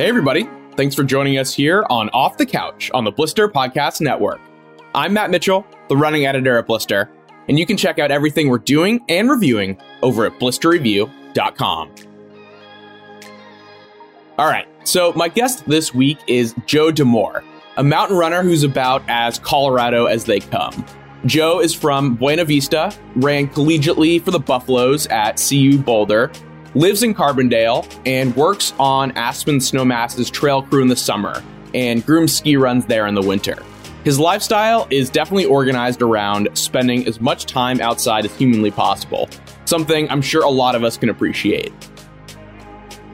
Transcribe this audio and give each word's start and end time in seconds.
Hey, 0.00 0.08
everybody. 0.08 0.48
Thanks 0.76 0.94
for 0.94 1.04
joining 1.04 1.36
us 1.36 1.52
here 1.52 1.84
on 1.90 2.08
Off 2.14 2.38
the 2.38 2.46
Couch 2.46 2.90
on 2.94 3.04
the 3.04 3.10
Blister 3.10 3.50
Podcast 3.50 4.00
Network. 4.00 4.40
I'm 4.94 5.12
Matt 5.12 5.30
Mitchell, 5.30 5.66
the 5.90 5.96
running 5.98 6.24
editor 6.24 6.56
at 6.56 6.66
Blister, 6.66 7.10
and 7.48 7.58
you 7.58 7.66
can 7.66 7.76
check 7.76 7.98
out 7.98 8.10
everything 8.10 8.48
we're 8.48 8.56
doing 8.60 9.04
and 9.10 9.28
reviewing 9.28 9.76
over 10.00 10.24
at 10.24 10.40
blisterreview.com. 10.40 11.94
All 14.38 14.46
right, 14.46 14.66
so 14.88 15.12
my 15.16 15.28
guest 15.28 15.66
this 15.66 15.92
week 15.92 16.16
is 16.26 16.54
Joe 16.64 16.90
DeMoor, 16.90 17.44
a 17.76 17.84
mountain 17.84 18.16
runner 18.16 18.42
who's 18.42 18.62
about 18.62 19.02
as 19.06 19.38
Colorado 19.38 20.06
as 20.06 20.24
they 20.24 20.40
come. 20.40 20.86
Joe 21.26 21.60
is 21.60 21.74
from 21.74 22.14
Buena 22.14 22.46
Vista, 22.46 22.90
ran 23.16 23.48
collegiately 23.48 24.24
for 24.24 24.30
the 24.30 24.40
Buffaloes 24.40 25.06
at 25.08 25.36
CU 25.46 25.76
Boulder, 25.76 26.32
lives 26.74 27.02
in 27.02 27.14
Carbondale, 27.14 27.86
and 28.06 28.34
works 28.36 28.72
on 28.78 29.12
Aspen 29.12 29.58
Snowmass's 29.58 30.30
trail 30.30 30.62
crew 30.62 30.82
in 30.82 30.88
the 30.88 30.96
summer 30.96 31.42
and 31.74 32.04
grooms 32.04 32.34
ski 32.34 32.56
runs 32.56 32.86
there 32.86 33.06
in 33.06 33.14
the 33.14 33.22
winter. 33.22 33.56
His 34.04 34.18
lifestyle 34.18 34.86
is 34.90 35.10
definitely 35.10 35.44
organized 35.44 36.02
around 36.02 36.48
spending 36.54 37.06
as 37.06 37.20
much 37.20 37.46
time 37.46 37.80
outside 37.80 38.24
as 38.24 38.34
humanly 38.36 38.70
possible, 38.70 39.28
something 39.66 40.10
I'm 40.10 40.22
sure 40.22 40.42
a 40.42 40.48
lot 40.48 40.74
of 40.74 40.84
us 40.84 40.96
can 40.96 41.10
appreciate. 41.10 41.72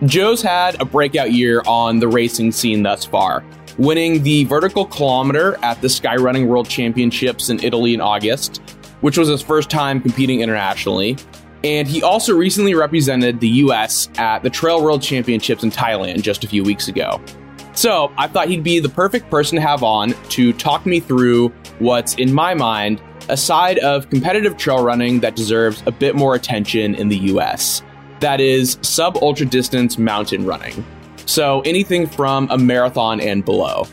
Joe's 0.04 0.42
had 0.42 0.80
a 0.80 0.84
breakout 0.84 1.32
year 1.32 1.62
on 1.66 1.98
the 1.98 2.06
racing 2.06 2.52
scene 2.52 2.82
thus 2.82 3.04
far, 3.04 3.44
winning 3.78 4.22
the 4.22 4.44
vertical 4.44 4.84
kilometer 4.84 5.58
at 5.62 5.80
the 5.80 5.88
Skyrunning 5.88 6.46
World 6.46 6.68
Championships 6.68 7.48
in 7.48 7.62
Italy 7.64 7.94
in 7.94 8.00
August, 8.00 8.58
which 9.00 9.18
was 9.18 9.28
his 9.28 9.42
first 9.42 9.70
time 9.70 10.00
competing 10.00 10.40
internationally. 10.40 11.16
And 11.64 11.88
he 11.88 12.02
also 12.02 12.34
recently 12.34 12.74
represented 12.74 13.40
the 13.40 13.48
US 13.48 14.08
at 14.18 14.42
the 14.42 14.50
Trail 14.50 14.82
World 14.82 15.02
Championships 15.02 15.62
in 15.62 15.70
Thailand 15.70 16.22
just 16.22 16.44
a 16.44 16.48
few 16.48 16.62
weeks 16.62 16.88
ago. 16.88 17.20
So 17.72 18.10
I 18.16 18.26
thought 18.26 18.48
he'd 18.48 18.62
be 18.62 18.78
the 18.78 18.88
perfect 18.88 19.30
person 19.30 19.56
to 19.56 19.62
have 19.62 19.82
on 19.82 20.14
to 20.30 20.52
talk 20.54 20.86
me 20.86 20.98
through 20.98 21.50
what's, 21.78 22.14
in 22.14 22.32
my 22.32 22.54
mind, 22.54 23.02
a 23.28 23.36
side 23.36 23.78
of 23.80 24.08
competitive 24.08 24.56
trail 24.56 24.82
running 24.82 25.20
that 25.20 25.36
deserves 25.36 25.82
a 25.86 25.92
bit 25.92 26.14
more 26.14 26.34
attention 26.34 26.94
in 26.94 27.08
the 27.08 27.18
US. 27.34 27.82
That 28.20 28.40
is 28.40 28.78
sub 28.80 29.18
ultra 29.18 29.44
distance 29.44 29.98
mountain 29.98 30.46
running. 30.46 30.84
So 31.26 31.60
anything 31.62 32.06
from 32.06 32.48
a 32.50 32.56
marathon 32.56 33.20
and 33.20 33.44
below. 33.44 33.86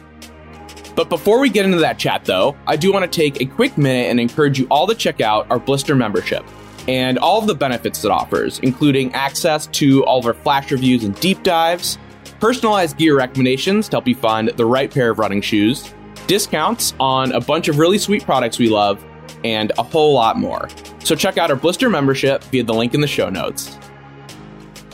But 0.95 1.09
before 1.09 1.39
we 1.39 1.49
get 1.49 1.65
into 1.65 1.79
that 1.79 1.97
chat, 1.97 2.23
though, 2.25 2.55
I 2.67 2.75
do 2.75 2.93
want 2.93 3.11
to 3.11 3.13
take 3.13 3.41
a 3.41 3.45
quick 3.45 3.77
minute 3.77 4.09
and 4.09 4.19
encourage 4.19 4.59
you 4.59 4.67
all 4.69 4.85
to 4.87 4.95
check 4.95 5.21
out 5.21 5.47
our 5.49 5.59
Blister 5.59 5.95
membership 5.95 6.45
and 6.87 7.17
all 7.17 7.39
of 7.39 7.47
the 7.47 7.55
benefits 7.55 8.03
it 8.03 8.11
offers, 8.11 8.59
including 8.59 9.13
access 9.13 9.67
to 9.67 10.03
all 10.05 10.19
of 10.19 10.25
our 10.25 10.33
flash 10.33 10.71
reviews 10.71 11.03
and 11.03 11.19
deep 11.19 11.43
dives, 11.43 11.97
personalized 12.39 12.97
gear 12.97 13.17
recommendations 13.17 13.87
to 13.87 13.95
help 13.95 14.07
you 14.07 14.15
find 14.15 14.49
the 14.49 14.65
right 14.65 14.93
pair 14.93 15.11
of 15.11 15.19
running 15.19 15.41
shoes, 15.41 15.93
discounts 16.27 16.93
on 16.99 17.31
a 17.31 17.39
bunch 17.39 17.67
of 17.67 17.77
really 17.77 17.97
sweet 17.97 18.23
products 18.23 18.59
we 18.59 18.69
love, 18.69 19.03
and 19.43 19.71
a 19.77 19.83
whole 19.83 20.13
lot 20.13 20.37
more. 20.37 20.67
So 21.03 21.15
check 21.15 21.37
out 21.37 21.49
our 21.49 21.55
Blister 21.55 21.89
membership 21.89 22.43
via 22.45 22.63
the 22.63 22.73
link 22.73 22.93
in 22.93 23.01
the 23.01 23.07
show 23.07 23.29
notes. 23.29 23.77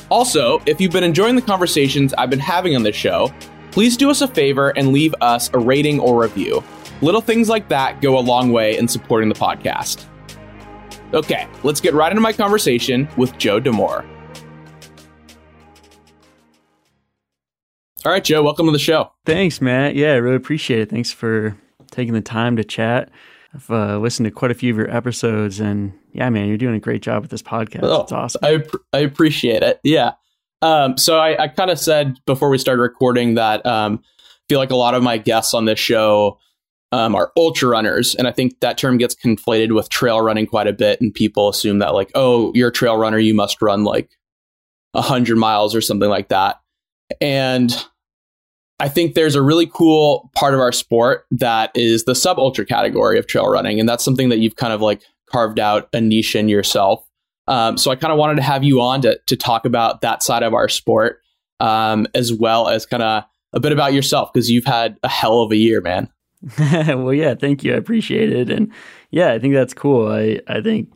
Also, 0.09 0.59
if 0.65 0.81
you've 0.81 0.91
been 0.91 1.03
enjoying 1.03 1.35
the 1.35 1.41
conversations 1.41 2.13
I've 2.15 2.31
been 2.31 2.39
having 2.39 2.75
on 2.75 2.83
this 2.83 2.95
show, 2.95 3.31
please 3.71 3.95
do 3.95 4.09
us 4.09 4.21
a 4.21 4.27
favor 4.27 4.69
and 4.69 4.91
leave 4.91 5.13
us 5.21 5.51
a 5.53 5.59
rating 5.59 5.99
or 5.99 6.21
review. 6.21 6.63
Little 7.01 7.21
things 7.21 7.47
like 7.47 7.69
that 7.69 8.01
go 8.01 8.17
a 8.17 8.19
long 8.19 8.51
way 8.51 8.77
in 8.77 8.87
supporting 8.87 9.29
the 9.29 9.35
podcast. 9.35 10.05
Okay, 11.13 11.47
let's 11.63 11.81
get 11.81 11.93
right 11.93 12.11
into 12.11 12.21
my 12.21 12.33
conversation 12.33 13.09
with 13.17 13.37
Joe 13.37 13.59
DeMoor. 13.59 14.07
All 18.05 18.11
right, 18.11 18.23
Joe, 18.23 18.43
welcome 18.43 18.65
to 18.67 18.71
the 18.71 18.79
show. 18.79 19.11
Thanks, 19.25 19.59
Matt. 19.59 19.95
Yeah, 19.95 20.13
I 20.13 20.15
really 20.17 20.35
appreciate 20.35 20.79
it. 20.79 20.89
Thanks 20.89 21.11
for 21.11 21.57
taking 21.91 22.13
the 22.13 22.21
time 22.21 22.55
to 22.57 22.63
chat. 22.63 23.09
I've 23.53 23.69
uh, 23.71 23.97
listened 23.97 24.25
to 24.25 24.31
quite 24.31 24.51
a 24.51 24.53
few 24.53 24.71
of 24.71 24.77
your 24.77 24.95
episodes, 24.95 25.59
and 25.59 25.93
yeah, 26.13 26.29
man, 26.29 26.47
you're 26.47 26.57
doing 26.57 26.75
a 26.75 26.79
great 26.79 27.01
job 27.01 27.23
with 27.23 27.31
this 27.31 27.41
podcast. 27.41 27.81
Oh, 27.83 28.03
it's 28.03 28.11
awesome. 28.11 28.41
I, 28.43 28.63
I 28.93 28.99
appreciate 28.99 29.63
it. 29.63 29.79
Yeah. 29.83 30.13
Um, 30.61 30.97
so 30.97 31.19
I, 31.19 31.43
I 31.43 31.47
kind 31.47 31.71
of 31.71 31.79
said 31.79 32.19
before 32.25 32.49
we 32.49 32.57
started 32.57 32.81
recording 32.81 33.33
that 33.35 33.65
um, 33.65 34.03
I 34.03 34.41
feel 34.47 34.59
like 34.59 34.71
a 34.71 34.75
lot 34.75 34.93
of 34.93 35.01
my 35.01 35.17
guests 35.17 35.53
on 35.53 35.65
this 35.65 35.79
show 35.79 36.37
um, 36.91 37.15
are 37.15 37.31
ultra 37.37 37.69
runners, 37.69 38.15
and 38.15 38.27
I 38.27 38.31
think 38.31 38.59
that 38.61 38.77
term 38.77 38.97
gets 38.97 39.15
conflated 39.15 39.73
with 39.75 39.89
trail 39.89 40.21
running 40.21 40.47
quite 40.47 40.67
a 40.67 40.73
bit, 40.73 41.01
and 41.01 41.13
people 41.13 41.49
assume 41.49 41.79
that 41.79 41.93
like, 41.93 42.11
oh, 42.15 42.51
you're 42.55 42.69
a 42.69 42.73
trail 42.73 42.97
runner, 42.97 43.19
you 43.19 43.33
must 43.33 43.61
run 43.61 43.83
like 43.83 44.09
a 44.93 45.01
hundred 45.01 45.37
miles 45.37 45.75
or 45.75 45.81
something 45.81 46.09
like 46.09 46.29
that. 46.29 46.59
And 47.21 47.75
I 48.79 48.87
think 48.89 49.13
there's 49.13 49.35
a 49.35 49.41
really 49.41 49.67
cool 49.67 50.31
part 50.35 50.53
of 50.53 50.59
our 50.59 50.71
sport 50.71 51.25
that 51.31 51.71
is 51.75 52.05
the 52.05 52.15
sub 52.15 52.39
ultra 52.39 52.65
category 52.65 53.19
of 53.19 53.27
trail 53.27 53.47
running. 53.47 53.79
And 53.79 53.89
that's 53.89 54.03
something 54.03 54.29
that 54.29 54.39
you've 54.39 54.55
kind 54.55 54.73
of 54.73 54.81
like 54.81 55.01
carved 55.29 55.59
out 55.59 55.89
a 55.93 56.01
niche 56.01 56.35
in 56.35 56.49
yourself. 56.49 57.05
Um, 57.47 57.77
so 57.77 57.91
I 57.91 57.95
kind 57.95 58.11
of 58.13 58.17
wanted 58.17 58.35
to 58.35 58.43
have 58.43 58.63
you 58.63 58.81
on 58.81 59.01
to, 59.01 59.19
to 59.27 59.35
talk 59.35 59.65
about 59.65 60.01
that 60.01 60.23
side 60.23 60.43
of 60.43 60.53
our 60.53 60.69
sport, 60.69 61.19
um, 61.59 62.07
as 62.15 62.31
well 62.31 62.67
as 62.67 62.85
kind 62.85 63.03
of 63.03 63.23
a 63.53 63.59
bit 63.59 63.71
about 63.71 63.93
yourself, 63.93 64.31
because 64.31 64.49
you've 64.49 64.65
had 64.65 64.97
a 65.03 65.09
hell 65.09 65.41
of 65.41 65.51
a 65.51 65.57
year, 65.57 65.81
man. 65.81 66.09
well, 66.59 67.13
yeah, 67.13 67.35
thank 67.35 67.63
you. 67.63 67.73
I 67.73 67.77
appreciate 67.77 68.31
it. 68.31 68.49
And 68.49 68.71
yeah, 69.11 69.31
I 69.31 69.39
think 69.39 69.53
that's 69.53 69.73
cool. 69.73 70.11
I, 70.11 70.39
I 70.47 70.61
think 70.61 70.89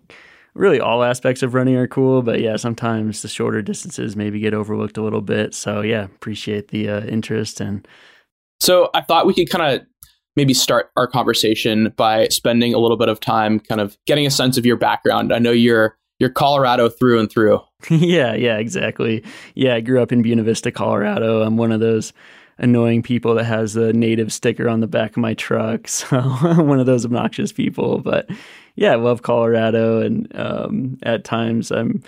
really 0.55 0.79
all 0.79 1.03
aspects 1.03 1.43
of 1.43 1.53
running 1.53 1.75
are 1.75 1.87
cool, 1.87 2.21
but 2.21 2.39
yeah, 2.39 2.55
sometimes 2.55 3.21
the 3.21 3.27
shorter 3.27 3.61
distances 3.61 4.15
maybe 4.15 4.39
get 4.39 4.53
overlooked 4.53 4.97
a 4.97 5.03
little 5.03 5.21
bit. 5.21 5.53
So 5.53 5.81
yeah, 5.81 6.05
appreciate 6.05 6.69
the 6.69 6.89
uh, 6.89 7.01
interest 7.05 7.59
and. 7.59 7.87
So 8.59 8.89
I 8.93 9.01
thought 9.01 9.25
we 9.25 9.33
could 9.33 9.49
kind 9.49 9.75
of 9.75 9.85
maybe 10.35 10.53
start 10.53 10.89
our 10.95 11.07
conversation 11.07 11.93
by 11.97 12.27
spending 12.29 12.73
a 12.73 12.77
little 12.77 12.97
bit 12.97 13.09
of 13.09 13.19
time 13.19 13.59
kind 13.59 13.81
of 13.81 13.97
getting 14.05 14.25
a 14.25 14.31
sense 14.31 14.57
of 14.57 14.65
your 14.65 14.77
background. 14.77 15.33
I 15.33 15.39
know 15.39 15.51
you're 15.51 15.97
you're 16.19 16.29
Colorado 16.29 16.89
through 16.89 17.19
and 17.19 17.29
through. 17.29 17.59
yeah, 17.89 18.33
yeah, 18.33 18.57
exactly. 18.57 19.23
Yeah, 19.55 19.75
I 19.75 19.81
grew 19.81 20.01
up 20.01 20.11
in 20.11 20.21
Buena 20.21 20.43
Vista, 20.43 20.71
Colorado. 20.71 21.41
I'm 21.41 21.57
one 21.57 21.71
of 21.71 21.81
those 21.81 22.13
annoying 22.57 23.03
people 23.03 23.35
that 23.35 23.45
has 23.45 23.75
a 23.75 23.93
native 23.93 24.31
sticker 24.31 24.69
on 24.69 24.79
the 24.79 24.87
back 24.87 25.11
of 25.11 25.17
my 25.17 25.33
truck. 25.33 25.87
So 25.87 26.21
one 26.21 26.79
of 26.79 26.85
those 26.85 27.05
obnoxious 27.05 27.51
people. 27.51 27.99
But 27.99 28.29
yeah, 28.75 28.93
I 28.93 28.95
love 28.95 29.21
Colorado, 29.21 30.01
and 30.01 30.27
um, 30.35 30.97
at 31.03 31.23
times 31.23 31.71
I'm, 31.71 32.03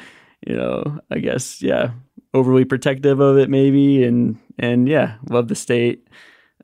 you 0.46 0.56
know, 0.56 1.00
I 1.12 1.20
guess 1.20 1.62
yeah, 1.62 1.92
overly 2.34 2.66
protective 2.66 3.20
of 3.20 3.38
it 3.38 3.50
maybe, 3.50 4.04
and 4.04 4.40
and 4.60 4.88
yeah, 4.88 5.16
love 5.30 5.48
the 5.48 5.56
state. 5.56 6.08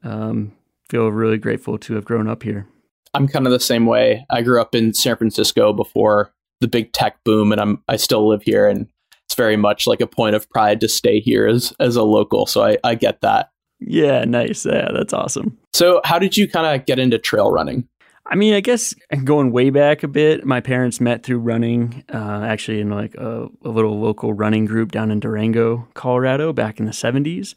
Um, 0.04 0.54
feel 0.90 1.10
really 1.10 1.38
grateful 1.38 1.78
to 1.78 1.96
have 1.96 2.06
grown 2.06 2.28
up 2.28 2.44
here. 2.44 2.68
I'm 3.14 3.28
kind 3.28 3.46
of 3.46 3.52
the 3.52 3.60
same 3.60 3.86
way. 3.86 4.26
I 4.30 4.42
grew 4.42 4.60
up 4.60 4.74
in 4.76 4.94
San 4.94 5.16
Francisco 5.16 5.74
before 5.74 6.34
the 6.60 6.68
big 6.68 6.94
tech 6.94 7.24
boom, 7.24 7.52
and 7.52 7.62
I'm 7.62 7.84
I 7.88 7.98
still 7.98 8.28
live 8.28 8.44
here, 8.44 8.68
and 8.68 8.88
it's 9.26 9.36
very 9.36 9.58
much 9.58 9.88
like 9.88 10.02
a 10.02 10.08
point 10.08 10.36
of 10.36 10.50
pride 10.50 10.82
to 10.82 10.88
stay 10.88 11.20
here 11.20 11.48
as 11.48 11.74
as 11.80 11.96
a 11.96 12.04
local. 12.04 12.46
So 12.46 12.64
I 12.64 12.78
I 12.84 12.96
get 12.96 13.22
that. 13.22 13.52
Yeah, 13.82 14.26
nice. 14.26 14.66
Yeah, 14.66 14.90
that's 14.94 15.12
awesome. 15.12 15.58
So, 15.74 16.02
how 16.04 16.20
did 16.20 16.38
you 16.38 16.48
kind 16.48 16.80
of 16.80 16.86
get 16.86 17.00
into 17.00 17.18
trail 17.18 17.52
running? 17.52 17.88
I 18.26 18.36
mean, 18.36 18.54
I 18.54 18.62
guess 18.62 18.94
going 19.24 19.52
way 19.52 19.72
back 19.72 20.04
a 20.04 20.08
bit, 20.08 20.46
my 20.46 20.62
parents 20.62 21.02
met 21.02 21.24
through 21.24 21.40
running, 21.40 22.04
uh, 22.14 22.44
actually 22.46 22.80
in 22.80 22.90
like 22.90 23.16
a, 23.16 23.48
a, 23.66 23.70
little 23.70 24.00
local 24.00 24.32
running 24.32 24.66
group 24.66 24.92
down 24.92 25.12
in 25.12 25.20
Durango, 25.20 25.88
Colorado, 25.96 26.54
back 26.54 26.80
in 26.80 26.86
the 26.86 26.92
70s. 26.92 27.56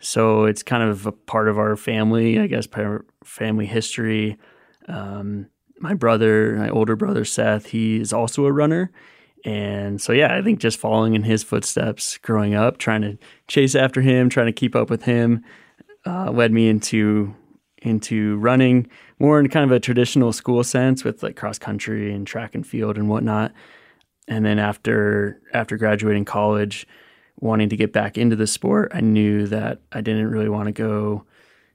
So 0.00 0.44
it's 0.44 0.62
kind 0.62 0.88
of 0.88 1.06
a 1.06 1.12
part 1.12 1.48
of 1.48 1.58
our 1.58 1.76
family, 1.76 2.38
I 2.38 2.46
guess, 2.46 2.66
family 3.24 3.66
history. 3.66 4.38
Um, 4.88 5.48
my 5.80 5.94
brother, 5.94 6.56
my 6.56 6.70
older 6.70 6.96
brother 6.96 7.24
Seth, 7.24 7.66
he 7.66 8.00
is 8.00 8.12
also 8.12 8.46
a 8.46 8.52
runner. 8.52 8.92
And 9.46 10.02
so, 10.02 10.12
yeah, 10.12 10.36
I 10.36 10.42
think 10.42 10.58
just 10.58 10.76
following 10.76 11.14
in 11.14 11.22
his 11.22 11.44
footsteps 11.44 12.18
growing 12.18 12.56
up, 12.56 12.78
trying 12.78 13.02
to 13.02 13.16
chase 13.46 13.76
after 13.76 14.00
him, 14.00 14.28
trying 14.28 14.46
to 14.46 14.52
keep 14.52 14.74
up 14.74 14.90
with 14.90 15.04
him, 15.04 15.44
uh, 16.04 16.32
led 16.32 16.52
me 16.52 16.68
into 16.68 17.32
into 17.78 18.36
running 18.38 18.88
more 19.20 19.38
in 19.38 19.48
kind 19.48 19.64
of 19.64 19.70
a 19.70 19.78
traditional 19.78 20.32
school 20.32 20.64
sense 20.64 21.04
with 21.04 21.22
like 21.22 21.36
cross 21.36 21.60
country 21.60 22.12
and 22.12 22.26
track 22.26 22.56
and 22.56 22.66
field 22.66 22.98
and 22.98 23.08
whatnot. 23.08 23.52
And 24.26 24.44
then 24.44 24.58
after 24.58 25.40
after 25.54 25.76
graduating 25.76 26.24
college, 26.24 26.84
wanting 27.38 27.68
to 27.68 27.76
get 27.76 27.92
back 27.92 28.18
into 28.18 28.34
the 28.34 28.48
sport, 28.48 28.90
I 28.92 29.00
knew 29.00 29.46
that 29.46 29.80
I 29.92 30.00
didn't 30.00 30.28
really 30.28 30.48
want 30.48 30.66
to 30.66 30.72
go 30.72 31.24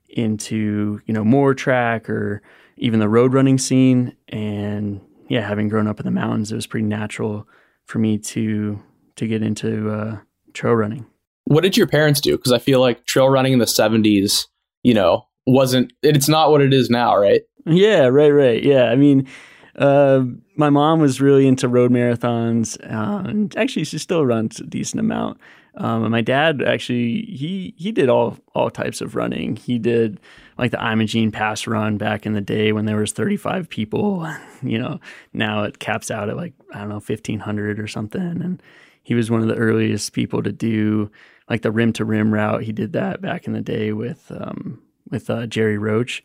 into 0.09 0.99
you 1.05 1.13
know 1.13 1.23
more 1.23 1.53
track 1.53 2.09
or 2.09 2.41
even 2.75 2.99
the 2.99 3.07
road 3.07 3.33
running 3.33 3.57
scene. 3.57 4.13
And 4.27 4.99
yeah, 5.29 5.47
having 5.47 5.69
grown 5.69 5.87
up 5.87 6.01
in 6.01 6.05
the 6.05 6.11
mountains, 6.11 6.51
it 6.51 6.55
was 6.55 6.67
pretty 6.67 6.85
natural 6.85 7.47
for 7.85 7.99
me 7.99 8.17
to 8.17 8.81
to 9.15 9.27
get 9.27 9.41
into 9.43 9.91
uh, 9.91 10.17
trail 10.53 10.73
running. 10.73 11.05
What 11.45 11.61
did 11.61 11.75
your 11.75 11.87
parents 11.87 12.21
do? 12.21 12.37
Because 12.37 12.51
I 12.51 12.59
feel 12.59 12.79
like 12.79 13.05
trail 13.05 13.29
running 13.29 13.53
in 13.53 13.59
the 13.59 13.65
'70s, 13.65 14.47
you 14.83 14.93
know, 14.93 15.27
wasn't 15.45 15.93
it's 16.01 16.29
not 16.29 16.51
what 16.51 16.61
it 16.61 16.73
is 16.73 16.89
now, 16.89 17.15
right? 17.17 17.41
Yeah, 17.65 18.07
right, 18.07 18.29
right. 18.31 18.63
Yeah, 18.63 18.85
I 18.85 18.95
mean, 18.95 19.27
uh, 19.75 20.23
my 20.55 20.69
mom 20.69 20.99
was 20.99 21.21
really 21.21 21.47
into 21.47 21.67
road 21.67 21.91
marathons. 21.91 22.77
Uh, 22.83 23.27
and 23.27 23.55
actually, 23.57 23.83
she 23.83 23.97
still 23.97 24.25
runs 24.25 24.59
a 24.59 24.63
decent 24.63 24.99
amount. 24.99 25.39
Um, 25.75 26.03
and 26.03 26.11
my 26.11 26.21
dad 26.21 26.61
actually 26.61 27.21
he 27.21 27.73
he 27.77 27.91
did 27.91 28.09
all 28.09 28.37
all 28.53 28.69
types 28.69 28.99
of 28.99 29.15
running. 29.15 29.55
He 29.55 29.79
did 29.79 30.19
like 30.61 30.71
the 30.71 30.77
Imogene 30.77 31.31
pass 31.31 31.65
run 31.65 31.97
back 31.97 32.27
in 32.27 32.33
the 32.33 32.39
day 32.39 32.71
when 32.71 32.85
there 32.85 32.97
was 32.97 33.11
35 33.11 33.67
people. 33.67 34.31
You 34.63 34.77
know, 34.77 34.99
now 35.33 35.63
it 35.63 35.79
caps 35.79 36.11
out 36.11 36.29
at 36.29 36.37
like 36.37 36.53
I 36.71 36.81
don't 36.81 36.89
know 36.89 36.95
1500 36.97 37.79
or 37.79 37.87
something. 37.87 38.21
And 38.21 38.61
he 39.01 39.15
was 39.15 39.31
one 39.31 39.41
of 39.41 39.47
the 39.47 39.55
earliest 39.55 40.13
people 40.13 40.43
to 40.43 40.51
do 40.51 41.09
like 41.49 41.63
the 41.63 41.71
rim 41.71 41.93
to 41.93 42.05
rim 42.05 42.31
route. 42.31 42.61
He 42.61 42.71
did 42.71 42.93
that 42.93 43.21
back 43.21 43.47
in 43.47 43.53
the 43.53 43.61
day 43.61 43.91
with 43.91 44.31
um, 44.31 44.79
with 45.09 45.31
uh, 45.31 45.47
Gerry 45.47 45.79
Roach, 45.79 46.23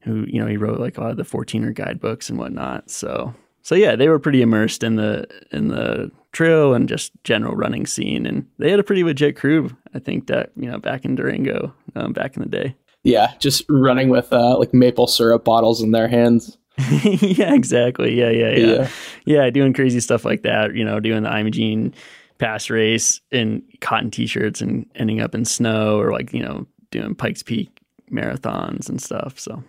who 0.00 0.24
you 0.26 0.40
know 0.40 0.48
he 0.48 0.56
wrote 0.56 0.80
like 0.80 0.98
a 0.98 1.00
lot 1.00 1.12
of 1.12 1.16
the 1.16 1.22
14er 1.22 1.72
guidebooks 1.72 2.28
and 2.28 2.40
whatnot. 2.40 2.90
So 2.90 3.36
so 3.62 3.76
yeah, 3.76 3.94
they 3.94 4.08
were 4.08 4.18
pretty 4.18 4.42
immersed 4.42 4.82
in 4.82 4.96
the 4.96 5.28
in 5.52 5.68
the 5.68 6.10
trail 6.32 6.74
and 6.74 6.88
just 6.88 7.12
general 7.22 7.54
running 7.54 7.86
scene, 7.86 8.26
and 8.26 8.48
they 8.58 8.72
had 8.72 8.80
a 8.80 8.84
pretty 8.84 9.04
legit 9.04 9.36
crew. 9.36 9.70
I 9.94 10.00
think 10.00 10.26
that 10.26 10.50
you 10.56 10.68
know 10.68 10.78
back 10.78 11.04
in 11.04 11.14
Durango, 11.14 11.72
um, 11.94 12.12
back 12.12 12.36
in 12.36 12.42
the 12.42 12.48
day. 12.48 12.74
Yeah, 13.02 13.32
just 13.38 13.64
running 13.68 14.08
with 14.08 14.32
uh, 14.32 14.58
like 14.58 14.74
maple 14.74 15.06
syrup 15.06 15.44
bottles 15.44 15.82
in 15.82 15.92
their 15.92 16.08
hands. 16.08 16.58
yeah, 17.00 17.54
exactly. 17.54 18.18
Yeah, 18.18 18.30
yeah, 18.30 18.50
yeah, 18.50 18.66
yeah, 18.66 18.88
yeah. 19.24 19.50
Doing 19.50 19.72
crazy 19.72 20.00
stuff 20.00 20.24
like 20.24 20.42
that. 20.42 20.74
You 20.74 20.84
know, 20.84 21.00
doing 21.00 21.22
the 21.22 21.30
Imogene 21.30 21.94
pass 22.38 22.70
race 22.70 23.20
in 23.30 23.62
cotton 23.80 24.10
t-shirts 24.10 24.60
and 24.60 24.86
ending 24.94 25.20
up 25.20 25.34
in 25.34 25.44
snow, 25.44 25.98
or 25.98 26.12
like 26.12 26.32
you 26.32 26.42
know 26.42 26.66
doing 26.90 27.14
Pikes 27.14 27.42
Peak 27.42 27.70
marathons 28.10 28.88
and 28.88 29.00
stuff. 29.00 29.38
So, 29.38 29.62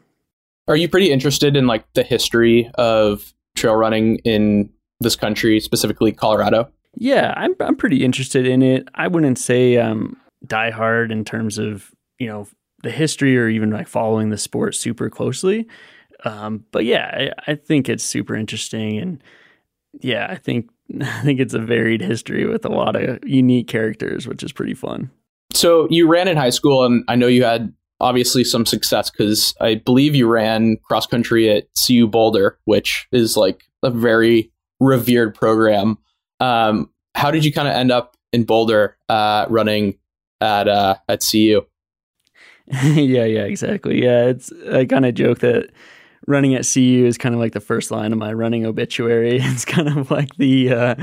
are 0.67 0.75
you 0.75 0.87
pretty 0.87 1.11
interested 1.11 1.55
in 1.55 1.67
like 1.67 1.85
the 1.93 2.03
history 2.03 2.69
of 2.75 3.33
trail 3.55 3.75
running 3.75 4.17
in 4.19 4.69
this 4.99 5.15
country, 5.15 5.59
specifically 5.59 6.11
Colorado? 6.11 6.69
Yeah, 6.95 7.33
I'm 7.35 7.55
I'm 7.59 7.75
pretty 7.75 8.03
interested 8.03 8.45
in 8.45 8.61
it. 8.61 8.87
I 8.95 9.07
wouldn't 9.07 9.39
say 9.39 9.77
um 9.77 10.17
die 10.45 10.71
hard 10.71 11.11
in 11.11 11.23
terms 11.23 11.57
of, 11.57 11.91
you 12.19 12.27
know, 12.27 12.47
the 12.83 12.91
history 12.91 13.37
or 13.37 13.47
even 13.47 13.69
like 13.69 13.87
following 13.87 14.29
the 14.29 14.37
sport 14.37 14.75
super 14.75 15.09
closely. 15.09 15.67
Um, 16.23 16.65
but 16.71 16.85
yeah, 16.85 17.31
I, 17.47 17.51
I 17.51 17.55
think 17.55 17.89
it's 17.89 18.03
super 18.03 18.35
interesting 18.35 18.97
and 18.97 19.23
yeah, 19.99 20.27
I 20.29 20.35
think 20.35 20.69
I 21.01 21.21
think 21.21 21.39
it's 21.39 21.53
a 21.53 21.59
varied 21.59 22.01
history 22.01 22.45
with 22.45 22.65
a 22.65 22.69
lot 22.69 22.95
of 22.95 23.19
unique 23.23 23.67
characters, 23.67 24.27
which 24.27 24.43
is 24.43 24.51
pretty 24.51 24.73
fun. 24.73 25.11
So 25.53 25.87
you 25.89 26.07
ran 26.07 26.27
in 26.27 26.37
high 26.37 26.49
school 26.49 26.85
and 26.85 27.03
I 27.07 27.15
know 27.15 27.27
you 27.27 27.43
had 27.43 27.73
obviously 27.99 28.43
some 28.43 28.65
success 28.65 29.09
because 29.09 29.53
I 29.61 29.75
believe 29.75 30.15
you 30.15 30.27
ran 30.27 30.77
cross 30.83 31.05
country 31.05 31.49
at 31.49 31.67
CU 31.85 32.07
Boulder, 32.07 32.57
which 32.65 33.07
is 33.11 33.37
like 33.37 33.63
a 33.83 33.91
very 33.91 34.51
revered 34.79 35.35
program. 35.35 35.97
Um, 36.39 36.89
how 37.15 37.31
did 37.31 37.45
you 37.45 37.51
kind 37.51 37.67
of 37.67 37.75
end 37.75 37.91
up 37.91 38.17
in 38.33 38.43
Boulder 38.43 38.97
uh, 39.09 39.45
running 39.49 39.97
at 40.39 40.67
uh, 40.67 40.95
at 41.07 41.23
CU? 41.29 41.61
yeah, 42.83 43.25
yeah, 43.25 43.43
exactly. 43.43 44.03
Yeah, 44.03 44.25
it's 44.27 44.51
I 44.71 44.85
kind 44.85 45.05
of 45.05 45.13
joke 45.13 45.39
that 45.39 45.69
running 46.27 46.55
at 46.55 46.65
CU 46.71 47.05
is 47.05 47.17
kind 47.17 47.33
of 47.33 47.41
like 47.41 47.53
the 47.53 47.59
first 47.59 47.91
line 47.91 48.11
of 48.13 48.19
my 48.19 48.31
running 48.31 48.65
obituary. 48.65 49.39
It's 49.41 49.65
kind 49.65 49.89
of 49.89 50.11
like 50.11 50.35
the, 50.37 50.71
uh, 50.71 50.95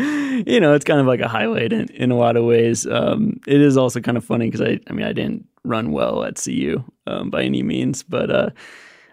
you 0.47 0.61
know, 0.61 0.75
it's 0.75 0.85
kind 0.85 1.01
of 1.01 1.07
like 1.07 1.21
a 1.21 1.29
highlight 1.29 1.73
in, 1.73 1.89
in 1.89 2.11
a 2.11 2.17
lot 2.17 2.37
of 2.37 2.45
ways. 2.45 2.87
Um, 2.87 3.41
it 3.47 3.61
is 3.61 3.77
also 3.77 4.01
kind 4.01 4.17
of 4.17 4.25
funny 4.25 4.47
because 4.47 4.61
I, 4.61 4.79
I 4.89 4.93
mean, 4.93 5.07
I 5.07 5.13
didn't 5.13 5.47
run 5.65 5.93
well 5.93 6.25
at 6.25 6.41
CU 6.43 6.83
um, 7.07 7.31
by 7.31 7.43
any 7.43 7.63
means, 7.63 8.03
but 8.03 8.31
uh, 8.31 8.51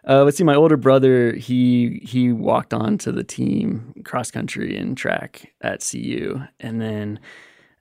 uh, 0.08 0.24
let's 0.24 0.38
see, 0.38 0.44
my 0.44 0.56
older 0.56 0.78
brother 0.78 1.34
he 1.34 2.00
he 2.04 2.32
walked 2.32 2.74
on 2.74 2.98
to 3.00 3.12
the 3.12 3.24
team 3.24 3.94
cross 4.06 4.30
country 4.30 4.78
and 4.78 4.96
track 4.96 5.54
at 5.62 5.86
CU, 5.90 6.40
and 6.60 6.80
then. 6.80 7.20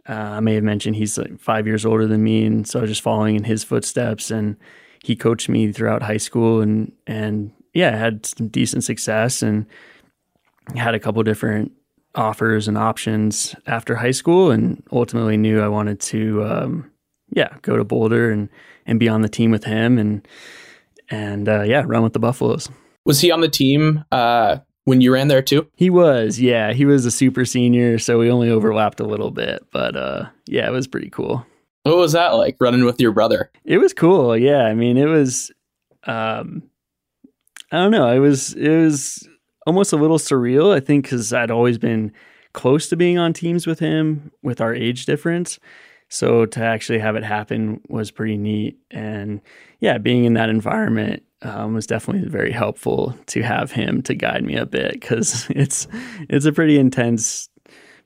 Uh, 0.09 0.13
I 0.13 0.41
may 0.41 0.55
have 0.55 0.65
mentioned 0.65 0.97
he's 0.97 1.17
like 1.17 1.39
five 1.39 1.67
years 1.67 1.87
older 1.87 2.07
than 2.07 2.23
me, 2.23 2.45
and 2.45 2.67
so 2.67 2.79
I 2.79 2.83
was 2.83 2.91
just 2.91 3.03
following 3.03 3.37
in 3.37 3.45
his 3.45 3.65
footsteps. 3.65 4.31
And 4.31 4.57
he 5.03 5.17
coached 5.17 5.49
me 5.49 5.73
throughout 5.73 6.03
high 6.03 6.19
school, 6.19 6.61
and 6.61 6.93
and 7.07 7.53
yeah, 7.73 7.97
had 7.97 8.27
some 8.27 8.49
decent 8.49 8.85
success, 8.85 9.43
and 9.43 9.67
had 10.77 10.95
a 10.95 11.01
couple 11.01 11.23
different 11.23 11.73
offers 12.15 12.69
and 12.69 12.79
options 12.79 13.55
after 13.67 13.97
high 13.97 14.11
school, 14.11 14.51
and 14.51 14.83
ultimately 14.93 15.37
knew 15.37 15.61
I 15.61 15.69
wanted 15.69 16.01
to 16.01 16.45
um, 16.45 16.91
yeah, 17.35 17.57
go 17.63 17.77
to 17.77 17.85
Boulder 17.85 18.31
and 18.31 18.49
and 18.87 19.01
be 19.01 19.09
on 19.09 19.23
the 19.23 19.29
team 19.29 19.51
with 19.51 19.65
him 19.65 19.99
and 19.99 20.27
and 21.11 21.49
uh, 21.49 21.63
yeah, 21.63 21.83
run 21.87 22.03
with 22.03 22.13
the 22.13 22.19
Buffaloes. 22.19 22.69
Was 23.05 23.21
he 23.21 23.31
on 23.31 23.41
the 23.41 23.49
team 23.49 24.05
uh, 24.11 24.59
when 24.85 25.01
you 25.01 25.13
ran 25.13 25.29
there 25.29 25.43
too? 25.43 25.67
He 25.75 25.91
was. 25.91 26.39
Yeah, 26.39 26.73
he 26.73 26.85
was 26.85 27.05
a 27.07 27.11
super 27.11 27.45
senior, 27.45 27.99
so 27.99 28.19
we 28.19 28.31
only 28.31 28.51
overlapped 28.51 29.01
a 29.01 29.07
little 29.07 29.31
bit, 29.31 29.65
but 29.73 29.97
uh, 29.97 30.27
yeah, 30.47 30.67
it 30.67 30.73
was 30.73 30.87
pretty 30.87 31.11
cool. 31.11 31.45
What 31.85 31.97
was 31.97 32.13
that 32.13 32.31
like 32.31 32.57
running 32.61 32.85
with 32.85 33.01
your 33.01 33.13
brother? 33.13 33.51
It 33.65 33.79
was 33.79 33.93
cool. 33.93 34.37
Yeah, 34.37 34.63
I 34.63 34.75
mean, 34.75 34.97
it 34.97 35.07
was. 35.07 35.51
Um, 36.05 36.63
I 37.73 37.79
don't 37.79 37.91
know. 37.91 38.11
It 38.11 38.21
was 38.21 38.55
it 38.55 38.69
was 38.69 39.29
almost 39.67 39.93
a 39.93 39.97
little 39.97 40.19
surreal. 40.19 40.75
I 40.75 40.81
think 40.81 41.05
because 41.05 41.33
I'd 41.33 41.51
always 41.51 41.79
been 41.79 42.13
close 42.53 42.89
to 42.89 42.97
being 42.97 43.19
on 43.19 43.33
teams 43.33 43.67
with 43.67 43.81
him 43.81 44.31
with 44.43 44.61
our 44.61 44.75
age 44.75 45.07
difference. 45.07 45.59
So 46.09 46.47
to 46.47 46.63
actually 46.63 47.01
have 47.01 47.17
it 47.17 47.25
happen 47.25 47.81
was 47.89 48.11
pretty 48.11 48.37
neat. 48.37 48.79
And 48.91 49.41
yeah, 49.81 49.99
being 49.99 50.25
in 50.25 50.35
that 50.35 50.49
environment 50.49 51.23
um, 51.45 51.75
was 51.75 51.87
definitely 51.87 52.29
very 52.29 52.53
helpful 52.53 53.17
to 53.27 53.43
have 53.43 53.71
him 53.71 54.03
to 54.03 54.15
guide 54.15 54.45
me 54.45 54.57
a 54.57 54.67
bit 54.67 54.93
because 54.93 55.47
it's 55.51 55.87
it's 56.29 56.47
a 56.47 56.53
pretty 56.53 56.79
intense 56.79 57.49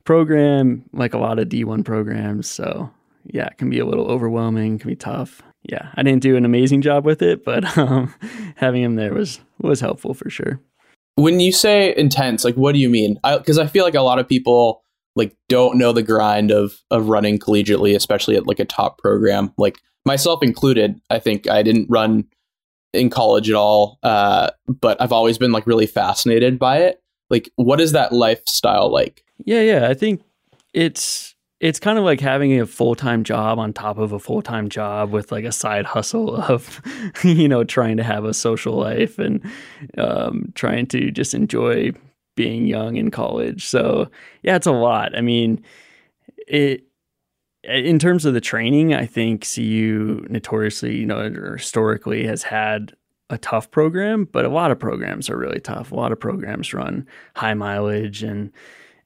program, 0.04 0.84
like 0.92 1.14
a 1.14 1.18
lot 1.18 1.38
of 1.38 1.48
D1 1.48 1.84
programs. 1.84 2.48
So 2.48 2.90
yeah, 3.24 3.46
it 3.46 3.58
can 3.58 3.70
be 3.70 3.78
a 3.78 3.86
little 3.86 4.06
overwhelming, 4.06 4.78
can 4.78 4.88
be 4.88 4.96
tough. 4.96 5.42
Yeah, 5.62 5.90
I 5.94 6.02
didn't 6.02 6.22
do 6.22 6.36
an 6.36 6.44
amazing 6.44 6.82
job 6.82 7.04
with 7.04 7.20
it, 7.20 7.44
but 7.44 7.76
um, 7.78 8.14
having 8.56 8.82
him 8.82 8.96
there 8.96 9.14
was 9.14 9.40
was 9.60 9.80
helpful 9.80 10.14
for 10.14 10.30
sure. 10.30 10.60
When 11.16 11.40
you 11.40 11.52
say 11.52 11.94
intense, 11.96 12.44
like 12.44 12.54
what 12.54 12.72
do 12.72 12.78
you 12.78 12.88
mean? 12.88 13.18
Because 13.24 13.58
I, 13.58 13.64
I 13.64 13.66
feel 13.66 13.84
like 13.84 13.94
a 13.94 14.02
lot 14.02 14.18
of 14.18 14.28
people 14.28 14.82
like 15.16 15.36
don't 15.48 15.76
know 15.76 15.92
the 15.92 16.02
grind 16.02 16.50
of 16.50 16.80
of 16.90 17.08
running 17.08 17.38
collegiately, 17.38 17.94
especially 17.94 18.36
at 18.36 18.46
like 18.46 18.60
a 18.60 18.64
top 18.64 18.98
program. 18.98 19.52
Like 19.58 19.78
myself 20.06 20.42
included, 20.42 21.00
I 21.10 21.18
think 21.18 21.48
I 21.48 21.62
didn't 21.62 21.88
run 21.90 22.24
in 22.92 23.10
college 23.10 23.48
at 23.50 23.56
all, 23.56 23.98
uh, 24.02 24.50
but 24.66 25.00
I've 25.00 25.12
always 25.12 25.38
been 25.38 25.52
like 25.52 25.66
really 25.66 25.86
fascinated 25.86 26.58
by 26.58 26.78
it. 26.78 27.02
Like, 27.30 27.50
what 27.56 27.80
is 27.80 27.92
that 27.92 28.12
lifestyle 28.12 28.90
like? 28.90 29.24
Yeah, 29.44 29.60
yeah, 29.60 29.88
I 29.88 29.94
think 29.94 30.22
it's 30.72 31.34
it's 31.60 31.80
kind 31.80 31.98
of 31.98 32.04
like 32.04 32.20
having 32.20 32.58
a 32.60 32.66
full-time 32.66 33.24
job 33.24 33.58
on 33.58 33.72
top 33.72 33.98
of 33.98 34.12
a 34.12 34.18
full-time 34.18 34.68
job 34.68 35.10
with 35.10 35.32
like 35.32 35.44
a 35.44 35.50
side 35.50 35.84
hustle 35.84 36.36
of 36.42 36.80
you 37.22 37.48
know 37.48 37.64
trying 37.64 37.96
to 37.96 38.02
have 38.02 38.24
a 38.24 38.34
social 38.34 38.74
life 38.74 39.18
and 39.18 39.44
um, 39.98 40.52
trying 40.54 40.86
to 40.86 41.10
just 41.10 41.34
enjoy 41.34 41.92
being 42.36 42.66
young 42.66 42.96
in 42.96 43.10
college. 43.10 43.66
So 43.66 44.10
yeah, 44.42 44.56
it's 44.56 44.66
a 44.66 44.72
lot. 44.72 45.16
I 45.16 45.20
mean, 45.20 45.62
it 46.46 46.87
in 47.64 47.98
terms 47.98 48.24
of 48.24 48.34
the 48.34 48.40
training, 48.40 48.94
I 48.94 49.06
think 49.06 49.46
CU 49.46 50.24
notoriously, 50.28 50.96
you 50.96 51.06
know, 51.06 51.30
historically 51.56 52.26
has 52.26 52.42
had 52.42 52.94
a 53.30 53.38
tough 53.38 53.70
program, 53.70 54.24
but 54.24 54.44
a 54.44 54.48
lot 54.48 54.70
of 54.70 54.78
programs 54.78 55.28
are 55.28 55.36
really 55.36 55.60
tough. 55.60 55.92
A 55.92 55.94
lot 55.94 56.12
of 56.12 56.20
programs 56.20 56.72
run 56.72 57.06
high 57.34 57.54
mileage 57.54 58.22
and 58.22 58.52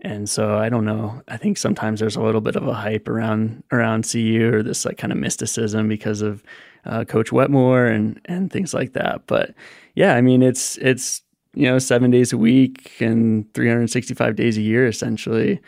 and 0.04 0.28
so 0.28 0.58
I 0.58 0.68
don't 0.68 0.84
know. 0.84 1.22
I 1.28 1.36
think 1.36 1.56
sometimes 1.56 2.00
there's 2.00 2.16
a 2.16 2.22
little 2.22 2.40
bit 2.40 2.56
of 2.56 2.66
a 2.66 2.74
hype 2.74 3.08
around 3.08 3.62
around 3.70 4.10
CU 4.10 4.50
or 4.52 4.62
this 4.62 4.84
like 4.84 4.98
kind 4.98 5.12
of 5.12 5.18
mysticism 5.18 5.88
because 5.88 6.22
of 6.22 6.42
uh, 6.84 7.04
Coach 7.04 7.30
Wetmore 7.30 7.86
and 7.86 8.20
and 8.24 8.52
things 8.52 8.74
like 8.74 8.94
that. 8.94 9.26
But 9.26 9.54
yeah, 9.94 10.14
I 10.14 10.20
mean 10.20 10.42
it's 10.42 10.76
it's 10.78 11.22
you 11.54 11.66
know, 11.66 11.78
seven 11.78 12.10
days 12.10 12.32
a 12.32 12.38
week 12.38 12.92
and 13.00 13.52
365 13.54 14.36
days 14.36 14.56
a 14.56 14.62
year, 14.62 14.86
essentially, 14.86 15.60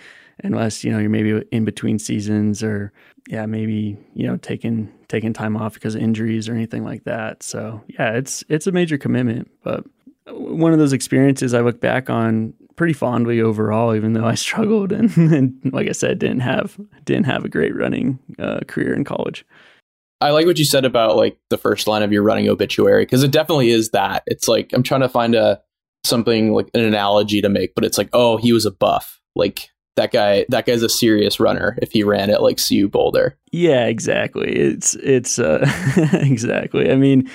unless, 0.43 0.85
you 0.85 0.91
know, 0.91 0.99
you're 0.99 1.11
maybe 1.11 1.43
in 1.53 1.64
between 1.64 1.99
seasons 1.99 2.62
or, 2.62 2.93
yeah, 3.29 3.47
maybe, 3.47 3.97
you 4.14 4.26
know, 4.26 4.37
taking, 4.37 4.93
taking 5.09 5.33
time 5.33 5.57
off 5.57 5.75
because 5.75 5.95
of 5.95 6.03
injuries 6.03 6.49
or 6.49 6.55
anything 6.55 6.85
like 6.85 7.05
that. 7.05 7.43
So, 7.43 7.83
yeah, 7.87 8.12
it's, 8.12 8.45
it's 8.49 8.67
a 8.67 8.73
major 8.73 8.99
commitment, 8.99 9.50
but 9.62 9.85
one 10.26 10.73
of 10.73 10.79
those 10.79 10.93
experiences 10.93 11.55
I 11.55 11.61
look 11.61 11.81
back 11.81 12.09
on 12.09 12.55
pretty 12.76 12.95
fondly 12.95 13.41
overall, 13.41 13.95
even 13.95 14.14
though 14.14 14.25
I 14.25 14.35
struggled 14.37 14.93
and, 14.93 15.17
and 15.17 15.73
like 15.73 15.88
I 15.88 15.93
said, 15.93 16.19
didn't 16.19 16.41
have, 16.41 16.79
didn't 17.05 17.26
have 17.26 17.45
a 17.45 17.49
great 17.49 17.76
running 17.76 18.19
uh, 18.38 18.61
career 18.67 18.95
in 18.95 19.05
college. 19.05 19.47
I 20.21 20.31
like 20.31 20.47
what 20.47 20.59
you 20.59 20.64
said 20.64 20.85
about 20.85 21.17
like 21.17 21.38
the 21.50 21.59
first 21.59 21.87
line 21.87 22.03
of 22.03 22.12
your 22.12 22.23
running 22.23 22.49
obituary 22.49 23.05
because 23.05 23.23
it 23.23 23.31
definitely 23.31 23.71
is 23.71 23.91
that. 23.91 24.23
It's 24.26 24.49
like 24.49 24.71
I'm 24.73 24.83
trying 24.83 25.03
to 25.03 25.09
find 25.09 25.35
a 25.35 25.61
something 26.05 26.53
like 26.53 26.71
an 26.75 26.81
analogy 26.81 27.43
to 27.43 27.49
make, 27.49 27.75
but 27.75 27.85
it's 27.85 27.99
like, 27.99 28.11
oh, 28.12 28.37
he 28.37 28.53
was 28.53 28.64
a 28.64 28.71
buff. 28.71 29.21
Like 29.35 29.71
that 29.97 30.13
guy, 30.13 30.45
that 30.49 30.67
guy's 30.67 30.83
a 30.83 30.89
serious 30.89 31.39
runner 31.39 31.79
if 31.81 31.93
he 31.93 32.03
ran 32.03 32.31
at 32.31 32.43
like 32.43 32.59
CU 32.59 32.89
Boulder. 32.89 33.37
Yeah, 33.53 33.87
exactly. 33.87 34.51
It's 34.55 34.95
it's 34.97 35.39
uh, 35.39 35.71
exactly. 36.13 36.91
I 36.91 36.97
mean, 36.97 37.31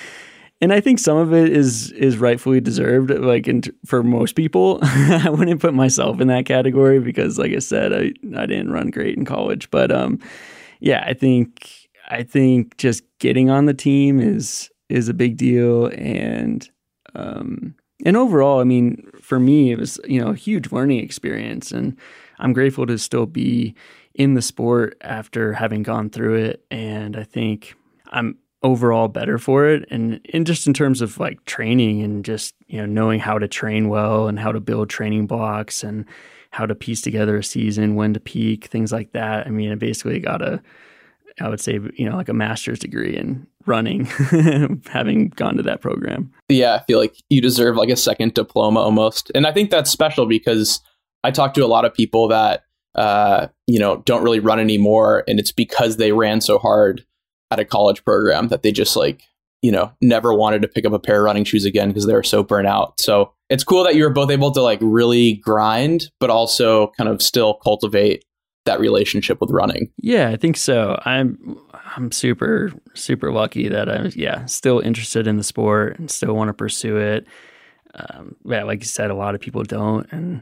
and 0.61 0.73
I 0.73 0.81
think 0.81 0.99
some 0.99 1.17
of 1.17 1.33
it 1.33 1.49
is 1.49 1.91
is 1.93 2.17
rightfully 2.17 2.59
deserved. 2.59 3.11
Like 3.11 3.47
in, 3.47 3.63
for 3.85 4.03
most 4.03 4.35
people, 4.35 4.79
I 4.83 5.29
wouldn't 5.29 5.61
put 5.61 5.73
myself 5.73 6.19
in 6.19 6.27
that 6.27 6.45
category 6.45 6.99
because, 6.99 7.39
like 7.39 7.53
I 7.53 7.59
said, 7.59 7.93
I 7.93 8.13
I 8.37 8.45
didn't 8.45 8.71
run 8.71 8.89
great 8.89 9.17
in 9.17 9.25
college, 9.25 9.71
but 9.71 9.91
um, 9.91 10.19
yeah, 10.81 11.03
I 11.05 11.13
think 11.13 11.87
I 12.09 12.23
think 12.23 12.77
just 12.77 13.03
getting 13.19 13.49
on 13.49 13.65
the 13.65 13.73
team 13.73 14.19
is 14.19 14.69
is 14.89 15.07
a 15.07 15.13
big 15.13 15.37
deal, 15.37 15.87
and 15.95 16.69
um, 17.15 17.75
and 18.05 18.17
overall, 18.17 18.59
I 18.59 18.65
mean, 18.65 19.09
for 19.21 19.39
me, 19.39 19.71
it 19.71 19.79
was 19.79 19.99
you 20.05 20.19
know 20.19 20.31
a 20.31 20.35
huge 20.35 20.73
learning 20.73 20.99
experience, 20.99 21.71
and 21.71 21.95
I'm 22.39 22.53
grateful 22.53 22.85
to 22.87 22.97
still 22.97 23.25
be 23.25 23.75
in 24.13 24.33
the 24.33 24.41
sport 24.41 24.97
after 25.01 25.53
having 25.53 25.83
gone 25.83 26.09
through 26.09 26.35
it, 26.35 26.65
and 26.71 27.15
I 27.15 27.23
think 27.23 27.75
I'm 28.07 28.37
overall 28.63 29.07
better 29.07 29.37
for 29.37 29.67
it. 29.67 29.87
And, 29.89 30.19
just 30.45 30.67
in 30.67 30.73
terms 30.73 31.01
of 31.01 31.19
like 31.19 31.43
training 31.45 32.01
and 32.01 32.25
just 32.25 32.55
you 32.67 32.77
know 32.77 32.85
knowing 32.85 33.19
how 33.19 33.39
to 33.39 33.47
train 33.47 33.89
well 33.89 34.27
and 34.27 34.39
how 34.39 34.51
to 34.51 34.59
build 34.59 34.89
training 34.89 35.27
blocks 35.27 35.83
and 35.83 36.05
how 36.51 36.65
to 36.65 36.75
piece 36.75 37.01
together 37.01 37.37
a 37.37 37.43
season 37.43 37.95
when 37.95 38.13
to 38.13 38.19
peak 38.19 38.65
things 38.65 38.91
like 38.91 39.11
that 39.11 39.45
i 39.45 39.49
mean 39.49 39.71
i 39.71 39.75
basically 39.75 40.19
got 40.19 40.41
a 40.41 40.61
i 41.41 41.47
would 41.47 41.59
say 41.59 41.79
you 41.93 42.09
know 42.09 42.15
like 42.15 42.29
a 42.29 42.33
master's 42.33 42.79
degree 42.79 43.15
in 43.15 43.45
running 43.65 44.05
having 44.85 45.29
gone 45.29 45.55
to 45.55 45.61
that 45.63 45.81
program. 45.81 46.31
Yeah 46.47 46.75
i 46.75 46.83
feel 46.85 46.99
like 46.99 47.15
you 47.29 47.41
deserve 47.41 47.75
like 47.75 47.89
a 47.89 47.95
second 47.95 48.33
diploma 48.33 48.79
almost. 48.79 49.31
And 49.35 49.45
i 49.45 49.51
think 49.51 49.69
that's 49.69 49.91
special 49.91 50.25
because 50.25 50.81
i 51.23 51.31
talk 51.31 51.53
to 51.53 51.65
a 51.65 51.67
lot 51.67 51.85
of 51.85 51.93
people 51.93 52.27
that 52.27 52.63
uh, 52.95 53.47
you 53.67 53.79
know 53.79 53.97
don't 54.05 54.23
really 54.23 54.39
run 54.39 54.59
anymore 54.59 55.23
and 55.27 55.39
it's 55.39 55.51
because 55.51 55.97
they 55.97 56.11
ran 56.11 56.41
so 56.41 56.57
hard 56.57 57.05
at 57.51 57.59
a 57.59 57.65
college 57.65 58.03
program 58.03 58.47
that 58.49 58.63
they 58.63 58.71
just 58.71 58.95
like 58.95 59.23
you 59.61 59.71
know 59.71 59.91
never 60.01 60.33
wanted 60.33 60.61
to 60.61 60.67
pick 60.67 60.85
up 60.85 60.93
a 60.93 60.99
pair 60.99 61.19
of 61.19 61.25
running 61.25 61.43
shoes 61.43 61.65
again 61.65 61.89
because 61.89 62.05
they 62.05 62.13
were 62.13 62.23
so 62.23 62.43
burnt 62.43 62.67
out. 62.67 62.99
So 62.99 63.33
it's 63.49 63.63
cool 63.63 63.83
that 63.83 63.95
you 63.95 64.03
were 64.03 64.09
both 64.09 64.29
able 64.29 64.51
to 64.51 64.61
like 64.61 64.79
really 64.81 65.35
grind 65.35 66.09
but 66.19 66.29
also 66.29 66.91
kind 66.97 67.09
of 67.09 67.21
still 67.21 67.55
cultivate 67.55 68.23
that 68.65 68.79
relationship 68.79 69.41
with 69.41 69.51
running. 69.51 69.91
Yeah 69.97 70.29
i 70.29 70.35
think 70.35 70.57
so. 70.57 70.99
I'm 71.05 71.57
i'm 71.95 72.11
super 72.11 72.71
super 72.93 73.31
lucky 73.31 73.67
that 73.69 73.89
i'm 73.89 74.11
yeah 74.15 74.45
still 74.45 74.79
interested 74.79 75.27
in 75.27 75.37
the 75.37 75.43
sport 75.43 75.97
and 75.97 76.09
still 76.09 76.33
want 76.33 76.49
to 76.49 76.53
pursue 76.53 76.97
it. 76.97 77.27
Um, 77.95 78.35
yeah 78.45 78.63
like 78.63 78.81
you 78.81 78.85
said 78.85 79.09
a 79.09 79.15
lot 79.15 79.35
of 79.35 79.41
people 79.41 79.63
don't 79.63 80.07
and 80.11 80.41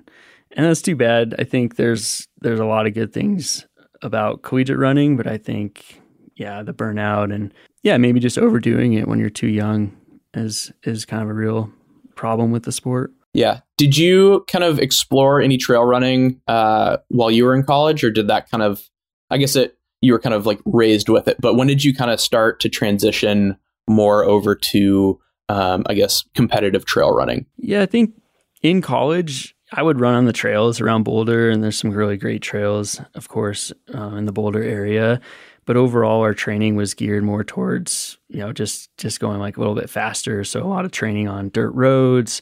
and 0.57 0.65
that's 0.65 0.81
too 0.81 0.95
bad 0.95 1.33
i 1.39 1.45
think 1.45 1.77
there's 1.77 2.27
there's 2.41 2.59
a 2.59 2.65
lot 2.65 2.85
of 2.85 2.93
good 2.93 3.13
things 3.13 3.65
about 4.01 4.41
collegiate 4.41 4.77
running 4.77 5.15
but 5.15 5.25
i 5.25 5.37
think 5.37 6.01
yeah, 6.37 6.63
the 6.63 6.73
burnout 6.73 7.33
and 7.33 7.53
yeah, 7.83 7.97
maybe 7.97 8.19
just 8.19 8.37
overdoing 8.37 8.93
it 8.93 9.07
when 9.07 9.19
you're 9.19 9.29
too 9.29 9.47
young 9.47 9.95
is 10.33 10.71
is 10.83 11.05
kind 11.05 11.23
of 11.23 11.29
a 11.29 11.33
real 11.33 11.71
problem 12.15 12.51
with 12.51 12.63
the 12.63 12.71
sport. 12.71 13.11
Yeah. 13.33 13.61
Did 13.77 13.97
you 13.97 14.45
kind 14.47 14.63
of 14.63 14.79
explore 14.79 15.41
any 15.41 15.57
trail 15.57 15.83
running 15.83 16.41
uh, 16.47 16.97
while 17.09 17.29
you 17.29 17.45
were 17.45 17.55
in 17.55 17.63
college, 17.63 18.03
or 18.03 18.11
did 18.11 18.27
that 18.27 18.49
kind 18.49 18.63
of? 18.63 18.87
I 19.29 19.37
guess 19.37 19.55
it 19.55 19.77
you 20.01 20.13
were 20.13 20.19
kind 20.19 20.35
of 20.35 20.45
like 20.45 20.59
raised 20.65 21.09
with 21.09 21.27
it, 21.27 21.37
but 21.39 21.55
when 21.55 21.67
did 21.67 21.83
you 21.83 21.93
kind 21.93 22.11
of 22.11 22.21
start 22.21 22.59
to 22.61 22.69
transition 22.69 23.57
more 23.89 24.23
over 24.23 24.53
to, 24.53 25.19
um, 25.49 25.83
I 25.87 25.95
guess, 25.95 26.23
competitive 26.35 26.85
trail 26.85 27.11
running? 27.11 27.47
Yeah, 27.57 27.81
I 27.81 27.87
think 27.87 28.13
in 28.61 28.81
college 28.81 29.55
I 29.73 29.83
would 29.83 29.99
run 29.99 30.15
on 30.15 30.25
the 30.25 30.33
trails 30.33 30.79
around 30.79 31.03
Boulder, 31.03 31.49
and 31.49 31.63
there's 31.63 31.77
some 31.77 31.91
really 31.91 32.17
great 32.17 32.41
trails, 32.41 33.01
of 33.15 33.27
course, 33.27 33.73
uh, 33.93 34.15
in 34.15 34.25
the 34.25 34.31
Boulder 34.31 34.63
area. 34.63 35.19
But 35.65 35.75
overall 35.75 36.21
our 36.21 36.33
training 36.33 36.77
was 36.77 36.93
geared 36.93 37.23
more 37.23 37.43
towards 37.43 38.17
you 38.29 38.39
know 38.39 38.53
just 38.53 38.95
just 38.97 39.19
going 39.19 39.39
like 39.39 39.57
a 39.57 39.59
little 39.59 39.75
bit 39.75 39.89
faster. 39.89 40.45
So 40.45 40.63
a 40.63 40.65
lot 40.65 40.85
of 40.85 40.91
training 40.91 41.27
on 41.27 41.49
dirt 41.49 41.71
roads 41.71 42.41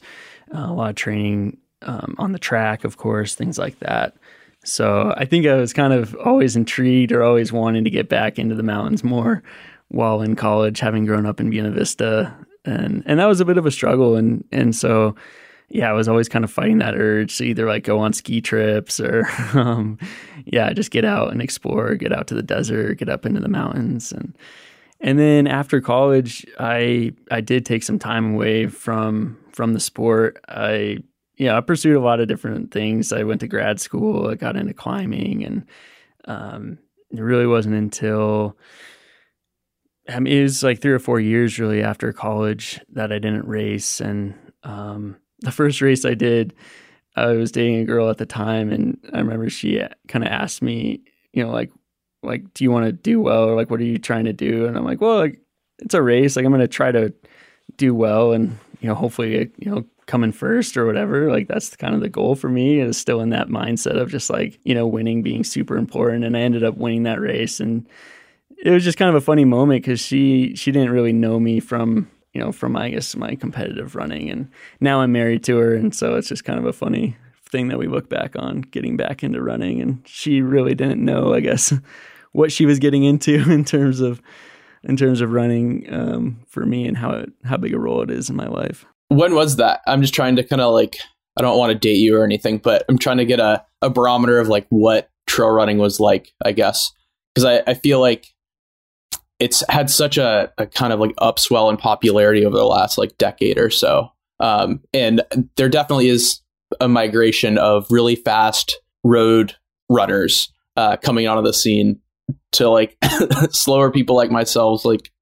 uh, 0.54 0.66
a 0.68 0.72
lot 0.72 0.90
of 0.90 0.96
training 0.96 1.58
um, 1.82 2.14
on 2.18 2.30
the 2.30 2.38
track 2.38 2.84
of 2.84 2.96
course 2.96 3.34
things 3.34 3.58
like 3.58 3.80
that. 3.80 4.16
So 4.64 5.12
i 5.16 5.24
think 5.24 5.46
i 5.46 5.54
was 5.54 5.72
kind 5.72 5.92
of 5.92 6.14
always 6.24 6.56
intrigued 6.56 7.12
or 7.12 7.22
always 7.22 7.52
wanting 7.52 7.84
to 7.84 7.90
get 7.90 8.08
back 8.08 8.38
into 8.38 8.54
the 8.54 8.62
mountains 8.62 9.02
more 9.04 9.42
while 9.88 10.22
in 10.22 10.36
college 10.36 10.80
having 10.80 11.04
grown 11.04 11.26
up 11.26 11.40
in 11.40 11.50
buena 11.50 11.70
vista. 11.70 12.32
And 12.64 13.02
and 13.06 13.20
that 13.20 13.26
was 13.26 13.40
a 13.40 13.44
bit 13.44 13.58
of 13.58 13.66
a 13.66 13.70
struggle. 13.70 14.16
And 14.16 14.44
and 14.52 14.74
so 14.74 15.14
yeah, 15.68 15.90
I 15.90 15.92
was 15.92 16.08
always 16.08 16.28
kind 16.28 16.44
of 16.44 16.50
fighting 16.50 16.78
that 16.78 16.94
urge 16.94 17.36
to 17.38 17.44
either 17.44 17.66
like 17.66 17.84
go 17.84 17.98
on 17.98 18.12
ski 18.12 18.40
trips 18.40 19.00
or, 19.00 19.26
um, 19.54 19.98
yeah, 20.44 20.72
just 20.72 20.90
get 20.90 21.04
out 21.04 21.32
and 21.32 21.42
explore, 21.42 21.94
get 21.96 22.12
out 22.12 22.28
to 22.28 22.34
the 22.34 22.42
desert, 22.42 22.98
get 22.98 23.08
up 23.08 23.26
into 23.26 23.40
the 23.40 23.48
mountains, 23.48 24.12
and 24.12 24.36
and 25.00 25.18
then 25.18 25.46
after 25.46 25.80
college, 25.80 26.46
I 26.58 27.12
I 27.30 27.40
did 27.40 27.66
take 27.66 27.82
some 27.82 27.98
time 27.98 28.34
away 28.34 28.66
from 28.68 29.38
from 29.52 29.74
the 29.74 29.80
sport. 29.80 30.38
I 30.48 30.98
yeah, 31.36 31.56
I 31.56 31.60
pursued 31.60 31.96
a 31.96 32.00
lot 32.00 32.20
of 32.20 32.28
different 32.28 32.72
things. 32.72 33.12
I 33.12 33.24
went 33.24 33.40
to 33.40 33.48
grad 33.48 33.80
school, 33.80 34.28
I 34.28 34.36
got 34.36 34.56
into 34.56 34.72
climbing, 34.72 35.44
and 35.44 35.66
um, 36.26 36.78
it 37.10 37.20
really 37.20 37.46
wasn't 37.46 37.74
until 37.74 38.56
I 40.08 40.20
mean, 40.20 40.38
it 40.38 40.42
was 40.42 40.62
like 40.62 40.80
three 40.80 40.92
or 40.92 40.98
four 40.98 41.18
years 41.18 41.58
really 41.58 41.82
after 41.82 42.12
college 42.12 42.80
that 42.92 43.12
I 43.12 43.18
didn't 43.18 43.48
race, 43.48 44.00
and 44.00 44.34
um, 44.62 45.16
the 45.40 45.52
first 45.52 45.80
race 45.80 46.04
I 46.04 46.14
did, 46.14 46.54
I 47.16 47.32
was 47.32 47.52
dating 47.52 47.76
a 47.76 47.84
girl 47.84 48.10
at 48.10 48.18
the 48.18 48.26
time, 48.26 48.70
and 48.70 48.98
I 49.12 49.18
remember 49.18 49.48
she 49.48 49.82
kind 50.08 50.24
of 50.24 50.30
asked 50.30 50.62
me, 50.62 51.00
you 51.32 51.42
know, 51.42 51.50
like, 51.50 51.72
like, 52.22 52.52
do 52.54 52.64
you 52.64 52.70
want 52.70 52.86
to 52.86 52.92
do 52.92 53.20
well, 53.20 53.44
or 53.44 53.54
like, 53.54 53.70
what 53.70 53.80
are 53.80 53.84
you 53.84 53.98
trying 53.98 54.24
to 54.24 54.32
do? 54.32 54.66
And 54.66 54.76
I'm 54.76 54.84
like, 54.84 55.00
well, 55.00 55.18
like, 55.18 55.40
it's 55.78 55.94
a 55.94 56.02
race. 56.02 56.36
Like, 56.36 56.44
I'm 56.44 56.52
gonna 56.52 56.68
try 56.68 56.92
to 56.92 57.12
do 57.76 57.94
well, 57.94 58.32
and 58.32 58.58
you 58.80 58.88
know, 58.88 58.94
hopefully, 58.94 59.50
you 59.58 59.70
know, 59.70 59.84
coming 60.06 60.32
first 60.32 60.76
or 60.76 60.86
whatever. 60.86 61.30
Like, 61.30 61.48
that's 61.48 61.74
kind 61.76 61.94
of 61.94 62.00
the 62.00 62.08
goal 62.08 62.34
for 62.34 62.48
me. 62.48 62.80
Is 62.80 62.96
still 62.96 63.20
in 63.20 63.30
that 63.30 63.48
mindset 63.48 64.00
of 64.00 64.10
just 64.10 64.30
like, 64.30 64.58
you 64.64 64.74
know, 64.74 64.86
winning 64.86 65.22
being 65.22 65.44
super 65.44 65.76
important. 65.76 66.24
And 66.24 66.36
I 66.36 66.40
ended 66.40 66.64
up 66.64 66.76
winning 66.76 67.04
that 67.04 67.20
race, 67.20 67.60
and 67.60 67.86
it 68.62 68.70
was 68.70 68.84
just 68.84 68.98
kind 68.98 69.08
of 69.08 69.14
a 69.14 69.20
funny 69.20 69.44
moment 69.44 69.82
because 69.82 70.00
she 70.00 70.54
she 70.56 70.72
didn't 70.72 70.90
really 70.90 71.12
know 71.12 71.38
me 71.38 71.60
from 71.60 72.10
you 72.36 72.42
know, 72.42 72.52
from 72.52 72.76
I 72.76 72.90
guess 72.90 73.16
my 73.16 73.34
competitive 73.34 73.94
running. 73.94 74.28
And 74.28 74.50
now 74.78 75.00
I'm 75.00 75.10
married 75.10 75.42
to 75.44 75.56
her, 75.56 75.74
and 75.74 75.94
so 75.94 76.16
it's 76.16 76.28
just 76.28 76.44
kind 76.44 76.58
of 76.58 76.66
a 76.66 76.72
funny 76.74 77.16
thing 77.48 77.68
that 77.68 77.78
we 77.78 77.86
look 77.86 78.10
back 78.10 78.36
on 78.36 78.60
getting 78.60 78.94
back 78.94 79.24
into 79.24 79.40
running. 79.40 79.80
And 79.80 80.02
she 80.06 80.42
really 80.42 80.74
didn't 80.74 81.02
know, 81.02 81.32
I 81.32 81.40
guess, 81.40 81.72
what 82.32 82.52
she 82.52 82.66
was 82.66 82.78
getting 82.78 83.04
into 83.04 83.50
in 83.50 83.64
terms 83.64 84.00
of 84.00 84.20
in 84.82 84.98
terms 84.98 85.22
of 85.22 85.32
running 85.32 85.90
um, 85.90 86.40
for 86.46 86.66
me 86.66 86.86
and 86.86 86.98
how 86.98 87.10
it, 87.12 87.32
how 87.44 87.56
big 87.56 87.72
a 87.72 87.78
role 87.78 88.02
it 88.02 88.10
is 88.10 88.28
in 88.28 88.36
my 88.36 88.48
life. 88.48 88.84
When 89.08 89.34
was 89.34 89.56
that? 89.56 89.80
I'm 89.86 90.02
just 90.02 90.14
trying 90.14 90.36
to 90.36 90.44
kind 90.44 90.60
of 90.60 90.74
like 90.74 90.98
I 91.38 91.40
don't 91.40 91.56
want 91.56 91.72
to 91.72 91.78
date 91.78 91.96
you 91.96 92.18
or 92.18 92.24
anything, 92.24 92.58
but 92.58 92.84
I'm 92.86 92.98
trying 92.98 93.16
to 93.16 93.24
get 93.24 93.40
a, 93.40 93.64
a 93.80 93.88
barometer 93.88 94.38
of 94.40 94.48
like 94.48 94.66
what 94.68 95.08
trail 95.26 95.48
running 95.48 95.78
was 95.78 96.00
like, 96.00 96.34
I 96.44 96.52
guess. 96.52 96.92
Because 97.34 97.46
I, 97.46 97.70
I 97.70 97.72
feel 97.72 97.98
like 97.98 98.34
it's 99.38 99.62
had 99.68 99.90
such 99.90 100.16
a, 100.16 100.52
a, 100.58 100.66
kind 100.66 100.92
of 100.92 101.00
like 101.00 101.14
upswell 101.16 101.70
in 101.70 101.76
popularity 101.76 102.44
over 102.44 102.56
the 102.56 102.64
last 102.64 102.96
like 102.98 103.16
decade 103.18 103.58
or 103.58 103.70
so. 103.70 104.10
Um, 104.40 104.80
and 104.92 105.22
there 105.56 105.68
definitely 105.68 106.08
is 106.08 106.40
a 106.80 106.88
migration 106.88 107.58
of 107.58 107.86
really 107.90 108.16
fast 108.16 108.80
road 109.04 109.54
runners 109.88 110.52
uh, 110.76 110.96
coming 110.96 111.26
onto 111.26 111.42
the 111.42 111.52
scene 111.52 112.00
to 112.52 112.68
like 112.68 112.96
slower 113.50 113.90
people 113.90 114.16
like 114.16 114.30
myself. 114.30 114.84
Like 114.84 115.12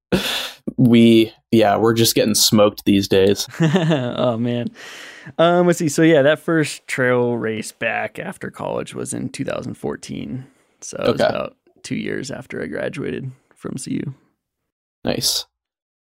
we, 0.77 1.33
yeah, 1.51 1.77
we're 1.77 1.93
just 1.93 2.15
getting 2.15 2.35
smoked 2.35 2.85
these 2.85 3.07
days. 3.07 3.47
oh 3.61 4.37
man. 4.37 4.69
Um, 5.37 5.67
let's 5.67 5.79
see. 5.79 5.89
So 5.89 6.01
yeah, 6.01 6.21
that 6.21 6.39
first 6.39 6.87
trail 6.87 7.35
race 7.35 7.71
back 7.71 8.19
after 8.19 8.51
college 8.51 8.93
was 8.93 9.13
in 9.13 9.29
2014. 9.29 10.45
So 10.81 10.97
it 10.99 11.11
was 11.11 11.21
about 11.21 11.57
two 11.83 11.95
years 11.95 12.31
after 12.31 12.61
I 12.61 12.67
graduated 12.67 13.31
from 13.65 13.77
CU. 13.77 14.13
Nice. 15.03 15.45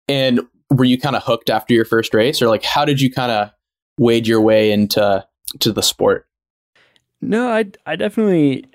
And 0.08 0.41
were 0.70 0.86
you 0.86 1.00
kind 1.00 1.15
of 1.15 1.24
hooked 1.24 1.50
after 1.50 1.74
your 1.74 1.86
first 1.86 2.13
race, 2.13 2.41
or 2.41 2.48
like 2.48 2.63
how 2.63 2.86
did 2.86 3.01
you 3.01 3.12
kind 3.12 3.31
of 3.31 3.51
wade 3.98 4.27
your 4.27 4.41
way 4.41 4.72
into 4.72 5.25
to 5.60 5.72
the 5.72 5.84
sport? 5.84 6.27
No, 7.22 7.50
I 7.50 7.65
I 7.86 7.96
definitely 7.96 8.65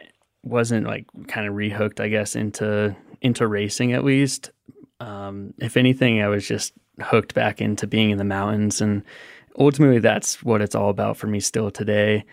wasn't 0.43 0.87
like 0.87 1.07
kind 1.27 1.47
of 1.47 1.55
rehooked, 1.55 2.01
I 2.01 2.09
guess, 2.09 2.37
into 2.37 2.97
into 3.21 3.47
racing 3.47 3.93
at 3.93 4.05
least. 4.05 4.51
Um, 5.01 5.53
if 5.59 5.77
anything, 5.77 6.23
I 6.23 6.29
was 6.29 6.47
just 6.47 6.73
hooked 7.03 7.35
back 7.35 7.61
into 7.61 7.87
being 7.87 8.11
in 8.11 8.19
the 8.19 8.25
mountains, 8.25 8.81
and 8.81 9.03
ultimately, 9.59 9.99
that's 9.99 10.43
what 10.43 10.63
it's 10.63 10.75
all 10.75 10.91
about 10.91 11.17
for 11.17 11.27
me 11.27 11.41
still 11.41 11.71
today. 11.71 12.25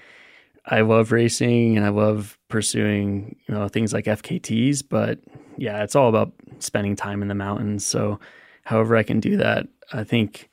I 0.65 0.82
love 0.82 1.12
racing 1.12 1.75
and 1.75 1.86
I 1.86 1.89
love 1.89 2.38
pursuing, 2.48 3.36
you 3.48 3.55
know, 3.55 3.67
things 3.67 3.93
like 3.93 4.05
FKTs, 4.05 4.84
but 4.88 5.20
yeah, 5.58 5.84
it's 5.84 5.96
all 5.96 6.10
about 6.10 6.32
spending 6.60 6.96
time 6.96 7.22
in 7.22 7.27
the 7.27 7.36
mountains. 7.36 7.86
So, 7.86 8.20
however 8.63 8.96
I 8.96 9.03
can 9.03 9.20
do 9.20 9.38
that, 9.38 9.67
I 9.91 10.03
think 10.03 10.50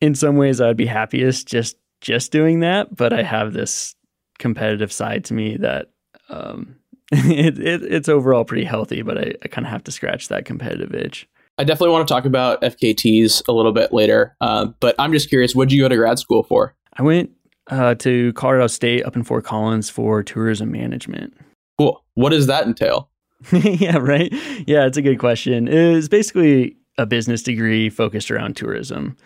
in 0.00 0.14
some 0.14 0.36
ways 0.36 0.60
I'd 0.60 0.76
be 0.76 0.86
happiest 0.86 1.48
just 1.48 1.76
just 2.00 2.32
doing 2.32 2.60
that. 2.60 2.94
But 2.94 3.12
I 3.12 3.22
have 3.22 3.52
this 3.52 3.94
competitive 4.38 4.92
side 4.92 5.24
to 5.26 5.34
me 5.34 5.56
that 5.58 5.90
um, 6.28 6.76
it, 7.12 7.58
it, 7.58 7.82
it's 7.82 8.08
overall 8.08 8.44
pretty 8.44 8.64
healthy, 8.64 9.02
but 9.02 9.18
I, 9.18 9.32
I 9.42 9.48
kind 9.48 9.66
of 9.66 9.72
have 9.72 9.84
to 9.84 9.92
scratch 9.92 10.28
that 10.28 10.44
competitive 10.44 10.94
itch. 10.94 11.28
I 11.58 11.64
definitely 11.64 11.92
want 11.92 12.08
to 12.08 12.14
talk 12.14 12.24
about 12.24 12.62
FKTs 12.62 13.46
a 13.46 13.52
little 13.52 13.72
bit 13.72 13.92
later, 13.92 14.34
uh, 14.40 14.66
but 14.80 14.94
I'm 14.98 15.12
just 15.12 15.28
curious, 15.28 15.54
what 15.54 15.68
did 15.68 15.74
you 15.74 15.82
go 15.82 15.88
to 15.88 15.96
grad 15.96 16.18
school 16.18 16.42
for? 16.42 16.74
I 16.94 17.02
went 17.02 17.30
uh, 17.70 17.94
to 17.96 18.32
Colorado 18.34 18.66
State 18.66 19.04
up 19.04 19.16
in 19.16 19.22
Fort 19.22 19.44
Collins 19.44 19.90
for 19.90 20.22
tourism 20.22 20.70
management. 20.70 21.36
Cool. 21.78 22.02
What 22.14 22.30
does 22.30 22.46
that 22.46 22.66
entail? 22.66 23.08
yeah, 23.52 23.96
right. 23.96 24.32
Yeah, 24.66 24.86
it's 24.86 24.96
a 24.96 25.02
good 25.02 25.18
question. 25.18 25.68
It's 25.68 26.08
basically 26.08 26.76
a 26.98 27.06
business 27.06 27.42
degree 27.42 27.90
focused 27.90 28.30
around 28.30 28.56
tourism. 28.56 29.16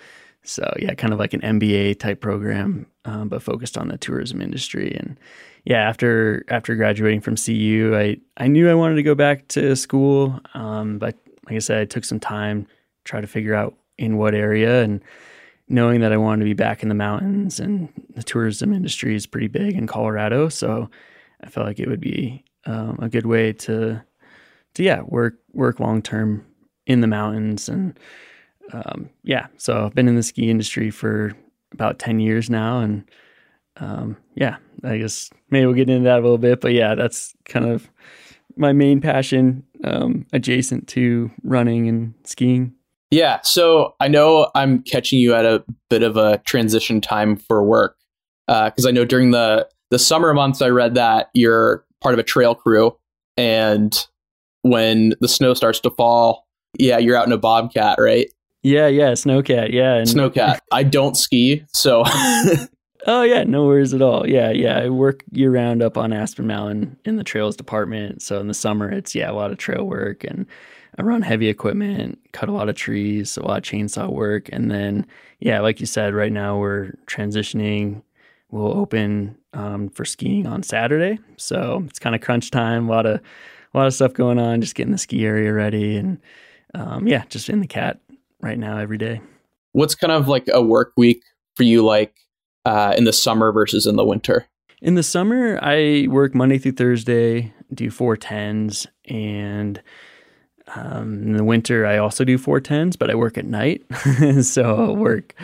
So 0.42 0.72
yeah, 0.78 0.94
kind 0.94 1.12
of 1.12 1.18
like 1.18 1.34
an 1.34 1.40
MBA 1.40 1.98
type 1.98 2.20
program, 2.20 2.86
um, 3.04 3.28
but 3.28 3.42
focused 3.42 3.76
on 3.76 3.88
the 3.88 3.98
tourism 3.98 4.40
industry. 4.40 4.96
And 4.96 5.18
yeah, 5.64 5.78
after 5.78 6.44
after 6.48 6.76
graduating 6.76 7.20
from 7.20 7.36
CU, 7.36 7.92
I 7.96 8.18
I 8.36 8.46
knew 8.46 8.70
I 8.70 8.74
wanted 8.74 8.94
to 8.94 9.02
go 9.02 9.16
back 9.16 9.48
to 9.48 9.74
school, 9.74 10.40
um, 10.54 10.98
but 10.98 11.16
like 11.46 11.56
I 11.56 11.58
said, 11.58 11.78
I 11.78 11.84
took 11.84 12.04
some 12.04 12.20
time 12.20 12.66
try 13.04 13.20
to 13.20 13.26
figure 13.26 13.54
out 13.54 13.74
in 13.98 14.18
what 14.18 14.34
area 14.34 14.82
and 14.82 15.00
knowing 15.68 16.00
that 16.00 16.12
I 16.12 16.16
wanted 16.16 16.40
to 16.40 16.44
be 16.44 16.54
back 16.54 16.82
in 16.82 16.88
the 16.88 16.94
mountains 16.94 17.58
and 17.58 17.88
the 18.14 18.22
tourism 18.22 18.72
industry 18.72 19.14
is 19.14 19.26
pretty 19.26 19.48
big 19.48 19.74
in 19.74 19.86
Colorado, 19.86 20.48
so 20.48 20.90
I 21.42 21.48
felt 21.48 21.66
like 21.66 21.80
it 21.80 21.88
would 21.88 22.00
be 22.00 22.44
um, 22.66 22.98
a 23.00 23.08
good 23.08 23.26
way 23.26 23.52
to 23.52 24.02
to 24.74 24.82
yeah 24.82 25.00
work 25.02 25.34
work 25.52 25.80
long 25.80 26.02
term 26.02 26.44
in 26.86 27.00
the 27.00 27.06
mountains 27.06 27.68
and 27.68 27.98
um, 28.72 29.10
yeah. 29.22 29.46
So 29.56 29.86
I've 29.86 29.94
been 29.94 30.08
in 30.08 30.16
the 30.16 30.22
ski 30.22 30.50
industry 30.50 30.90
for 30.90 31.32
about 31.72 31.98
ten 31.98 32.20
years 32.20 32.50
now, 32.50 32.80
and 32.80 33.04
um, 33.78 34.16
yeah, 34.34 34.56
I 34.84 34.98
guess 34.98 35.30
maybe 35.50 35.66
we'll 35.66 35.74
get 35.74 35.90
into 35.90 36.04
that 36.04 36.18
a 36.18 36.22
little 36.22 36.38
bit, 36.38 36.60
but 36.60 36.72
yeah, 36.72 36.94
that's 36.94 37.34
kind 37.44 37.66
of 37.66 37.88
my 38.56 38.72
main 38.72 39.00
passion 39.00 39.64
um, 39.84 40.26
adjacent 40.32 40.88
to 40.88 41.30
running 41.42 41.88
and 41.88 42.14
skiing. 42.24 42.74
Yeah. 43.16 43.40
So 43.44 43.94
I 43.98 44.08
know 44.08 44.50
I'm 44.54 44.82
catching 44.82 45.18
you 45.18 45.34
at 45.34 45.46
a 45.46 45.64
bit 45.88 46.02
of 46.02 46.18
a 46.18 46.36
transition 46.44 47.00
time 47.00 47.36
for 47.36 47.64
work 47.64 47.96
because 48.46 48.84
uh, 48.84 48.88
I 48.88 48.90
know 48.90 49.06
during 49.06 49.30
the 49.30 49.66
the 49.90 49.98
summer 49.98 50.34
months 50.34 50.60
I 50.60 50.68
read 50.68 50.96
that 50.96 51.30
you're 51.32 51.82
part 52.02 52.12
of 52.12 52.18
a 52.18 52.22
trail 52.22 52.54
crew, 52.54 52.94
and 53.38 53.94
when 54.60 55.14
the 55.22 55.28
snow 55.28 55.54
starts 55.54 55.80
to 55.80 55.90
fall, 55.92 56.46
yeah, 56.78 56.98
you're 56.98 57.16
out 57.16 57.26
in 57.26 57.32
a 57.32 57.38
bobcat, 57.38 57.98
right? 57.98 58.30
Yeah, 58.62 58.88
yeah, 58.88 59.12
snowcat, 59.12 59.72
yeah, 59.72 59.94
and- 59.94 60.06
snowcat. 60.06 60.58
I 60.70 60.82
don't 60.82 61.16
ski, 61.16 61.64
so. 61.68 62.02
oh 63.06 63.22
yeah, 63.22 63.44
no 63.44 63.64
worries 63.64 63.94
at 63.94 64.02
all. 64.02 64.28
Yeah, 64.28 64.50
yeah, 64.50 64.78
I 64.80 64.90
work 64.90 65.24
year 65.32 65.50
round 65.50 65.82
up 65.82 65.96
on 65.96 66.12
Aspen 66.12 66.46
Mountain 66.46 66.98
in 67.06 67.16
the 67.16 67.24
trails 67.24 67.56
department. 67.56 68.20
So 68.20 68.40
in 68.40 68.48
the 68.48 68.52
summer, 68.52 68.90
it's 68.90 69.14
yeah 69.14 69.30
a 69.30 69.32
lot 69.32 69.52
of 69.52 69.56
trail 69.56 69.84
work 69.84 70.22
and 70.22 70.46
I 70.98 71.02
run 71.02 71.22
heavy 71.22 71.48
equipment, 71.48 72.18
cut 72.32 72.48
a 72.48 72.52
lot 72.52 72.68
of 72.68 72.74
trees, 72.74 73.36
a 73.36 73.42
lot 73.42 73.58
of 73.58 73.64
chainsaw 73.64 74.10
work, 74.10 74.48
and 74.52 74.70
then 74.70 75.06
yeah, 75.40 75.60
like 75.60 75.80
you 75.80 75.86
said, 75.86 76.14
right 76.14 76.32
now 76.32 76.58
we're 76.58 76.92
transitioning. 77.06 78.02
We'll 78.50 78.76
open 78.78 79.36
um, 79.52 79.88
for 79.90 80.04
skiing 80.04 80.46
on 80.46 80.62
Saturday, 80.62 81.18
so 81.36 81.82
it's 81.86 81.98
kind 81.98 82.14
of 82.14 82.22
crunch 82.22 82.50
time. 82.50 82.88
A 82.88 82.92
lot 82.92 83.06
of 83.06 83.20
a 83.74 83.78
lot 83.78 83.86
of 83.86 83.94
stuff 83.94 84.14
going 84.14 84.38
on, 84.38 84.60
just 84.60 84.74
getting 84.74 84.92
the 84.92 84.98
ski 84.98 85.26
area 85.26 85.52
ready, 85.52 85.96
and 85.96 86.18
um, 86.74 87.06
yeah, 87.06 87.24
just 87.28 87.50
in 87.50 87.60
the 87.60 87.66
cat 87.66 88.00
right 88.40 88.58
now 88.58 88.78
every 88.78 88.98
day. 88.98 89.20
What's 89.72 89.94
kind 89.94 90.12
of 90.12 90.28
like 90.28 90.48
a 90.52 90.62
work 90.62 90.92
week 90.96 91.22
for 91.54 91.64
you, 91.64 91.84
like 91.84 92.14
uh, 92.64 92.94
in 92.96 93.04
the 93.04 93.12
summer 93.12 93.52
versus 93.52 93.86
in 93.86 93.96
the 93.96 94.04
winter? 94.04 94.46
In 94.80 94.94
the 94.94 95.02
summer, 95.02 95.58
I 95.62 96.06
work 96.08 96.34
Monday 96.34 96.58
through 96.58 96.72
Thursday, 96.72 97.52
do 97.72 97.90
four 97.90 98.16
tens, 98.16 98.86
and 99.06 99.82
um, 100.74 101.22
in 101.22 101.36
the 101.36 101.44
winter, 101.44 101.86
I 101.86 101.98
also 101.98 102.24
do 102.24 102.38
four 102.38 102.60
tens, 102.60 102.96
but 102.96 103.10
I 103.10 103.14
work 103.14 103.38
at 103.38 103.44
night, 103.44 103.84
so 104.42 104.76
I'll 104.76 104.96
work 104.96 105.34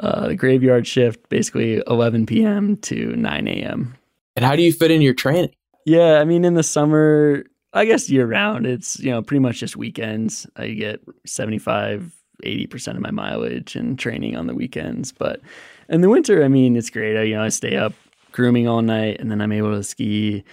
uh, 0.00 0.32
graveyard 0.34 0.86
shift, 0.86 1.28
basically 1.28 1.82
11 1.86 2.26
p.m. 2.26 2.76
to 2.78 3.16
9 3.16 3.48
a.m. 3.48 3.94
And 4.36 4.44
how 4.44 4.54
do 4.54 4.62
you 4.62 4.72
fit 4.72 4.90
in 4.90 5.00
your 5.00 5.14
training? 5.14 5.50
Yeah, 5.84 6.20
I 6.20 6.24
mean, 6.24 6.44
in 6.44 6.54
the 6.54 6.62
summer, 6.62 7.44
I 7.72 7.84
guess 7.84 8.10
year 8.10 8.26
round, 8.26 8.66
it's 8.66 8.98
you 9.00 9.10
know 9.10 9.22
pretty 9.22 9.40
much 9.40 9.58
just 9.58 9.76
weekends. 9.76 10.46
I 10.56 10.68
get 10.68 11.00
75, 11.26 12.12
80 12.42 12.66
percent 12.66 12.96
of 12.96 13.02
my 13.02 13.10
mileage 13.10 13.74
and 13.74 13.98
training 13.98 14.36
on 14.36 14.46
the 14.46 14.54
weekends. 14.54 15.12
But 15.12 15.40
in 15.88 16.02
the 16.02 16.08
winter, 16.08 16.44
I 16.44 16.48
mean, 16.48 16.76
it's 16.76 16.90
great. 16.90 17.16
I, 17.16 17.22
you 17.22 17.34
know, 17.34 17.42
I 17.42 17.48
stay 17.48 17.76
up 17.76 17.94
grooming 18.32 18.68
all 18.68 18.82
night, 18.82 19.18
and 19.18 19.30
then 19.30 19.40
I'm 19.40 19.52
able 19.52 19.74
to 19.74 19.82
ski. 19.82 20.44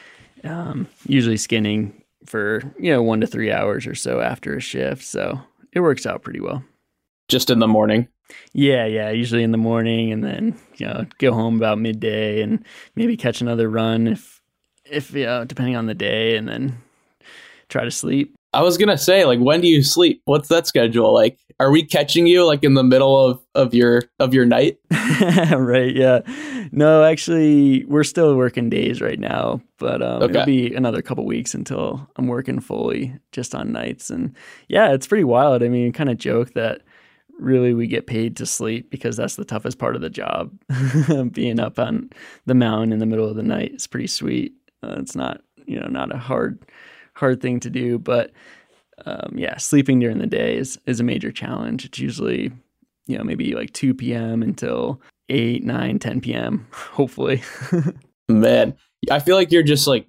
Um, 0.43 0.87
usually 1.07 1.37
skinning 1.37 2.01
for 2.25 2.61
you 2.79 2.91
know 2.91 3.01
one 3.01 3.21
to 3.21 3.27
three 3.27 3.51
hours 3.51 3.87
or 3.87 3.95
so 3.95 4.19
after 4.21 4.55
a 4.55 4.61
shift. 4.61 5.03
So 5.03 5.39
it 5.71 5.79
works 5.79 6.05
out 6.05 6.23
pretty 6.23 6.39
well. 6.39 6.63
Just 7.27 7.49
in 7.49 7.59
the 7.59 7.67
morning. 7.67 8.07
Yeah, 8.53 8.85
yeah. 8.85 9.09
Usually 9.09 9.43
in 9.43 9.51
the 9.51 9.57
morning, 9.57 10.11
and 10.11 10.23
then 10.23 10.57
you 10.77 10.85
know 10.85 11.05
go 11.19 11.31
home 11.33 11.57
about 11.57 11.79
midday, 11.79 12.41
and 12.41 12.63
maybe 12.95 13.17
catch 13.17 13.41
another 13.41 13.69
run 13.69 14.07
if 14.07 14.41
if 14.85 15.11
you 15.13 15.25
know 15.25 15.45
depending 15.45 15.75
on 15.75 15.85
the 15.85 15.93
day, 15.93 16.35
and 16.35 16.47
then 16.47 16.77
try 17.69 17.83
to 17.83 17.91
sleep. 17.91 18.35
I 18.53 18.61
was 18.61 18.77
gonna 18.77 18.97
say, 18.97 19.25
like, 19.25 19.39
when 19.39 19.61
do 19.61 19.67
you 19.67 19.83
sleep? 19.83 20.21
What's 20.25 20.47
that 20.49 20.67
schedule 20.67 21.13
like? 21.13 21.37
Are 21.59 21.71
we 21.71 21.83
catching 21.83 22.27
you 22.27 22.45
like 22.45 22.63
in 22.63 22.73
the 22.73 22.83
middle 22.83 23.17
of 23.17 23.41
of 23.55 23.73
your 23.73 24.01
of 24.19 24.33
your 24.33 24.45
night? 24.45 24.77
right. 25.51 25.95
Yeah. 25.95 26.19
No, 26.71 27.03
actually, 27.03 27.85
we're 27.85 28.03
still 28.03 28.35
working 28.35 28.69
days 28.69 28.99
right 29.01 29.19
now, 29.19 29.61
but 29.77 30.01
um, 30.01 30.23
okay. 30.23 30.31
it'll 30.31 30.45
be 30.45 30.75
another 30.75 31.01
couple 31.01 31.25
weeks 31.25 31.53
until 31.53 32.09
I'm 32.17 32.27
working 32.27 32.59
fully 32.59 33.17
just 33.31 33.55
on 33.55 33.71
nights. 33.71 34.09
And 34.09 34.35
yeah, 34.67 34.91
it's 34.91 35.07
pretty 35.07 35.23
wild. 35.23 35.63
I 35.63 35.69
mean, 35.69 35.93
kind 35.93 36.09
of 36.09 36.17
joke 36.17 36.53
that 36.55 36.81
really 37.39 37.73
we 37.73 37.87
get 37.87 38.07
paid 38.07 38.35
to 38.37 38.45
sleep 38.45 38.89
because 38.89 39.15
that's 39.15 39.35
the 39.35 39.45
toughest 39.45 39.77
part 39.77 39.95
of 39.95 40.01
the 40.01 40.09
job. 40.09 40.51
Being 41.31 41.59
up 41.59 41.79
on 41.79 42.09
the 42.45 42.55
mountain 42.55 42.91
in 42.91 42.99
the 42.99 43.05
middle 43.05 43.29
of 43.29 43.35
the 43.35 43.43
night 43.43 43.75
is 43.75 43.87
pretty 43.87 44.07
sweet. 44.07 44.53
Uh, 44.83 44.95
it's 44.97 45.15
not, 45.15 45.41
you 45.65 45.79
know, 45.79 45.87
not 45.87 46.13
a 46.13 46.17
hard 46.17 46.59
hard 47.15 47.41
thing 47.41 47.59
to 47.61 47.69
do. 47.69 47.97
But 47.97 48.31
um, 49.05 49.33
yeah, 49.35 49.57
sleeping 49.57 49.99
during 49.99 50.19
the 50.19 50.27
day 50.27 50.57
is 50.57 50.79
is 50.85 50.99
a 50.99 51.03
major 51.03 51.31
challenge. 51.31 51.85
It's 51.85 51.99
usually 51.99 52.51
you 53.07 53.17
know 53.17 53.23
maybe 53.23 53.53
like 53.53 53.73
2 53.73 53.93
p.m. 53.93 54.41
until 54.41 55.01
8, 55.29 55.63
9, 55.63 55.99
10 55.99 56.21
p.m. 56.21 56.67
Hopefully. 56.71 57.41
Man, 58.29 58.75
I 59.11 59.19
feel 59.19 59.35
like 59.35 59.51
you're 59.51 59.63
just 59.63 59.87
like 59.87 60.07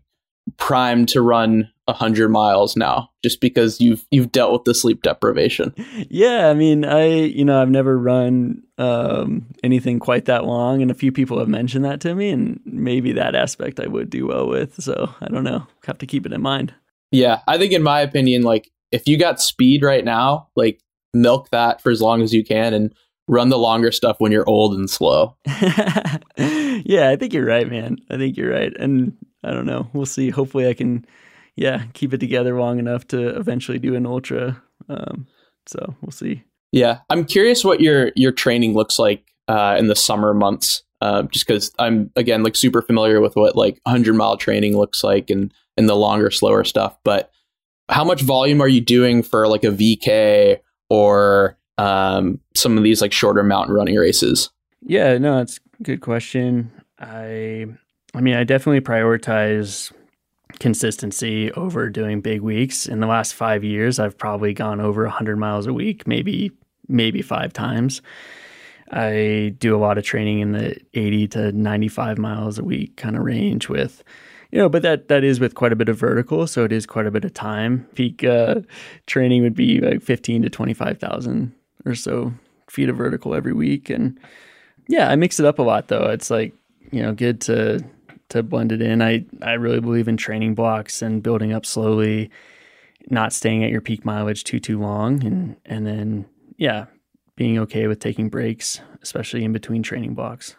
primed 0.56 1.08
to 1.10 1.20
run 1.20 1.70
a 1.88 1.92
hundred 1.92 2.30
miles 2.30 2.76
now, 2.76 3.10
just 3.22 3.40
because 3.40 3.80
you've 3.80 4.04
you've 4.10 4.32
dealt 4.32 4.52
with 4.52 4.64
the 4.64 4.74
sleep 4.74 5.02
deprivation. 5.02 5.74
Yeah, 6.08 6.48
I 6.48 6.54
mean, 6.54 6.84
I 6.84 7.06
you 7.06 7.44
know 7.44 7.60
I've 7.60 7.70
never 7.70 7.98
run 7.98 8.62
um, 8.78 9.46
anything 9.62 9.98
quite 9.98 10.24
that 10.24 10.44
long, 10.44 10.82
and 10.82 10.90
a 10.90 10.94
few 10.94 11.12
people 11.12 11.38
have 11.38 11.48
mentioned 11.48 11.84
that 11.84 12.00
to 12.00 12.14
me, 12.14 12.30
and 12.30 12.60
maybe 12.64 13.12
that 13.12 13.34
aspect 13.34 13.80
I 13.80 13.86
would 13.86 14.10
do 14.10 14.26
well 14.26 14.48
with. 14.48 14.82
So 14.82 15.14
I 15.20 15.26
don't 15.26 15.44
know, 15.44 15.66
have 15.86 15.98
to 15.98 16.06
keep 16.06 16.26
it 16.26 16.32
in 16.32 16.42
mind. 16.42 16.74
Yeah, 17.12 17.40
I 17.46 17.58
think 17.58 17.72
in 17.72 17.82
my 17.82 18.00
opinion, 18.00 18.42
like 18.42 18.70
if 18.96 19.06
you 19.06 19.18
got 19.18 19.40
speed 19.40 19.82
right 19.82 20.04
now, 20.04 20.48
like 20.56 20.80
milk 21.14 21.50
that 21.50 21.80
for 21.80 21.90
as 21.90 22.00
long 22.00 22.22
as 22.22 22.32
you 22.32 22.44
can 22.44 22.74
and 22.74 22.94
run 23.28 23.48
the 23.48 23.58
longer 23.58 23.92
stuff 23.92 24.16
when 24.18 24.32
you're 24.32 24.48
old 24.48 24.74
and 24.74 24.88
slow. 24.88 25.36
yeah, 25.46 27.10
I 27.10 27.16
think 27.18 27.32
you're 27.32 27.44
right, 27.44 27.68
man. 27.68 27.98
I 28.10 28.16
think 28.16 28.36
you're 28.36 28.50
right. 28.50 28.72
And 28.78 29.16
I 29.44 29.50
don't 29.50 29.66
know. 29.66 29.90
We'll 29.92 30.06
see. 30.06 30.30
Hopefully 30.30 30.68
I 30.68 30.74
can 30.74 31.04
yeah, 31.56 31.84
keep 31.94 32.12
it 32.12 32.18
together 32.18 32.58
long 32.58 32.78
enough 32.78 33.06
to 33.08 33.28
eventually 33.36 33.78
do 33.78 33.94
an 33.94 34.06
ultra. 34.06 34.62
Um, 34.88 35.26
so 35.66 35.94
we'll 36.02 36.12
see. 36.12 36.44
Yeah. 36.72 36.98
I'm 37.10 37.24
curious 37.24 37.64
what 37.64 37.80
your 37.80 38.12
your 38.14 38.32
training 38.32 38.74
looks 38.74 38.98
like 38.98 39.24
uh, 39.48 39.76
in 39.78 39.88
the 39.88 39.96
summer 39.96 40.34
months. 40.34 40.82
Uh, 41.02 41.24
just 41.24 41.46
because 41.46 41.72
I'm 41.78 42.10
again 42.16 42.42
like 42.42 42.56
super 42.56 42.80
familiar 42.80 43.20
with 43.20 43.36
what 43.36 43.54
like 43.54 43.80
100 43.84 44.14
mile 44.14 44.36
training 44.36 44.76
looks 44.76 45.04
like 45.04 45.30
and 45.30 45.52
and 45.76 45.88
the 45.88 45.96
longer, 45.96 46.30
slower 46.30 46.64
stuff. 46.64 46.96
But 47.04 47.30
how 47.88 48.04
much 48.04 48.22
volume 48.22 48.60
are 48.60 48.68
you 48.68 48.80
doing 48.80 49.22
for 49.22 49.46
like 49.48 49.64
a 49.64 49.68
VK 49.68 50.58
or 50.88 51.56
um, 51.78 52.40
some 52.54 52.76
of 52.76 52.84
these 52.84 53.00
like 53.00 53.12
shorter 53.12 53.42
mountain 53.42 53.74
running 53.74 53.96
races? 53.96 54.50
Yeah, 54.82 55.18
no, 55.18 55.38
that's 55.38 55.60
a 55.80 55.82
good 55.82 56.00
question. 56.00 56.70
I, 56.98 57.66
I 58.14 58.20
mean, 58.20 58.34
I 58.34 58.44
definitely 58.44 58.80
prioritize 58.80 59.92
consistency 60.58 61.52
over 61.52 61.90
doing 61.90 62.20
big 62.20 62.40
weeks. 62.40 62.86
In 62.86 63.00
the 63.00 63.06
last 63.06 63.34
five 63.34 63.64
years, 63.64 63.98
I've 63.98 64.16
probably 64.16 64.54
gone 64.54 64.80
over 64.80 65.02
100 65.02 65.36
miles 65.36 65.66
a 65.66 65.72
week, 65.72 66.06
maybe 66.06 66.52
maybe 66.88 67.20
five 67.20 67.52
times. 67.52 68.00
I 68.92 69.54
do 69.58 69.74
a 69.74 69.78
lot 69.78 69.98
of 69.98 70.04
training 70.04 70.38
in 70.38 70.52
the 70.52 70.76
80 70.94 71.28
to 71.28 71.52
95 71.52 72.18
miles 72.18 72.58
a 72.58 72.64
week 72.64 72.96
kind 72.96 73.16
of 73.16 73.24
range 73.24 73.68
with 73.68 74.04
you 74.50 74.58
know, 74.58 74.68
but 74.68 74.82
that 74.82 75.08
that 75.08 75.24
is 75.24 75.40
with 75.40 75.54
quite 75.54 75.72
a 75.72 75.76
bit 75.76 75.88
of 75.88 75.98
vertical, 75.98 76.46
so 76.46 76.64
it 76.64 76.72
is 76.72 76.86
quite 76.86 77.06
a 77.06 77.10
bit 77.10 77.24
of 77.24 77.34
time. 77.34 77.86
Peak 77.94 78.24
uh, 78.24 78.56
training 79.06 79.42
would 79.42 79.54
be 79.54 79.80
like 79.80 80.02
fifteen 80.02 80.42
to 80.42 80.50
twenty 80.50 80.74
five 80.74 80.98
thousand 80.98 81.52
or 81.84 81.94
so 81.94 82.32
feet 82.68 82.88
of 82.88 82.96
vertical 82.96 83.34
every 83.34 83.52
week, 83.52 83.90
and 83.90 84.18
yeah, 84.88 85.08
I 85.08 85.16
mix 85.16 85.40
it 85.40 85.46
up 85.46 85.58
a 85.58 85.62
lot 85.62 85.88
though. 85.88 86.10
It's 86.10 86.30
like 86.30 86.54
you 86.90 87.02
know, 87.02 87.12
good 87.12 87.40
to 87.42 87.84
to 88.28 88.42
blend 88.42 88.72
it 88.72 88.82
in. 88.82 89.02
I 89.02 89.24
I 89.42 89.54
really 89.54 89.80
believe 89.80 90.08
in 90.08 90.16
training 90.16 90.54
blocks 90.54 91.02
and 91.02 91.22
building 91.22 91.52
up 91.52 91.66
slowly, 91.66 92.30
not 93.10 93.32
staying 93.32 93.64
at 93.64 93.70
your 93.70 93.80
peak 93.80 94.04
mileage 94.04 94.44
too 94.44 94.60
too 94.60 94.80
long, 94.80 95.24
and 95.24 95.56
and 95.64 95.86
then 95.86 96.26
yeah, 96.56 96.86
being 97.36 97.58
okay 97.58 97.86
with 97.86 98.00
taking 98.00 98.28
breaks, 98.28 98.80
especially 99.02 99.44
in 99.44 99.52
between 99.52 99.82
training 99.82 100.14
blocks. 100.14 100.56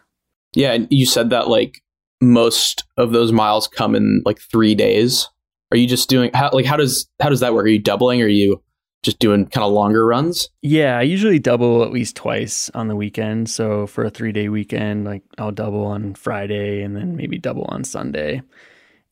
Yeah, 0.54 0.72
and 0.72 0.86
you 0.90 1.06
said 1.06 1.30
that 1.30 1.48
like 1.48 1.82
most 2.20 2.84
of 2.96 3.12
those 3.12 3.32
miles 3.32 3.68
come 3.68 3.94
in 3.94 4.22
like 4.24 4.40
three 4.40 4.74
days. 4.74 5.28
Are 5.70 5.76
you 5.76 5.86
just 5.86 6.08
doing 6.08 6.30
how 6.34 6.50
like 6.52 6.64
how 6.64 6.76
does 6.76 7.08
how 7.20 7.28
does 7.28 7.40
that 7.40 7.54
work? 7.54 7.64
Are 7.64 7.68
you 7.68 7.78
doubling? 7.78 8.22
Or 8.22 8.24
are 8.24 8.28
you 8.28 8.62
just 9.02 9.18
doing 9.18 9.46
kind 9.46 9.64
of 9.64 9.72
longer 9.72 10.04
runs? 10.04 10.48
Yeah, 10.62 10.98
I 10.98 11.02
usually 11.02 11.38
double 11.38 11.84
at 11.84 11.92
least 11.92 12.16
twice 12.16 12.70
on 12.74 12.88
the 12.88 12.96
weekend. 12.96 13.48
So 13.48 13.86
for 13.86 14.04
a 14.04 14.10
three 14.10 14.32
day 14.32 14.48
weekend, 14.48 15.04
like 15.04 15.22
I'll 15.36 15.52
double 15.52 15.84
on 15.84 16.14
Friday 16.14 16.82
and 16.82 16.96
then 16.96 17.16
maybe 17.16 17.38
double 17.38 17.64
on 17.68 17.84
Sunday. 17.84 18.42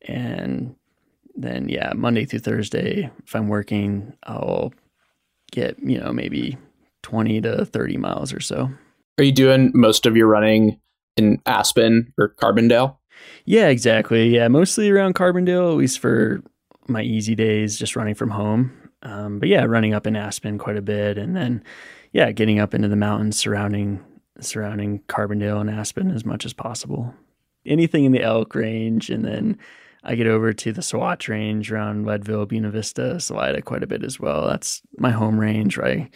And 0.02 0.74
then 1.36 1.68
yeah, 1.68 1.92
Monday 1.94 2.24
through 2.24 2.40
Thursday, 2.40 3.10
if 3.24 3.36
I'm 3.36 3.48
working, 3.48 4.14
I'll 4.24 4.72
get, 5.52 5.78
you 5.78 5.98
know, 6.00 6.12
maybe 6.12 6.56
20 7.02 7.40
to 7.42 7.64
30 7.64 7.96
miles 7.98 8.32
or 8.32 8.40
so. 8.40 8.70
Are 9.18 9.24
you 9.24 9.32
doing 9.32 9.70
most 9.74 10.06
of 10.06 10.16
your 10.16 10.26
running 10.26 10.80
in 11.16 11.40
Aspen 11.46 12.12
or 12.18 12.30
Carbondale? 12.30 12.96
Yeah, 13.44 13.68
exactly. 13.68 14.28
Yeah, 14.28 14.48
mostly 14.48 14.90
around 14.90 15.14
Carbondale, 15.14 15.70
at 15.70 15.78
least 15.78 15.98
for 15.98 16.42
my 16.88 17.02
easy 17.02 17.34
days, 17.34 17.78
just 17.78 17.96
running 17.96 18.14
from 18.14 18.30
home. 18.30 18.72
Um, 19.02 19.38
but 19.38 19.48
yeah, 19.48 19.64
running 19.64 19.94
up 19.94 20.06
in 20.06 20.16
Aspen 20.16 20.58
quite 20.58 20.76
a 20.76 20.82
bit, 20.82 21.18
and 21.18 21.36
then 21.36 21.62
yeah, 22.12 22.32
getting 22.32 22.58
up 22.58 22.74
into 22.74 22.88
the 22.88 22.96
mountains 22.96 23.38
surrounding 23.38 24.04
surrounding 24.40 25.00
Carbondale 25.08 25.60
and 25.60 25.70
Aspen 25.70 26.10
as 26.10 26.24
much 26.24 26.44
as 26.44 26.52
possible. 26.52 27.14
Anything 27.64 28.04
in 28.04 28.12
the 28.12 28.22
elk 28.22 28.54
range, 28.54 29.10
and 29.10 29.24
then 29.24 29.58
I 30.06 30.14
get 30.14 30.28
over 30.28 30.52
to 30.52 30.72
the 30.72 30.82
Sawatch 30.82 31.28
range 31.28 31.70
around 31.70 32.06
Leadville, 32.06 32.46
Buena 32.46 32.70
Vista, 32.70 33.18
Salida 33.18 33.60
quite 33.60 33.82
a 33.82 33.88
bit 33.88 34.04
as 34.04 34.20
well. 34.20 34.46
That's 34.46 34.80
my 34.98 35.10
home 35.10 35.38
range 35.38 35.76
where 35.76 35.88
I 35.88 36.10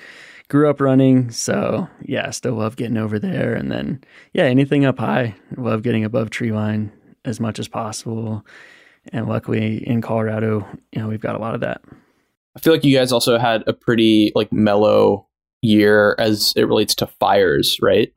grew 0.49 0.71
up 0.71 0.81
running. 0.81 1.31
So 1.31 1.89
yeah, 2.03 2.31
still 2.31 2.55
love 2.55 2.77
getting 2.77 2.97
over 2.97 3.19
there. 3.19 3.55
And 3.55 3.71
then 3.71 4.03
yeah, 4.33 4.45
anything 4.45 4.85
up 4.85 4.99
high, 4.99 5.35
love 5.57 5.83
getting 5.83 6.05
above 6.05 6.31
tree 6.31 6.53
line 6.53 6.93
as 7.25 7.41
much 7.41 7.59
as 7.59 7.67
possible. 7.67 8.47
And 9.13 9.29
luckily 9.29 9.87
in 9.87 10.03
Colorado, 10.03 10.67
you 10.93 11.03
know, 11.03 11.09
we've 11.09 11.21
got 11.21 11.35
a 11.35 11.41
lot 11.41 11.55
of 11.55 11.61
that. 11.63 11.83
I 12.57 12.61
feel 12.61 12.73
like 12.73 12.85
you 12.85 12.97
guys 12.97 13.13
also 13.13 13.39
had 13.39 13.65
a 13.67 13.73
pretty 13.73 14.31
like 14.37 14.53
mellow 14.53 15.27
year 15.63 16.15
as 16.19 16.53
it 16.57 16.65
relates 16.65 16.95
to 16.97 17.07
fires, 17.07 17.77
right? 17.83 18.13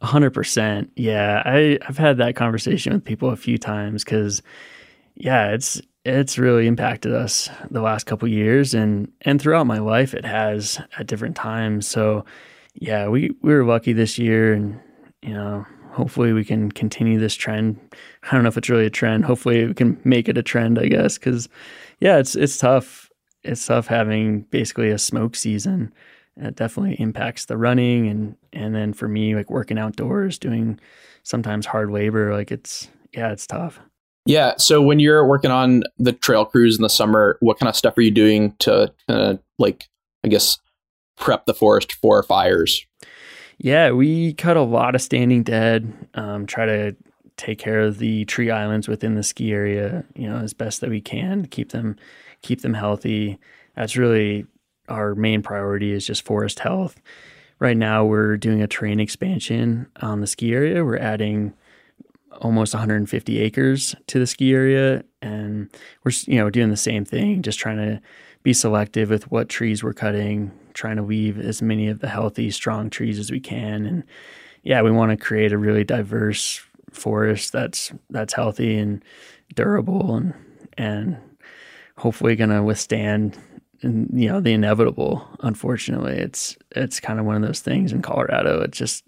hundred 0.00 0.30
percent. 0.30 0.90
Yeah. 0.96 1.42
I, 1.46 1.78
I've 1.86 1.96
had 1.96 2.18
that 2.18 2.34
conversation 2.34 2.92
with 2.92 3.04
people 3.04 3.30
a 3.30 3.36
few 3.36 3.56
times 3.56 4.02
because 4.02 4.42
yeah, 5.14 5.50
it's 5.52 5.80
it's 6.04 6.36
really 6.38 6.66
impacted 6.66 7.12
us 7.12 7.48
the 7.70 7.80
last 7.80 8.04
couple 8.06 8.26
years 8.28 8.74
and 8.74 9.10
and 9.22 9.40
throughout 9.40 9.66
my 9.66 9.78
life 9.78 10.14
it 10.14 10.24
has 10.24 10.80
at 10.98 11.06
different 11.06 11.36
times. 11.36 11.86
So 11.86 12.24
yeah, 12.74 13.08
we 13.08 13.30
we 13.42 13.54
were 13.54 13.64
lucky 13.64 13.92
this 13.92 14.18
year 14.18 14.52
and 14.52 14.80
you 15.22 15.34
know, 15.34 15.64
hopefully 15.90 16.32
we 16.32 16.44
can 16.44 16.72
continue 16.72 17.18
this 17.18 17.34
trend. 17.36 17.78
I 18.24 18.32
don't 18.32 18.42
know 18.42 18.48
if 18.48 18.56
it's 18.56 18.68
really 18.68 18.86
a 18.86 18.90
trend. 18.90 19.24
Hopefully 19.24 19.66
we 19.66 19.74
can 19.74 20.00
make 20.04 20.28
it 20.28 20.38
a 20.38 20.42
trend, 20.42 20.78
I 20.78 20.88
guess, 20.88 21.18
cuz 21.18 21.48
yeah, 22.00 22.18
it's 22.18 22.34
it's 22.34 22.58
tough. 22.58 23.10
It's 23.44 23.66
tough 23.66 23.86
having 23.86 24.42
basically 24.50 24.90
a 24.90 24.98
smoke 24.98 25.36
season. 25.36 25.92
It 26.36 26.56
definitely 26.56 26.94
impacts 27.00 27.44
the 27.46 27.56
running 27.56 28.08
and 28.08 28.36
and 28.52 28.74
then 28.74 28.92
for 28.92 29.08
me 29.08 29.34
like 29.36 29.50
working 29.50 29.78
outdoors, 29.78 30.38
doing 30.38 30.80
sometimes 31.22 31.66
hard 31.66 31.90
labor, 31.90 32.32
like 32.34 32.50
it's 32.50 32.88
yeah, 33.12 33.30
it's 33.32 33.46
tough. 33.46 33.80
Yeah. 34.24 34.54
So 34.56 34.80
when 34.80 35.00
you're 35.00 35.26
working 35.26 35.50
on 35.50 35.82
the 35.98 36.12
trail 36.12 36.44
crews 36.44 36.76
in 36.76 36.82
the 36.82 36.88
summer, 36.88 37.38
what 37.40 37.58
kind 37.58 37.68
of 37.68 37.76
stuff 37.76 37.98
are 37.98 38.02
you 38.02 38.10
doing 38.10 38.54
to 38.60 38.92
like, 39.58 39.88
I 40.24 40.28
guess, 40.28 40.58
prep 41.16 41.46
the 41.46 41.54
forest 41.54 41.92
for 41.92 42.22
fires? 42.22 42.86
Yeah, 43.58 43.90
we 43.92 44.34
cut 44.34 44.56
a 44.56 44.62
lot 44.62 44.94
of 44.94 45.02
standing 45.02 45.42
dead. 45.42 45.92
Um, 46.14 46.46
try 46.46 46.66
to 46.66 46.96
take 47.36 47.58
care 47.58 47.80
of 47.80 47.98
the 47.98 48.24
tree 48.26 48.50
islands 48.50 48.88
within 48.88 49.14
the 49.14 49.22
ski 49.22 49.52
area, 49.52 50.04
you 50.14 50.28
know, 50.28 50.36
as 50.36 50.52
best 50.52 50.80
that 50.80 50.90
we 50.90 51.00
can, 51.00 51.46
keep 51.46 51.70
them 51.70 51.96
keep 52.42 52.62
them 52.62 52.74
healthy. 52.74 53.38
That's 53.76 53.96
really 53.96 54.46
our 54.88 55.14
main 55.14 55.42
priority 55.42 55.92
is 55.92 56.06
just 56.06 56.24
forest 56.24 56.58
health. 56.58 57.00
Right 57.58 57.76
now, 57.76 58.04
we're 58.04 58.36
doing 58.36 58.60
a 58.60 58.66
terrain 58.66 58.98
expansion 58.98 59.86
on 60.00 60.20
the 60.20 60.26
ski 60.26 60.52
area. 60.52 60.84
We're 60.84 60.98
adding 60.98 61.54
almost 62.40 62.74
150 62.74 63.38
acres 63.40 63.94
to 64.06 64.18
the 64.18 64.26
ski 64.26 64.52
area. 64.52 65.04
And 65.20 65.68
we're 66.04 66.12
you 66.26 66.36
know 66.36 66.50
doing 66.50 66.70
the 66.70 66.76
same 66.76 67.04
thing 67.04 67.42
just 67.42 67.58
trying 67.58 67.78
to 67.78 68.00
be 68.42 68.52
selective 68.52 69.10
with 69.10 69.30
what 69.30 69.48
trees 69.48 69.84
we're 69.84 69.92
cutting 69.92 70.50
trying 70.74 70.96
to 70.96 71.02
leave 71.02 71.38
as 71.38 71.60
many 71.62 71.86
of 71.88 72.00
the 72.00 72.08
healthy 72.08 72.50
strong 72.50 72.90
trees 72.90 73.18
as 73.18 73.30
we 73.30 73.40
can. 73.40 73.86
And 73.86 74.04
yeah 74.62 74.82
we 74.82 74.90
want 74.90 75.10
to 75.10 75.16
create 75.16 75.52
a 75.52 75.58
really 75.58 75.84
diverse 75.84 76.64
forest 76.90 77.52
that's 77.52 77.92
that's 78.10 78.34
healthy 78.34 78.76
and 78.76 79.02
durable 79.54 80.14
and 80.16 80.34
and 80.78 81.16
hopefully 81.96 82.36
going 82.36 82.50
to 82.50 82.62
withstand 82.62 83.38
you 83.82 84.28
know 84.28 84.40
the 84.40 84.52
inevitable 84.52 85.26
unfortunately. 85.40 86.16
It's 86.16 86.56
it's 86.70 87.00
kind 87.00 87.18
of 87.18 87.26
one 87.26 87.36
of 87.36 87.42
those 87.42 87.60
things 87.60 87.92
in 87.92 88.02
Colorado. 88.02 88.60
It's 88.62 88.78
just 88.78 89.04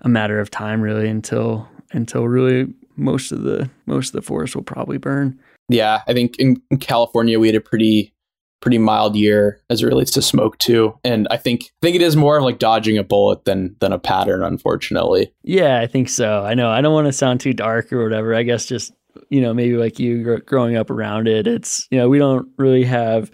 a 0.00 0.08
matter 0.08 0.40
of 0.40 0.50
time 0.50 0.80
really 0.80 1.08
until 1.08 1.68
until 1.94 2.28
really 2.28 2.72
most 2.96 3.32
of 3.32 3.42
the 3.42 3.70
most 3.86 4.08
of 4.08 4.12
the 4.12 4.22
forest 4.22 4.54
will 4.54 4.62
probably 4.62 4.98
burn. 4.98 5.38
Yeah, 5.68 6.02
I 6.06 6.12
think 6.12 6.36
in, 6.38 6.60
in 6.70 6.78
California 6.78 7.38
we 7.38 7.48
had 7.48 7.56
a 7.56 7.60
pretty 7.60 8.12
pretty 8.60 8.78
mild 8.78 9.14
year 9.14 9.60
as 9.68 9.82
it 9.82 9.86
relates 9.86 10.10
to 10.10 10.22
smoke 10.22 10.56
too. 10.56 10.98
And 11.04 11.28
I 11.30 11.36
think 11.36 11.64
I 11.64 11.66
think 11.82 11.96
it 11.96 12.02
is 12.02 12.16
more 12.16 12.38
of 12.38 12.44
like 12.44 12.58
dodging 12.58 12.96
a 12.96 13.04
bullet 13.04 13.44
than 13.44 13.76
than 13.80 13.92
a 13.92 13.98
pattern, 13.98 14.42
unfortunately. 14.42 15.32
Yeah, 15.42 15.80
I 15.80 15.86
think 15.86 16.08
so. 16.08 16.42
I 16.44 16.54
know. 16.54 16.70
I 16.70 16.80
don't 16.80 16.94
want 16.94 17.06
to 17.06 17.12
sound 17.12 17.40
too 17.40 17.52
dark 17.52 17.92
or 17.92 18.02
whatever. 18.02 18.34
I 18.34 18.42
guess 18.42 18.66
just 18.66 18.92
you 19.28 19.40
know 19.40 19.54
maybe 19.54 19.76
like 19.76 19.98
you 19.98 20.38
growing 20.40 20.76
up 20.76 20.90
around 20.90 21.28
it. 21.28 21.46
It's 21.46 21.86
you 21.90 21.98
know 21.98 22.08
we 22.08 22.18
don't 22.18 22.48
really 22.56 22.84
have 22.84 23.30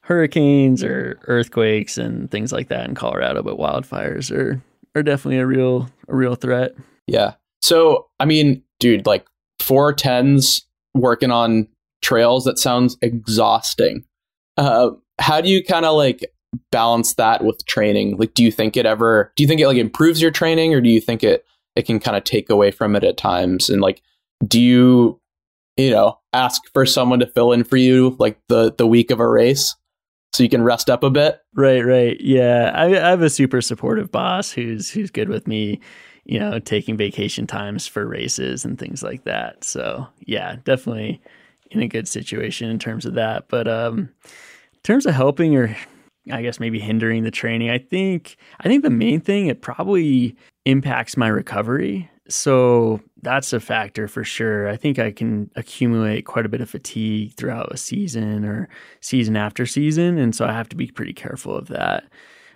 hurricanes 0.00 0.82
or 0.82 1.18
earthquakes 1.28 1.96
and 1.96 2.30
things 2.30 2.52
like 2.52 2.68
that 2.68 2.88
in 2.88 2.94
Colorado, 2.94 3.42
but 3.42 3.58
wildfires 3.58 4.30
are 4.30 4.62
are 4.94 5.02
definitely 5.02 5.38
a 5.38 5.46
real 5.46 5.90
a 6.08 6.16
real 6.16 6.34
threat. 6.34 6.74
Yeah. 7.06 7.34
So, 7.64 8.08
I 8.20 8.26
mean, 8.26 8.62
dude, 8.78 9.06
like 9.06 9.24
four 9.58 9.94
tens 9.94 10.66
working 10.92 11.30
on 11.30 11.66
trails, 12.02 12.44
that 12.44 12.58
sounds 12.58 12.98
exhausting. 13.00 14.04
Uh, 14.58 14.90
how 15.18 15.40
do 15.40 15.48
you 15.48 15.64
kind 15.64 15.86
of 15.86 15.96
like 15.96 16.26
balance 16.70 17.14
that 17.14 17.42
with 17.42 17.64
training? 17.64 18.18
Like, 18.18 18.34
do 18.34 18.44
you 18.44 18.52
think 18.52 18.76
it 18.76 18.84
ever, 18.84 19.32
do 19.34 19.42
you 19.42 19.48
think 19.48 19.62
it 19.62 19.66
like 19.66 19.78
improves 19.78 20.20
your 20.20 20.30
training 20.30 20.74
or 20.74 20.82
do 20.82 20.90
you 20.90 21.00
think 21.00 21.24
it, 21.24 21.46
it 21.74 21.86
can 21.86 22.00
kind 22.00 22.18
of 22.18 22.24
take 22.24 22.50
away 22.50 22.70
from 22.70 22.94
it 22.94 23.02
at 23.02 23.16
times? 23.16 23.70
And 23.70 23.80
like, 23.80 24.02
do 24.46 24.60
you, 24.60 25.18
you 25.78 25.88
know, 25.88 26.18
ask 26.34 26.60
for 26.74 26.84
someone 26.84 27.20
to 27.20 27.26
fill 27.26 27.52
in 27.52 27.64
for 27.64 27.78
you 27.78 28.14
like 28.18 28.38
the, 28.50 28.74
the 28.76 28.86
week 28.86 29.10
of 29.10 29.20
a 29.20 29.28
race? 29.28 29.74
so 30.34 30.42
you 30.42 30.48
can 30.48 30.64
rest 30.64 30.90
up 30.90 31.04
a 31.04 31.10
bit. 31.10 31.38
Right, 31.54 31.82
right. 31.82 32.20
Yeah. 32.20 32.72
I, 32.74 32.86
I, 32.86 33.10
have 33.10 33.22
a 33.22 33.30
super 33.30 33.60
supportive 33.60 34.10
boss 34.10 34.50
who's 34.50 34.90
who's 34.90 35.12
good 35.12 35.28
with 35.28 35.46
me 35.46 35.78
you 36.24 36.38
know, 36.38 36.58
taking 36.58 36.96
vacation 36.96 37.46
times 37.46 37.86
for 37.86 38.06
races 38.06 38.64
and 38.64 38.78
things 38.78 39.02
like 39.02 39.24
that. 39.24 39.62
So 39.64 40.06
yeah, 40.20 40.56
definitely 40.64 41.20
in 41.70 41.82
a 41.82 41.88
good 41.88 42.08
situation 42.08 42.70
in 42.70 42.78
terms 42.78 43.04
of 43.04 43.14
that. 43.14 43.48
But 43.48 43.68
um, 43.68 44.08
in 44.24 44.80
terms 44.82 45.06
of 45.06 45.14
helping 45.14 45.56
or 45.56 45.76
I 46.32 46.42
guess 46.42 46.58
maybe 46.58 46.80
hindering 46.80 47.22
the 47.24 47.30
training, 47.30 47.70
I 47.70 47.78
think 47.78 48.36
I 48.60 48.68
think 48.68 48.82
the 48.82 48.90
main 48.90 49.20
thing 49.20 49.46
it 49.46 49.60
probably 49.60 50.36
impacts 50.64 51.16
my 51.16 51.28
recovery. 51.28 52.10
So 52.26 53.02
that's 53.20 53.52
a 53.52 53.60
factor 53.60 54.08
for 54.08 54.24
sure. 54.24 54.66
I 54.66 54.76
think 54.76 54.98
I 54.98 55.12
can 55.12 55.50
accumulate 55.56 56.22
quite 56.22 56.46
a 56.46 56.48
bit 56.48 56.62
of 56.62 56.70
fatigue 56.70 57.34
throughout 57.34 57.70
a 57.70 57.76
season 57.76 58.46
or 58.46 58.70
season 59.00 59.36
after 59.36 59.66
season. 59.66 60.16
And 60.16 60.34
so 60.34 60.46
I 60.46 60.52
have 60.52 60.70
to 60.70 60.76
be 60.76 60.86
pretty 60.86 61.12
careful 61.12 61.54
of 61.54 61.68
that. 61.68 62.04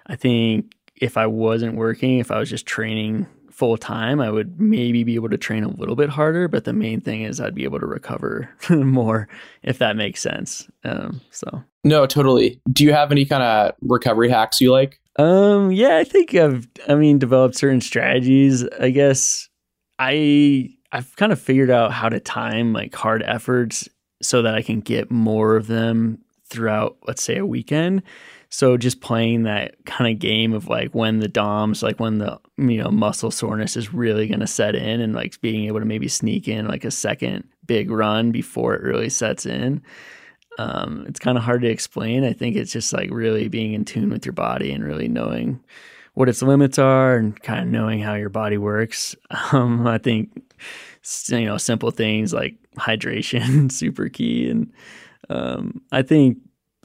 I 0.06 0.16
think 0.16 0.74
if 0.96 1.18
I 1.18 1.26
wasn't 1.26 1.76
working, 1.76 2.18
if 2.18 2.30
I 2.30 2.38
was 2.38 2.48
just 2.48 2.64
training 2.64 3.26
full 3.58 3.76
time, 3.76 4.20
I 4.20 4.30
would 4.30 4.60
maybe 4.60 5.02
be 5.02 5.16
able 5.16 5.30
to 5.30 5.36
train 5.36 5.64
a 5.64 5.68
little 5.68 5.96
bit 5.96 6.08
harder. 6.08 6.46
But 6.46 6.64
the 6.64 6.72
main 6.72 7.00
thing 7.00 7.22
is 7.22 7.40
I'd 7.40 7.56
be 7.56 7.64
able 7.64 7.80
to 7.80 7.86
recover 7.86 8.48
more, 8.70 9.28
if 9.64 9.78
that 9.78 9.96
makes 9.96 10.22
sense. 10.22 10.70
Um, 10.84 11.20
so 11.32 11.64
no, 11.82 12.06
totally. 12.06 12.60
Do 12.70 12.84
you 12.84 12.92
have 12.92 13.10
any 13.10 13.24
kind 13.24 13.42
of 13.42 13.74
recovery 13.82 14.28
hacks 14.28 14.60
you 14.60 14.70
like? 14.70 15.00
Um, 15.16 15.72
yeah, 15.72 15.96
I 15.96 16.04
think 16.04 16.34
I've, 16.36 16.68
I 16.86 16.94
mean, 16.94 17.18
developed 17.18 17.56
certain 17.56 17.80
strategies. 17.80 18.64
I 18.80 18.90
guess 18.90 19.48
I, 19.98 20.70
I've 20.92 21.16
kind 21.16 21.32
of 21.32 21.40
figured 21.40 21.70
out 21.70 21.92
how 21.92 22.08
to 22.08 22.20
time 22.20 22.72
like 22.72 22.94
hard 22.94 23.24
efforts 23.24 23.88
so 24.22 24.42
that 24.42 24.54
I 24.54 24.62
can 24.62 24.80
get 24.80 25.10
more 25.10 25.56
of 25.56 25.66
them 25.66 26.18
throughout, 26.48 26.96
let's 27.08 27.22
say, 27.22 27.38
a 27.38 27.46
weekend. 27.46 28.04
So 28.50 28.76
just 28.78 29.00
playing 29.00 29.42
that 29.42 29.74
kind 29.84 30.12
of 30.12 30.18
game 30.18 30.54
of 30.54 30.68
like 30.68 30.94
when 30.94 31.20
the 31.20 31.28
DOMs, 31.28 31.82
like 31.82 32.00
when 32.00 32.18
the 32.18 32.40
you 32.56 32.82
know 32.82 32.90
muscle 32.90 33.30
soreness 33.30 33.76
is 33.76 33.92
really 33.92 34.26
going 34.26 34.40
to 34.40 34.46
set 34.46 34.74
in, 34.74 35.00
and 35.00 35.14
like 35.14 35.40
being 35.40 35.64
able 35.66 35.80
to 35.80 35.86
maybe 35.86 36.08
sneak 36.08 36.48
in 36.48 36.66
like 36.66 36.84
a 36.84 36.90
second 36.90 37.44
big 37.66 37.90
run 37.90 38.32
before 38.32 38.74
it 38.74 38.82
really 38.82 39.10
sets 39.10 39.44
in. 39.44 39.82
Um, 40.58 41.04
it's 41.06 41.20
kind 41.20 41.38
of 41.38 41.44
hard 41.44 41.62
to 41.62 41.68
explain. 41.68 42.24
I 42.24 42.32
think 42.32 42.56
it's 42.56 42.72
just 42.72 42.92
like 42.92 43.10
really 43.12 43.48
being 43.48 43.74
in 43.74 43.84
tune 43.84 44.10
with 44.10 44.26
your 44.26 44.32
body 44.32 44.72
and 44.72 44.82
really 44.82 45.06
knowing 45.06 45.60
what 46.14 46.28
its 46.28 46.42
limits 46.42 46.80
are 46.80 47.14
and 47.14 47.40
kind 47.42 47.60
of 47.60 47.68
knowing 47.68 48.00
how 48.00 48.14
your 48.14 48.30
body 48.30 48.58
works. 48.58 49.14
Um, 49.52 49.86
I 49.86 49.98
think 49.98 50.30
you 51.28 51.44
know 51.44 51.56
simple 51.56 51.90
things 51.90 52.34
like 52.34 52.56
hydration 52.76 53.70
super 53.72 54.08
key 54.08 54.50
and 54.50 54.72
um, 55.30 55.80
I 55.92 56.02
think 56.02 56.38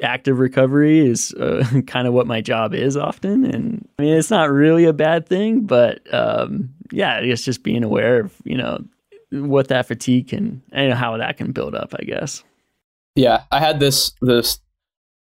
active 0.04 0.40
recovery 0.40 1.00
is 1.00 1.34
uh, 1.34 1.66
kind 1.88 2.08
of 2.08 2.14
what 2.14 2.28
my 2.28 2.42
job 2.42 2.74
is 2.74 2.98
often. 2.98 3.46
And 3.46 3.88
I 3.98 4.02
mean, 4.02 4.18
it's 4.18 4.30
not 4.30 4.52
really 4.52 4.86
a 4.86 4.94
bad 4.94 5.28
thing, 5.28 5.62
but 5.62 6.02
um, 6.14 6.70
yeah, 6.92 7.20
it's 7.20 7.44
just 7.44 7.64
being 7.64 7.84
aware 7.84 8.22
of, 8.22 8.34
you 8.44 8.58
know, 8.58 8.84
what 9.32 9.70
that 9.70 9.88
fatigue 9.88 10.30
can 10.30 10.62
and 10.72 10.94
how 10.94 11.18
that 11.18 11.38
can 11.38 11.52
build 11.52 11.74
up, 11.74 11.94
I 12.00 12.04
guess. 12.04 12.44
Yeah. 13.16 13.44
I 13.52 13.60
had 13.60 13.80
this, 13.80 14.14
this 14.22 14.60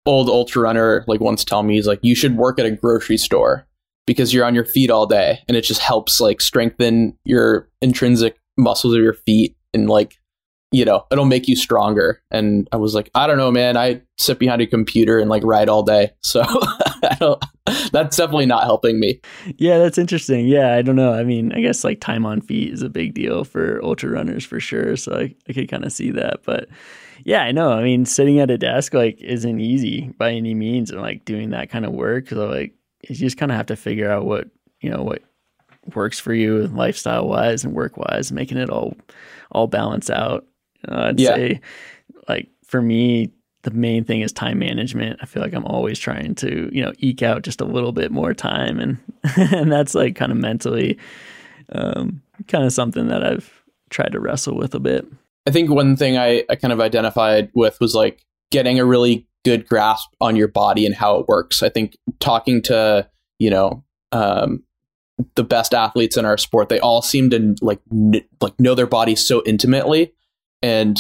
old 0.06 0.30
ultra 0.30 0.64
runner 0.64 1.04
like 1.08 1.22
once 1.22 1.46
tell 1.46 1.64
me, 1.64 1.76
he's 1.76 1.88
like, 1.88 2.00
you 2.02 2.16
should 2.16 2.36
work 2.36 2.60
at 2.60 2.66
a 2.66 2.72
grocery 2.72 3.18
store 3.18 3.68
because 4.08 4.34
you're 4.34 4.46
on 4.46 4.56
your 4.56 4.66
feet 4.66 4.90
all 4.90 5.06
day 5.06 5.40
and 5.48 5.56
it 5.56 5.62
just 5.62 5.80
helps 5.80 6.20
like 6.20 6.42
strengthen 6.42 7.18
your 7.24 7.70
intrinsic 7.82 8.38
muscles 8.58 8.94
of 8.94 9.02
your 9.02 9.14
feet 9.14 9.56
and 9.74 9.90
like 9.90 10.18
you 10.72 10.86
know, 10.86 11.06
it'll 11.12 11.26
make 11.26 11.50
you 11.50 11.56
stronger. 11.56 12.22
And 12.32 12.68
I 12.72 12.78
was 12.78 12.96
like, 12.96 13.12
I 13.14 13.28
don't 13.28 13.38
know, 13.38 13.52
man. 13.52 13.76
I 13.76 14.02
sit 14.18 14.40
behind 14.40 14.62
a 14.62 14.68
computer 14.68 15.20
and 15.20 15.30
like 15.30 15.44
write 15.44 15.68
all 15.68 15.84
day. 15.84 16.12
So 16.22 16.42
I 16.46 17.18
don't, 17.20 17.44
that's 17.92 18.16
definitely 18.16 18.46
not 18.46 18.64
helping 18.64 18.98
me. 18.98 19.20
Yeah, 19.58 19.80
that's 19.80 19.98
interesting. 19.98 20.48
Yeah, 20.48 20.74
I 20.74 20.82
don't 20.82 20.96
know. 20.96 21.14
I 21.14 21.24
mean, 21.24 21.52
I 21.52 21.60
guess 21.60 21.84
like 21.84 22.00
time 22.00 22.26
on 22.26 22.40
feet 22.40 22.72
is 22.72 22.82
a 22.82 22.90
big 22.90 23.14
deal 23.14 23.44
for 23.44 23.84
ultra 23.84 24.10
runners 24.10 24.46
for 24.46 24.62
sure. 24.62 24.96
So 24.96 25.14
I, 25.14 25.36
I 25.50 25.54
could 25.54 25.70
kind 25.70 25.84
of 25.84 25.92
see 25.92 26.10
that. 26.12 26.44
But 26.46 26.70
yeah, 27.26 27.42
I 27.42 27.52
know. 27.52 27.74
I 27.74 27.84
mean, 27.84 28.06
sitting 28.06 28.40
at 28.40 28.50
a 28.50 28.58
desk 28.58 28.94
like 28.94 29.20
isn't 29.20 29.60
easy 29.60 30.08
by 30.18 30.32
any 30.32 30.54
means 30.54 30.90
and 30.90 31.02
like 31.02 31.26
doing 31.26 31.50
that 31.50 31.70
kind 31.70 31.86
of 31.86 31.92
work. 31.92 32.30
So 32.30 32.48
like 32.48 32.74
you 33.10 33.16
just 33.16 33.38
kind 33.38 33.52
of 33.52 33.58
have 33.58 33.68
to 33.68 33.76
figure 33.76 34.10
out 34.10 34.26
what, 34.26 34.48
you 34.80 34.90
know, 34.90 35.04
what 35.04 35.22
works 35.96 36.20
for 36.20 36.34
you 36.34 36.68
lifestyle 36.68 37.28
wise 37.28 37.66
and 37.66 37.74
work 37.74 37.98
wise, 37.98 38.32
making 38.32 38.58
it 38.58 38.70
all 38.70 38.96
all 39.52 39.68
balance 39.68 40.10
out. 40.10 40.46
Uh, 40.88 41.10
I'd 41.10 41.20
yeah. 41.20 41.36
say, 41.36 41.62
like 42.28 42.50
for 42.66 42.82
me, 42.82 43.32
the 43.64 43.72
main 43.72 44.04
thing 44.04 44.22
is 44.22 44.32
time 44.32 44.60
management. 44.60 45.20
I 45.22 45.26
feel 45.26 45.44
like 45.44 45.54
I'm 45.54 45.66
always 45.66 46.00
trying 46.00 46.36
to, 46.36 46.70
you 46.74 46.82
know, 46.82 46.94
eke 46.98 47.22
out 47.22 47.44
just 47.44 47.62
a 47.62 47.66
little 47.66 47.92
bit 47.92 48.12
more 48.12 48.34
time, 48.34 48.80
and 48.80 48.98
and 49.52 49.72
that's 49.72 49.94
like 49.94 50.16
kind 50.16 50.32
of 50.32 50.38
mentally, 50.38 50.98
um, 51.72 52.22
kind 52.48 52.66
of 52.66 52.74
something 52.74 53.08
that 53.08 53.24
I've 53.24 53.52
tried 53.90 54.14
to 54.14 54.20
wrestle 54.20 54.56
with 54.56 54.74
a 54.74 54.80
bit. 54.80 55.06
I 55.48 55.52
think 55.52 55.70
one 55.70 55.96
thing 55.96 56.18
I, 56.18 56.44
I 56.50 56.56
kind 56.56 56.72
of 56.72 56.80
identified 56.80 57.50
with 57.54 57.80
was 57.80 57.96
like 57.96 58.24
getting 58.52 58.80
a 58.80 58.86
really 58.86 59.28
good 59.44 59.68
grasp 59.68 60.10
on 60.22 60.36
your 60.36 60.48
body 60.48 60.86
and 60.86 60.94
how 60.94 61.18
it 61.18 61.28
works. 61.28 61.64
I 61.64 61.70
think 61.70 61.98
talking 62.20 62.62
to 62.64 63.08
you 63.38 63.50
know 63.50 63.84
um, 64.12 64.64
the 65.36 65.44
best 65.44 65.74
athletes 65.74 66.18
in 66.18 66.26
our 66.26 66.38
sport, 66.38 66.70
they 66.70 66.80
all 66.80 67.02
seem 67.02 67.30
to 67.30 67.56
like 67.62 67.82
n- 67.92 68.24
like 68.40 68.60
know 68.60 68.74
their 68.74 68.88
bodies 68.88 69.26
so 69.26 69.44
intimately 69.46 70.14
and 70.62 70.98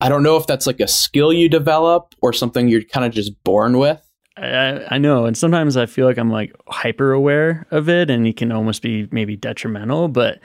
I 0.00 0.08
don't 0.08 0.22
know 0.22 0.36
if 0.36 0.46
that's 0.46 0.66
like 0.66 0.80
a 0.80 0.88
skill 0.88 1.32
you 1.32 1.48
develop 1.48 2.14
or 2.20 2.32
something 2.32 2.68
you're 2.68 2.82
kind 2.82 3.04
of 3.04 3.12
just 3.12 3.32
born 3.44 3.78
with. 3.78 4.00
I, 4.36 4.86
I 4.92 4.98
know. 4.98 5.26
And 5.26 5.36
sometimes 5.36 5.76
I 5.76 5.86
feel 5.86 6.06
like 6.06 6.18
I'm 6.18 6.30
like 6.30 6.54
hyper 6.68 7.12
aware 7.12 7.66
of 7.70 7.88
it 7.88 8.10
and 8.10 8.26
it 8.26 8.36
can 8.36 8.52
almost 8.52 8.82
be 8.82 9.08
maybe 9.10 9.36
detrimental. 9.36 10.08
But 10.08 10.38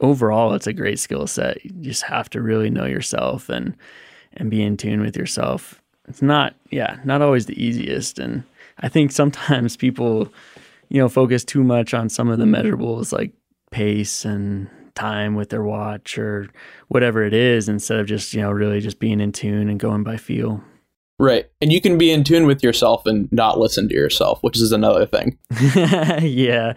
overall, 0.00 0.54
it's 0.54 0.68
a 0.68 0.72
great 0.72 1.00
skill 1.00 1.26
set. 1.26 1.64
You 1.64 1.70
just 1.82 2.02
have 2.02 2.30
to 2.30 2.42
really 2.42 2.70
know 2.70 2.84
yourself 2.84 3.48
and, 3.48 3.76
and 4.34 4.50
be 4.50 4.62
in 4.62 4.76
tune 4.76 5.00
with 5.00 5.16
yourself. 5.16 5.82
It's 6.06 6.22
not, 6.22 6.54
yeah, 6.70 6.98
not 7.04 7.22
always 7.22 7.46
the 7.46 7.60
easiest. 7.60 8.20
And 8.20 8.44
I 8.78 8.88
think 8.88 9.10
sometimes 9.10 9.76
people, 9.76 10.32
you 10.88 11.00
know, 11.00 11.08
focus 11.08 11.44
too 11.44 11.64
much 11.64 11.94
on 11.94 12.08
some 12.08 12.28
of 12.28 12.38
the 12.38 12.44
measurables 12.44 13.12
like 13.12 13.32
pace 13.72 14.24
and 14.24 14.68
time 14.94 15.34
with 15.34 15.50
their 15.50 15.62
watch 15.62 16.18
or 16.18 16.48
whatever 16.88 17.24
it 17.24 17.34
is 17.34 17.68
instead 17.68 17.98
of 17.98 18.06
just, 18.06 18.32
you 18.34 18.40
know, 18.40 18.50
really 18.50 18.80
just 18.80 18.98
being 18.98 19.20
in 19.20 19.32
tune 19.32 19.68
and 19.68 19.80
going 19.80 20.02
by 20.02 20.16
feel. 20.16 20.62
Right. 21.18 21.46
And 21.60 21.72
you 21.72 21.80
can 21.80 21.96
be 21.96 22.10
in 22.10 22.24
tune 22.24 22.46
with 22.46 22.62
yourself 22.62 23.06
and 23.06 23.30
not 23.30 23.58
listen 23.58 23.88
to 23.88 23.94
yourself, 23.94 24.42
which 24.42 24.60
is 24.60 24.72
another 24.72 25.06
thing. 25.06 25.38
yeah. 26.20 26.74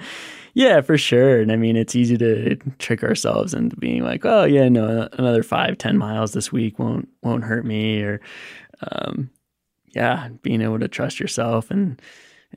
Yeah, 0.54 0.82
for 0.82 0.98
sure. 0.98 1.40
And 1.40 1.52
I 1.52 1.56
mean, 1.56 1.76
it's 1.76 1.96
easy 1.96 2.18
to 2.18 2.56
trick 2.80 3.04
ourselves 3.04 3.54
into 3.54 3.76
being 3.76 4.04
like, 4.04 4.26
oh 4.26 4.44
yeah, 4.44 4.68
no, 4.70 5.08
another 5.14 5.44
five, 5.44 5.78
ten 5.78 6.00
miles 6.00 6.34
this 6.34 6.52
week 6.52 6.80
won't 6.80 7.08
won't 7.22 7.44
hurt 7.44 7.64
me, 7.64 8.02
or 8.02 8.20
um, 8.92 9.30
yeah, 9.94 10.30
being 10.42 10.64
able 10.64 10.80
to 10.80 10.88
trust 10.88 11.20
yourself 11.20 11.70
and 11.70 12.02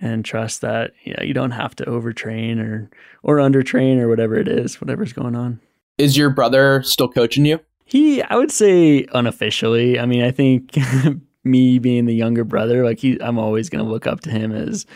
and 0.01 0.25
trust 0.25 0.61
that 0.61 0.93
you 1.05 1.15
know 1.15 1.23
you 1.25 1.35
don't 1.35 1.51
have 1.51 1.75
to 1.77 1.85
overtrain 1.85 2.61
or 2.61 2.91
or 3.23 3.37
undertrain 3.37 3.99
or 3.99 4.09
whatever 4.09 4.37
it 4.37 4.49
is, 4.49 4.81
whatever's 4.81 5.13
going 5.13 5.37
on. 5.37 5.61
Is 5.99 6.17
your 6.17 6.31
brother 6.31 6.83
still 6.83 7.09
coaching 7.09 7.45
you? 7.45 7.61
He, 7.85 8.23
I 8.23 8.37
would 8.37 8.53
say 8.53 9.07
unofficially. 9.13 9.99
I 9.99 10.07
mean, 10.07 10.23
I 10.23 10.31
think 10.31 10.79
me 11.45 11.79
being 11.79 12.07
the 12.07 12.15
younger 12.15 12.45
brother, 12.45 12.85
like 12.85 13.01
he, 13.01 13.21
I'm 13.21 13.39
always 13.39 13.69
going 13.69 13.85
to 13.85 13.91
look 13.91 14.07
up 14.07 14.21
to 14.21 14.31
him 14.31 14.53
as 14.53 14.87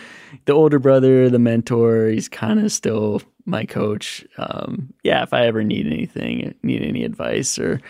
the 0.44 0.52
older 0.52 0.78
brother, 0.78 1.28
the 1.28 1.38
mentor. 1.38 2.06
He's 2.08 2.28
kind 2.28 2.60
of 2.60 2.70
still 2.70 3.20
my 3.46 3.64
coach. 3.64 4.24
Um, 4.38 4.94
yeah, 5.02 5.22
if 5.22 5.32
I 5.32 5.46
ever 5.46 5.64
need 5.64 5.86
anything, 5.86 6.54
need 6.62 6.82
any 6.82 7.04
advice 7.04 7.58
or 7.58 7.80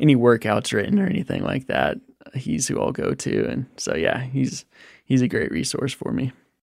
any 0.00 0.16
workouts 0.16 0.72
written 0.72 0.98
or 0.98 1.06
anything 1.06 1.42
like 1.42 1.66
that, 1.66 1.98
he's 2.34 2.66
who 2.66 2.80
I'll 2.80 2.92
go 2.92 3.14
to. 3.14 3.46
And 3.46 3.66
so, 3.76 3.94
yeah, 3.94 4.22
he's 4.22 4.64
he's 5.04 5.22
a 5.22 5.28
great 5.28 5.50
resource 5.50 5.92
for 5.92 6.10
me. 6.10 6.32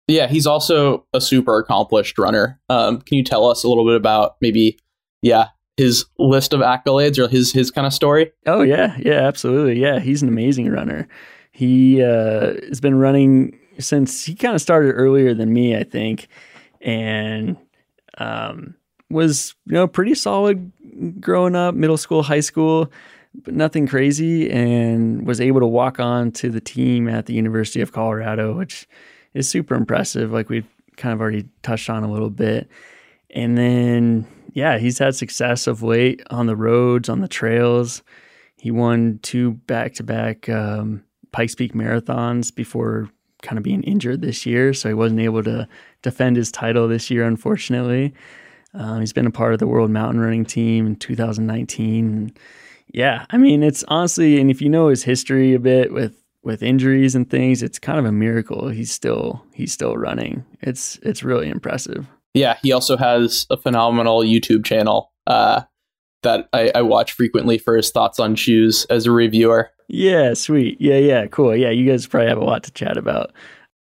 Yeah, 0.08 0.28
he's 0.28 0.48
also 0.48 1.06
a 1.14 1.20
super 1.20 1.60
accomplished 1.60 2.18
runner. 2.18 2.60
Um, 2.70 3.02
can 3.02 3.18
you 3.18 3.24
tell 3.24 3.50
us 3.50 3.64
a 3.64 3.68
little 3.68 3.86
bit 3.86 3.96
about 3.96 4.38
maybe, 4.42 4.80
yeah, 5.22 5.50
his 5.76 6.06
list 6.18 6.54
of 6.54 6.62
accolades 6.62 7.20
or 7.20 7.28
his 7.28 7.52
his 7.52 7.72
kind 7.72 7.86
of 7.86 7.94
story? 7.94 8.32
Oh 8.46 8.62
yeah, 8.62 8.96
yeah, 9.00 9.28
absolutely. 9.28 9.80
Yeah, 9.80 10.00
he's 10.00 10.22
an 10.22 10.30
amazing 10.30 10.72
runner. 10.72 11.08
He 11.52 12.02
uh, 12.02 12.54
has 12.68 12.80
been 12.80 12.96
running 12.96 13.60
since 13.80 14.24
he 14.24 14.34
kind 14.34 14.56
of 14.56 14.62
started 14.62 14.94
earlier 14.94 15.34
than 15.34 15.54
me, 15.54 15.76
I 15.76 15.84
think, 15.84 16.28
and 16.82 17.58
um, 18.18 18.76
was 19.10 19.56
you 19.66 19.74
know 19.74 19.88
pretty 19.88 20.16
solid 20.16 20.72
growing 21.20 21.56
up, 21.56 21.76
middle 21.76 21.98
school, 21.98 22.24
high 22.24 22.40
school, 22.40 22.92
but 23.44 23.54
nothing 23.54 23.88
crazy, 23.88 24.50
and 24.50 25.28
was 25.28 25.42
able 25.42 25.60
to 25.60 25.68
walk 25.68 26.00
on 26.00 26.32
to 26.32 26.50
the 26.50 26.62
team 26.62 27.08
at 27.08 27.26
the 27.26 27.34
University 27.34 27.82
of 27.82 27.92
Colorado, 27.92 28.56
which 28.58 28.88
is 29.38 29.50
super 29.50 29.76
impressive. 29.76 30.32
Like 30.32 30.50
we've 30.50 30.68
kind 30.98 31.14
of 31.14 31.22
already 31.22 31.48
touched 31.62 31.90
on 31.90 32.04
a 32.04 32.12
little 32.12 32.30
bit. 32.30 32.70
And 33.30 33.58
then, 33.58 34.28
yeah, 34.54 34.78
he's 34.78 34.98
had 34.98 35.16
success 35.16 35.68
of 35.68 35.84
late 35.84 36.22
on 36.30 36.48
the 36.48 36.56
roads, 36.56 37.08
on 37.08 37.22
the 37.22 37.28
trails. 37.28 38.02
He 38.58 38.72
won 38.72 39.20
two 39.22 39.52
back 39.52 39.94
to 39.96 40.04
back 40.04 40.50
Pikes 41.32 41.56
Peak 41.56 41.74
marathons 41.74 42.54
before 42.54 43.10
kind 43.44 43.58
of 43.58 43.64
being 43.64 43.84
injured 43.84 44.22
this 44.22 44.46
year. 44.46 44.74
So 44.74 44.90
he 44.90 44.96
wasn't 44.96 45.22
able 45.22 45.44
to 45.44 45.68
defend 46.02 46.36
his 46.36 46.52
title 46.52 46.88
this 46.88 47.12
year, 47.12 47.24
unfortunately. 47.24 48.14
Um, 48.74 49.00
he's 49.00 49.14
been 49.14 49.28
a 49.28 49.32
part 49.32 49.54
of 49.54 49.60
the 49.60 49.68
World 49.68 49.92
Mountain 49.92 50.20
Running 50.20 50.46
Team 50.46 50.88
in 50.88 50.96
2019. 50.96 52.34
Yeah, 52.94 53.26
I 53.30 53.38
mean, 53.38 53.64
it's 53.64 53.84
honestly, 53.88 54.40
and 54.40 54.50
if 54.50 54.62
you 54.62 54.70
know 54.70 54.88
his 54.88 55.04
history 55.04 55.54
a 55.54 55.60
bit 55.60 55.94
with 55.94 56.16
with 56.48 56.64
injuries 56.64 57.14
and 57.14 57.30
things, 57.30 57.62
it's 57.62 57.78
kind 57.78 58.00
of 58.00 58.06
a 58.06 58.12
miracle. 58.12 58.70
He's 58.70 58.92
still 58.92 59.44
he's 59.54 59.74
still 59.74 59.98
running. 59.98 60.46
It's 60.62 60.98
it's 61.04 61.22
really 61.22 61.50
impressive. 61.50 62.08
Yeah, 62.34 62.58
he 62.64 62.72
also 62.72 62.98
has 62.98 63.46
a 63.50 63.58
phenomenal 63.58 64.22
YouTube 64.22 64.66
channel 64.66 65.12
uh, 65.28 65.64
that 66.24 66.48
I, 66.54 66.72
I 66.74 66.82
watch 66.84 67.12
frequently 67.12 67.58
for 67.58 67.76
his 67.76 67.92
thoughts 67.92 68.20
on 68.20 68.36
shoes 68.36 68.86
as 68.90 69.06
a 69.06 69.12
reviewer. 69.12 69.70
Yeah, 69.90 70.34
sweet. 70.34 70.78
Yeah, 70.80 70.98
yeah, 70.98 71.28
cool. 71.28 71.56
Yeah, 71.56 71.70
you 71.70 71.90
guys 71.90 72.08
probably 72.08 72.30
have 72.30 72.38
a 72.38 72.44
lot 72.44 72.64
to 72.64 72.72
chat 72.72 72.98
about. 72.98 73.34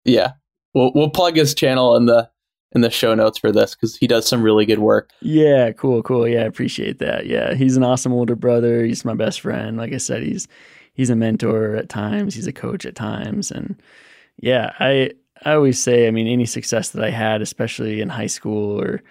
Yeah, 0.03 0.33
we'll 0.73 0.91
we'll 0.93 1.11
plug 1.11 1.35
his 1.35 1.53
channel 1.53 1.95
in 1.95 2.07
the 2.07 2.29
in 2.71 2.81
the 2.81 2.89
show 2.89 3.13
notes 3.13 3.37
for 3.37 3.51
this 3.51 3.75
because 3.75 3.95
he 3.95 4.07
does 4.07 4.27
some 4.27 4.41
really 4.41 4.65
good 4.65 4.79
work. 4.79 5.11
Yeah, 5.21 5.71
cool, 5.71 6.01
cool. 6.01 6.27
Yeah, 6.27 6.41
I 6.41 6.45
appreciate 6.45 6.97
that. 6.97 7.27
Yeah, 7.27 7.53
he's 7.53 7.77
an 7.77 7.83
awesome 7.83 8.11
older 8.11 8.35
brother. 8.35 8.83
He's 8.83 9.05
my 9.05 9.13
best 9.13 9.41
friend. 9.41 9.77
Like 9.77 9.93
I 9.93 9.97
said, 9.97 10.23
he's 10.23 10.47
he's 10.95 11.09
a 11.09 11.15
mentor 11.15 11.75
at 11.75 11.89
times, 11.89 12.33
he's 12.33 12.47
a 12.47 12.53
coach 12.53 12.85
at 12.85 12.95
times, 12.95 13.51
and 13.51 13.81
yeah, 14.37 14.73
I 14.79 15.11
I 15.45 15.53
always 15.53 15.81
say, 15.81 16.07
I 16.07 16.11
mean, 16.11 16.27
any 16.27 16.45
success 16.45 16.89
that 16.89 17.03
I 17.03 17.11
had, 17.11 17.41
especially 17.41 18.01
in 18.01 18.09
high 18.09 18.27
school 18.27 18.81
or 18.81 19.03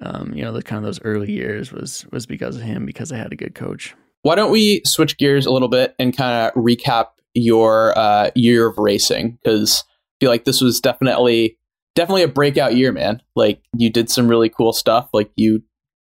um, 0.00 0.32
you 0.34 0.42
know, 0.42 0.52
the 0.52 0.62
kind 0.62 0.78
of 0.78 0.84
those 0.84 1.00
early 1.02 1.32
years 1.32 1.72
was 1.72 2.06
was 2.12 2.26
because 2.26 2.56
of 2.56 2.62
him 2.62 2.86
because 2.86 3.12
I 3.12 3.16
had 3.16 3.32
a 3.32 3.36
good 3.36 3.54
coach. 3.54 3.94
Why 4.22 4.34
don't 4.34 4.50
we 4.50 4.82
switch 4.84 5.16
gears 5.18 5.46
a 5.46 5.52
little 5.52 5.68
bit 5.68 5.94
and 5.98 6.16
kind 6.16 6.48
of 6.48 6.54
recap 6.54 7.06
your 7.34 7.96
uh, 7.96 8.30
year 8.34 8.66
of 8.66 8.78
racing? 8.78 9.38
Because 9.42 9.84
I 9.86 10.14
feel 10.20 10.30
like 10.30 10.44
this 10.44 10.60
was 10.60 10.80
definitely 10.80 11.58
definitely 11.94 12.24
a 12.24 12.28
breakout 12.28 12.76
year, 12.76 12.92
man. 12.92 13.22
Like 13.34 13.62
you 13.74 13.90
did 13.90 14.10
some 14.10 14.28
really 14.28 14.48
cool 14.48 14.72
stuff. 14.72 15.08
Like 15.12 15.30
you 15.36 15.62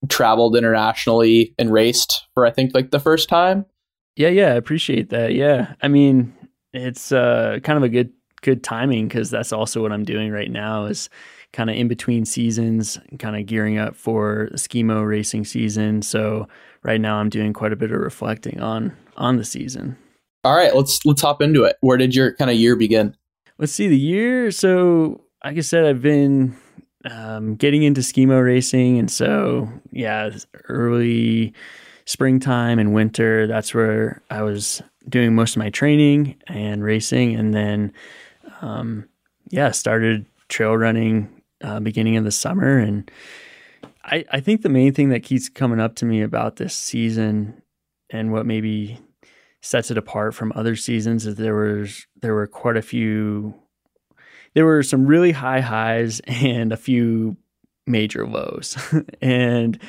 traveled 0.08 0.56
internationally 0.56 1.54
and 1.58 1.72
raced 1.72 2.26
for 2.34 2.46
I 2.46 2.50
think 2.50 2.72
like 2.74 2.90
the 2.90 3.00
first 3.00 3.28
time. 3.28 3.66
Yeah, 4.16 4.28
yeah, 4.28 4.48
I 4.48 4.56
appreciate 4.56 5.10
that. 5.10 5.34
Yeah. 5.34 5.74
I 5.82 5.88
mean, 5.88 6.34
it's 6.72 7.12
uh, 7.12 7.58
kind 7.62 7.76
of 7.76 7.82
a 7.82 7.88
good 7.88 8.12
good 8.42 8.64
timing 8.64 9.06
because 9.06 9.30
that's 9.30 9.52
also 9.52 9.80
what 9.80 9.92
I'm 9.92 10.04
doing 10.04 10.32
right 10.32 10.50
now 10.50 10.86
is 10.86 11.08
kind 11.52 11.70
of 11.70 11.76
in 11.76 11.86
between 11.86 12.24
seasons, 12.24 12.98
kind 13.18 13.36
of 13.36 13.46
gearing 13.46 13.78
up 13.78 13.94
for 13.94 14.48
the 14.50 14.58
skimo 14.58 15.06
racing 15.06 15.44
season. 15.44 16.02
So 16.02 16.48
right 16.82 17.00
now 17.00 17.18
I'm 17.18 17.28
doing 17.28 17.52
quite 17.52 17.72
a 17.72 17.76
bit 17.76 17.92
of 17.92 18.00
reflecting 18.00 18.60
on 18.60 18.96
on 19.16 19.36
the 19.36 19.44
season. 19.44 19.96
All 20.44 20.56
right, 20.56 20.74
let's 20.74 20.98
let's 21.04 21.22
hop 21.22 21.40
into 21.40 21.64
it. 21.64 21.76
Where 21.80 21.96
did 21.96 22.14
your 22.14 22.34
kind 22.34 22.50
of 22.50 22.56
year 22.56 22.74
begin? 22.74 23.16
Let's 23.58 23.72
see 23.72 23.86
the 23.86 23.98
year. 23.98 24.50
So, 24.50 25.20
like 25.44 25.56
I 25.56 25.60
said, 25.60 25.84
I've 25.84 26.02
been 26.02 26.56
um, 27.08 27.54
getting 27.54 27.84
into 27.84 28.00
skimo 28.00 28.42
racing, 28.42 28.98
and 28.98 29.10
so 29.10 29.68
yeah, 29.92 30.30
early 30.68 31.54
springtime 32.12 32.78
and 32.78 32.92
winter. 32.92 33.46
That's 33.46 33.74
where 33.74 34.22
I 34.30 34.42
was 34.42 34.82
doing 35.08 35.34
most 35.34 35.56
of 35.56 35.60
my 35.60 35.70
training 35.70 36.36
and 36.46 36.84
racing, 36.84 37.34
and 37.34 37.54
then 37.54 37.92
um, 38.60 39.08
yeah, 39.48 39.70
started 39.70 40.26
trail 40.48 40.76
running 40.76 41.42
uh, 41.64 41.80
beginning 41.80 42.18
of 42.18 42.24
the 42.24 42.30
summer, 42.30 42.78
and 42.78 43.10
I 44.04 44.24
I 44.30 44.40
think 44.40 44.60
the 44.60 44.68
main 44.68 44.92
thing 44.92 45.08
that 45.08 45.22
keeps 45.22 45.48
coming 45.48 45.80
up 45.80 45.94
to 45.96 46.04
me 46.04 46.20
about 46.20 46.56
this 46.56 46.74
season 46.74 47.62
and 48.10 48.30
what 48.30 48.46
maybe 48.46 48.98
sets 49.62 49.90
it 49.90 49.96
apart 49.96 50.34
from 50.34 50.52
other 50.54 50.76
seasons 50.76 51.26
is 51.26 51.36
there 51.36 51.54
was 51.54 52.06
there 52.20 52.34
were 52.34 52.46
quite 52.46 52.76
a 52.76 52.82
few 52.82 53.54
there 54.54 54.66
were 54.66 54.82
some 54.82 55.06
really 55.06 55.32
high 55.32 55.60
highs 55.60 56.20
and 56.26 56.72
a 56.72 56.76
few 56.76 57.36
major 57.86 58.26
lows 58.26 58.76
and 59.22 59.80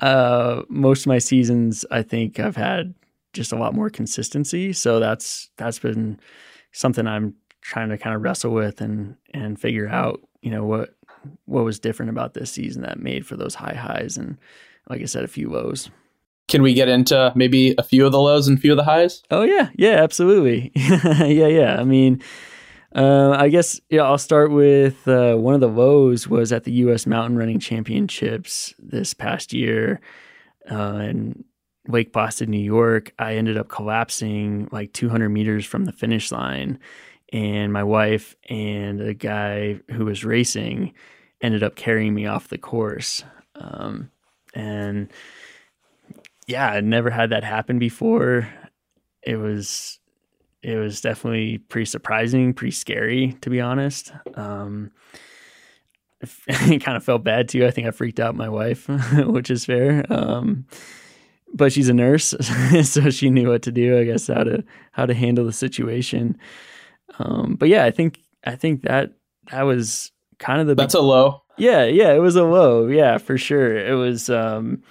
uh, 0.00 0.62
most 0.68 1.02
of 1.02 1.06
my 1.06 1.18
seasons 1.18 1.84
i 1.90 2.02
think 2.02 2.38
i've 2.40 2.56
had 2.56 2.94
just 3.32 3.52
a 3.52 3.56
lot 3.56 3.74
more 3.74 3.90
consistency 3.90 4.72
so 4.72 4.98
that's 4.98 5.50
that's 5.56 5.78
been 5.78 6.18
something 6.72 7.06
i'm 7.06 7.34
trying 7.60 7.88
to 7.88 7.98
kind 7.98 8.16
of 8.16 8.22
wrestle 8.22 8.52
with 8.52 8.80
and 8.80 9.16
and 9.34 9.60
figure 9.60 9.88
out 9.88 10.20
you 10.42 10.50
know 10.50 10.64
what 10.64 10.94
what 11.44 11.64
was 11.64 11.78
different 11.78 12.10
about 12.10 12.34
this 12.34 12.50
season 12.50 12.82
that 12.82 12.98
made 12.98 13.26
for 13.26 13.36
those 13.36 13.54
high 13.54 13.74
highs 13.74 14.16
and 14.16 14.38
like 14.88 15.02
i 15.02 15.04
said 15.04 15.24
a 15.24 15.28
few 15.28 15.50
lows 15.50 15.90
can 16.50 16.62
we 16.62 16.74
get 16.74 16.88
into 16.88 17.32
maybe 17.36 17.76
a 17.78 17.82
few 17.84 18.04
of 18.04 18.10
the 18.10 18.20
lows 18.20 18.48
and 18.48 18.58
a 18.58 18.60
few 18.60 18.72
of 18.72 18.76
the 18.76 18.82
highs? 18.82 19.22
Oh 19.30 19.42
yeah, 19.42 19.68
yeah, 19.76 20.02
absolutely. 20.02 20.72
yeah, 20.74 21.46
yeah. 21.46 21.76
I 21.78 21.84
mean, 21.84 22.20
uh, 22.94 23.30
I 23.30 23.48
guess 23.48 23.80
yeah. 23.88 24.02
I'll 24.02 24.18
start 24.18 24.50
with 24.50 25.06
uh, 25.06 25.36
one 25.36 25.54
of 25.54 25.60
the 25.60 25.68
lows 25.68 26.26
was 26.26 26.52
at 26.52 26.64
the 26.64 26.72
U.S. 26.72 27.06
Mountain 27.06 27.38
Running 27.38 27.60
Championships 27.60 28.74
this 28.78 29.14
past 29.14 29.52
year 29.52 30.00
uh, 30.70 31.02
in 31.04 31.44
Lake 31.86 32.12
Boston, 32.12 32.50
New 32.50 32.58
York. 32.58 33.12
I 33.18 33.34
ended 33.34 33.56
up 33.56 33.68
collapsing 33.68 34.68
like 34.72 34.92
200 34.92 35.28
meters 35.28 35.64
from 35.64 35.84
the 35.84 35.92
finish 35.92 36.32
line, 36.32 36.80
and 37.32 37.72
my 37.72 37.84
wife 37.84 38.34
and 38.48 39.00
a 39.00 39.14
guy 39.14 39.78
who 39.92 40.06
was 40.06 40.24
racing 40.24 40.92
ended 41.40 41.62
up 41.62 41.76
carrying 41.76 42.12
me 42.12 42.26
off 42.26 42.48
the 42.48 42.58
course, 42.58 43.22
um, 43.54 44.10
and 44.52 45.12
yeah, 46.48 46.68
I 46.68 46.80
never 46.80 47.10
had 47.10 47.30
that 47.30 47.44
happen 47.44 47.78
before. 47.78 48.52
It 49.22 49.36
was 49.36 49.99
it 50.62 50.76
was 50.76 51.00
definitely 51.00 51.58
pretty 51.58 51.86
surprising, 51.86 52.52
pretty 52.52 52.72
scary 52.72 53.36
to 53.40 53.50
be 53.50 53.60
honest. 53.60 54.12
Um, 54.34 54.90
it 56.48 56.82
kind 56.82 56.96
of 56.96 57.04
felt 57.04 57.24
bad 57.24 57.48
too. 57.48 57.66
I 57.66 57.70
think 57.70 57.86
I 57.86 57.92
freaked 57.92 58.20
out 58.20 58.34
my 58.34 58.48
wife, 58.48 58.88
which 59.14 59.50
is 59.50 59.64
fair. 59.64 60.04
Um, 60.10 60.66
but 61.52 61.72
she's 61.72 61.88
a 61.88 61.94
nurse, 61.94 62.34
so 62.84 63.10
she 63.10 63.30
knew 63.30 63.48
what 63.48 63.62
to 63.62 63.72
do. 63.72 63.98
I 63.98 64.04
guess 64.04 64.28
how 64.28 64.44
to 64.44 64.64
how 64.92 65.06
to 65.06 65.14
handle 65.14 65.44
the 65.44 65.52
situation. 65.52 66.38
Um, 67.18 67.56
but 67.58 67.68
yeah, 67.68 67.84
I 67.84 67.90
think 67.90 68.20
I 68.44 68.54
think 68.54 68.82
that 68.82 69.12
that 69.50 69.62
was 69.62 70.12
kind 70.38 70.60
of 70.60 70.66
the 70.66 70.74
that's 70.74 70.94
big, 70.94 71.02
a 71.02 71.04
low. 71.04 71.42
Yeah, 71.56 71.84
yeah, 71.84 72.12
it 72.12 72.20
was 72.20 72.36
a 72.36 72.44
low. 72.44 72.86
Yeah, 72.86 73.18
for 73.18 73.36
sure. 73.36 73.76
It 73.76 73.94
was. 73.94 74.30
Um, 74.30 74.82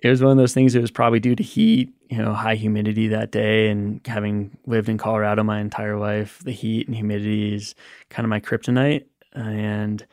it 0.00 0.08
was 0.08 0.22
one 0.22 0.32
of 0.32 0.38
those 0.38 0.54
things 0.54 0.72
that 0.72 0.80
was 0.80 0.90
probably 0.90 1.20
due 1.20 1.34
to 1.34 1.42
heat, 1.42 1.92
you 2.08 2.18
know, 2.18 2.32
high 2.32 2.54
humidity 2.54 3.08
that 3.08 3.32
day. 3.32 3.68
And 3.68 4.00
having 4.06 4.56
lived 4.66 4.88
in 4.88 4.98
Colorado 4.98 5.42
my 5.42 5.60
entire 5.60 5.98
life, 5.98 6.38
the 6.44 6.52
heat 6.52 6.86
and 6.86 6.94
humidity 6.94 7.54
is 7.54 7.74
kind 8.08 8.24
of 8.24 8.30
my 8.30 8.40
kryptonite. 8.40 9.06
And 9.32 10.06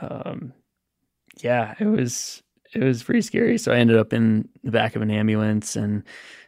um, 0.00 0.52
yeah, 1.42 1.74
it 1.78 1.86
was 1.86 2.42
it 2.72 2.82
was 2.82 3.02
pretty 3.02 3.22
scary. 3.22 3.58
So 3.58 3.72
I 3.72 3.76
ended 3.76 3.96
up 3.96 4.12
in 4.12 4.48
the 4.62 4.70
back 4.70 4.96
of 4.96 5.02
an 5.02 5.10
ambulance, 5.10 5.76
and 5.76 6.02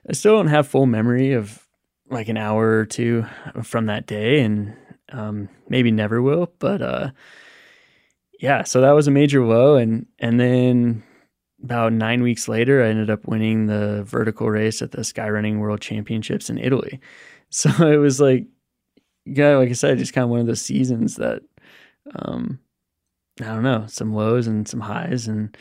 I 0.09 0.13
still 0.13 0.37
don't 0.37 0.49
have 0.49 0.69
full 0.69 0.87
memory 0.87 1.33
of 1.33 1.67
like 2.11 2.29
an 2.29 2.37
hour 2.37 2.79
or 2.79 2.87
two 2.87 3.25
from 3.63 3.87
that 3.87 4.07
day, 4.07 4.41
and 4.41 4.77
um, 5.11 5.49
maybe 5.69 5.91
never 5.91 6.21
will. 6.21 6.53
But 6.59 6.83
uh, 6.83 7.11
yeah, 8.41 8.65
so 8.65 8.83
that 8.83 8.93
was 8.93 9.09
a 9.09 9.11
major 9.11 9.45
low, 9.45 9.77
and 9.77 10.07
and 10.19 10.39
then 10.39 11.03
about 11.63 11.93
nine 11.93 12.23
weeks 12.23 12.49
later, 12.49 12.83
I 12.83 12.89
ended 12.89 13.11
up 13.11 13.27
winning 13.27 13.67
the 13.67 14.03
vertical 14.05 14.51
race 14.51 14.83
at 14.83 14.93
the 14.93 15.03
Skyrunning 15.03 15.59
World 15.59 15.81
Championships 15.81 16.51
in 16.51 16.59
Italy. 16.59 17.01
So 17.55 17.69
it 17.87 17.99
was 17.99 18.19
like, 18.19 18.47
yeah, 19.27 19.59
like 19.59 19.69
I 19.69 19.75
said, 19.75 19.99
just 19.99 20.15
kind 20.15 20.25
of 20.25 20.31
one 20.31 20.41
of 20.41 20.47
those 20.47 20.63
seasons 20.63 21.17
that, 21.17 21.43
um, 22.17 22.59
I 23.43 23.45
don't 23.45 23.63
know, 23.63 23.85
some 23.89 24.15
lows 24.15 24.47
and 24.47 24.67
some 24.67 24.81
highs, 24.81 25.29
and 25.29 25.55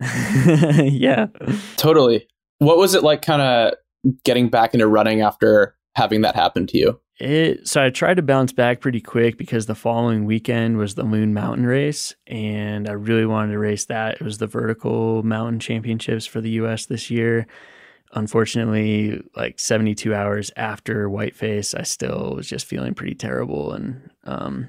yeah, 0.00 1.28
totally. 1.76 2.26
What 2.58 2.78
was 2.78 2.96
it 2.96 3.04
like, 3.04 3.22
kind 3.22 3.42
of 3.42 3.74
getting 4.24 4.48
back 4.48 4.74
into 4.74 4.88
running 4.88 5.20
after 5.20 5.76
having 5.94 6.22
that 6.22 6.34
happen 6.34 6.66
to 6.66 6.78
you? 6.78 7.00
It 7.18 7.66
so 7.66 7.82
I 7.82 7.88
tried 7.88 8.18
to 8.18 8.22
bounce 8.22 8.52
back 8.52 8.80
pretty 8.80 9.00
quick 9.00 9.38
because 9.38 9.64
the 9.64 9.74
following 9.74 10.26
weekend 10.26 10.76
was 10.76 10.94
the 10.94 11.02
Loon 11.02 11.32
Mountain 11.32 11.66
Race, 11.66 12.14
and 12.26 12.86
I 12.88 12.92
really 12.92 13.24
wanted 13.24 13.52
to 13.52 13.58
race 13.58 13.86
that. 13.86 14.16
It 14.16 14.22
was 14.22 14.36
the 14.36 14.46
vertical 14.46 15.22
mountain 15.22 15.58
championships 15.58 16.26
for 16.26 16.42
the 16.42 16.50
U.S. 16.50 16.86
this 16.86 17.10
year. 17.10 17.46
Unfortunately, 18.12 19.22
like 19.34 19.58
72 19.58 20.14
hours 20.14 20.50
after 20.56 21.08
Whiteface, 21.08 21.74
I 21.74 21.84
still 21.84 22.34
was 22.36 22.46
just 22.46 22.66
feeling 22.66 22.92
pretty 22.92 23.14
terrible 23.14 23.72
and 23.72 24.10
um, 24.24 24.68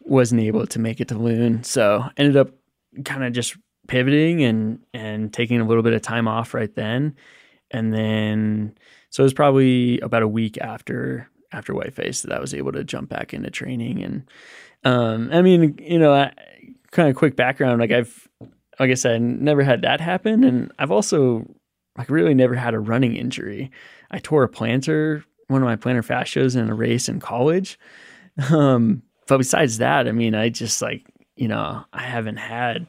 wasn't 0.00 0.42
able 0.42 0.66
to 0.66 0.78
make 0.78 1.00
it 1.00 1.08
to 1.08 1.18
Loon. 1.18 1.64
So 1.64 2.04
ended 2.18 2.36
up 2.36 2.50
kind 3.06 3.24
of 3.24 3.32
just 3.32 3.56
pivoting 3.88 4.42
and 4.42 4.80
and 4.92 5.32
taking 5.32 5.60
a 5.60 5.66
little 5.66 5.82
bit 5.82 5.94
of 5.94 6.02
time 6.02 6.28
off 6.28 6.52
right 6.52 6.74
then, 6.74 7.16
and 7.70 7.94
then 7.94 8.76
so 9.08 9.22
it 9.22 9.24
was 9.24 9.32
probably 9.32 9.98
about 10.00 10.22
a 10.22 10.28
week 10.28 10.58
after 10.58 11.30
after 11.54 11.72
Whiteface 11.72 12.22
that 12.22 12.32
I 12.32 12.40
was 12.40 12.54
able 12.54 12.72
to 12.72 12.84
jump 12.84 13.08
back 13.08 13.32
into 13.32 13.50
training. 13.50 14.02
And 14.02 14.30
um, 14.84 15.30
I 15.32 15.42
mean, 15.42 15.78
you 15.80 15.98
know, 15.98 16.12
I, 16.12 16.32
kind 16.90 17.08
of 17.08 17.16
quick 17.16 17.36
background, 17.36 17.80
like 17.80 17.92
I've, 17.92 18.28
like 18.78 18.90
I 18.90 18.94
said, 18.94 19.22
never 19.22 19.62
had 19.62 19.82
that 19.82 20.00
happen, 20.00 20.42
and 20.42 20.72
I've 20.78 20.90
also 20.90 21.46
like 21.96 22.10
really 22.10 22.34
never 22.34 22.54
had 22.54 22.74
a 22.74 22.80
running 22.80 23.14
injury. 23.14 23.70
I 24.10 24.18
tore 24.18 24.42
a 24.42 24.48
plantar, 24.48 25.22
one 25.46 25.62
of 25.62 25.66
my 25.66 25.76
plantar 25.76 26.04
fascias 26.04 26.56
in 26.56 26.68
a 26.68 26.74
race 26.74 27.08
in 27.08 27.20
college. 27.20 27.78
Um, 28.50 29.02
but 29.28 29.38
besides 29.38 29.78
that, 29.78 30.08
I 30.08 30.12
mean, 30.12 30.34
I 30.34 30.48
just 30.48 30.82
like 30.82 31.06
you 31.36 31.48
know, 31.48 31.84
I 31.92 32.02
haven't 32.02 32.36
had, 32.36 32.86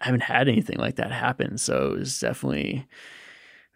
I 0.00 0.04
haven't 0.04 0.22
had 0.22 0.48
anything 0.48 0.78
like 0.78 0.96
that 0.96 1.10
happen. 1.10 1.58
So 1.58 1.92
it 1.92 1.98
was 1.98 2.20
definitely 2.20 2.86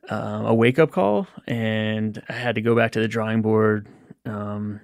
um, 0.08 0.46
a 0.46 0.54
wake 0.54 0.78
up 0.78 0.92
call, 0.92 1.26
and 1.46 2.22
I 2.28 2.34
had 2.34 2.54
to 2.54 2.60
go 2.60 2.74
back 2.74 2.92
to 2.92 3.00
the 3.00 3.08
drawing 3.08 3.42
board 3.42 3.86
um, 4.26 4.80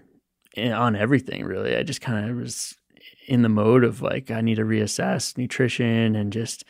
on 0.57 0.97
everything 0.97 1.45
really. 1.45 1.77
I 1.77 1.83
just 1.83 2.01
kind 2.01 2.29
of 2.31 2.37
was 2.37 2.77
in 3.29 3.43
the 3.43 3.49
mode 3.49 3.85
of 3.85 4.03
like 4.03 4.31
I 4.31 4.41
need 4.41 4.57
to 4.57 4.65
reassess 4.65 5.37
nutrition 5.37 6.15
and 6.15 6.33
just 6.33 6.65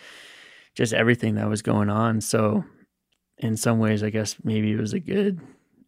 just 0.74 0.92
everything 0.92 1.34
that 1.36 1.48
was 1.48 1.62
going 1.62 1.88
on. 1.88 2.20
So 2.20 2.64
in 3.38 3.56
some 3.56 3.78
ways, 3.78 4.02
I 4.02 4.10
guess 4.10 4.36
maybe 4.44 4.72
it 4.72 4.80
was 4.80 4.92
a 4.92 5.00
good 5.00 5.40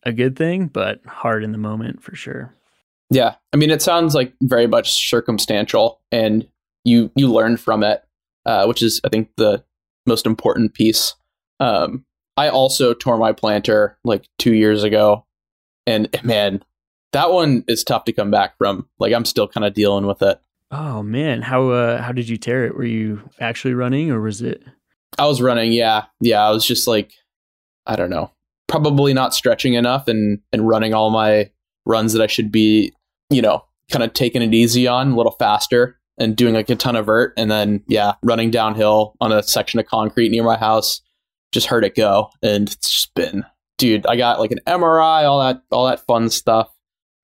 a 0.05 0.13
good 0.13 0.37
thing, 0.37 0.67
but 0.67 1.01
hard 1.07 1.43
in 1.45 1.53
the 1.53 1.59
moment 1.59 2.03
for 2.03 2.15
sure. 2.15 2.55
Yeah, 3.11 3.37
I 3.53 3.57
mean, 3.57 3.71
it 3.71 3.83
sounds 3.83 4.15
like 4.15 4.35
very 4.43 4.67
much 4.67 5.09
circumstantial, 5.09 6.01
and 6.13 6.47
you 6.85 7.11
you 7.17 7.33
learned 7.33 7.61
from 7.61 7.83
it, 7.83 8.03
uh, 8.45 8.67
which 8.67 8.83
is 8.83 9.01
I 9.05 9.09
think 9.09 9.31
the 9.37 9.65
most 10.07 10.27
important 10.27 10.75
piece. 10.75 11.15
Um, 11.61 12.05
I 12.37 12.49
also 12.49 12.95
tore 12.95 13.19
my 13.19 13.33
plantar 13.33 13.95
like 14.05 14.29
two 14.39 14.55
years 14.55 14.85
ago, 14.85 15.27
and 15.89 16.09
man, 16.23 16.63
that 17.13 17.31
one 17.31 17.65
is 17.67 17.83
tough 17.83 18.05
to 18.05 18.13
come 18.13 18.31
back 18.31 18.59
from. 18.59 18.87
Like 18.99 19.15
I'm 19.15 19.25
still 19.25 19.49
kind 19.49 19.65
of 19.65 19.73
dealing 19.73 20.07
with 20.07 20.21
it. 20.23 20.39
Oh 20.71 21.03
man, 21.03 21.41
how 21.41 21.71
uh, 21.71 22.03
how 22.03 22.13
did 22.13 22.29
you 22.29 22.37
tear 22.37 22.67
it? 22.67 22.75
Were 22.75 22.85
you 22.85 23.23
actually 23.41 23.73
running 23.75 24.11
or 24.11 24.21
was 24.21 24.43
it? 24.43 24.63
I 25.19 25.27
was 25.27 25.41
running. 25.41 25.73
Yeah, 25.73 26.05
yeah. 26.21 26.47
I 26.47 26.51
was 26.51 26.67
just 26.67 26.87
like, 26.87 27.13
I 27.87 27.97
don't 27.97 28.11
know, 28.11 28.31
probably 28.67 29.15
not 29.15 29.35
stretching 29.35 29.75
enough 29.75 30.09
and 30.09 30.41
and 30.53 30.69
running 30.69 30.93
all 30.93 31.11
my 31.11 31.51
runs 31.87 32.13
that 32.13 32.23
I 32.23 32.27
should 32.27 32.53
be, 32.53 32.93
you 33.31 33.41
know, 33.41 33.65
kind 33.91 34.03
of 34.03 34.13
taking 34.13 34.43
it 34.43 34.53
easy 34.53 34.87
on 34.87 35.13
a 35.13 35.17
little 35.17 35.37
faster 35.39 35.99
and 36.19 36.37
doing 36.37 36.53
like 36.53 36.69
a 36.69 36.77
ton 36.77 36.97
of 36.97 37.07
vert 37.07 37.33
and 37.39 37.51
then 37.51 37.83
yeah, 37.89 38.13
running 38.23 38.51
downhill 38.51 39.15
on 39.23 39.33
a 39.33 39.43
section 39.43 39.81
of 39.81 39.87
concrete 39.87 40.29
near 40.29 40.45
my 40.45 40.59
house. 40.59 41.01
Just 41.51 41.69
heard 41.69 41.85
it 41.85 41.95
go 41.95 42.29
and 42.43 42.69
it's 42.69 42.91
just 42.91 43.15
been, 43.15 43.47
dude. 43.79 44.07
I 44.07 44.17
got 44.17 44.39
like 44.39 44.51
an 44.51 44.61
MRI, 44.67 45.25
all 45.25 45.41
that, 45.41 45.63
all 45.71 45.87
that 45.87 46.05
fun 46.07 46.29
stuff 46.29 46.69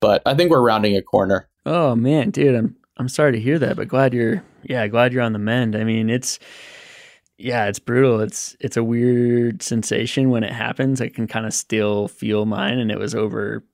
but 0.05 0.21
I 0.27 0.35
think 0.35 0.51
we're 0.51 0.61
rounding 0.61 0.99
a 0.99 1.03
corner. 1.03 1.49
Oh 1.65 1.97
man, 1.97 2.29
dude, 2.29 2.55
I'm 2.55 2.77
I'm 2.99 3.09
sorry 3.09 3.33
to 3.33 3.41
hear 3.41 3.59
that, 3.59 3.77
but 3.77 3.89
glad 3.89 4.13
you're 4.13 4.45
yeah, 4.63 4.87
glad 4.87 5.15
you're 5.15 5.23
on 5.23 5.33
the 5.33 5.39
mend. 5.39 5.75
I 5.75 5.83
mean, 5.83 6.11
it's 6.11 6.39
yeah, 7.39 7.69
it's 7.69 7.79
brutal. 7.79 8.21
It's 8.21 8.55
it's 8.61 8.77
a 8.77 8.85
weird 8.85 9.63
sensation 9.63 10.29
when 10.29 10.45
it 10.45 10.53
happens. 10.53 11.01
I 11.01 11.09
can 11.09 11.27
kind 11.27 11.47
of 11.47 11.55
still 11.55 12.09
feel 12.09 12.45
mine 12.45 12.79
and 12.79 12.91
it 12.91 12.99
was 12.99 13.15
over 13.15 13.65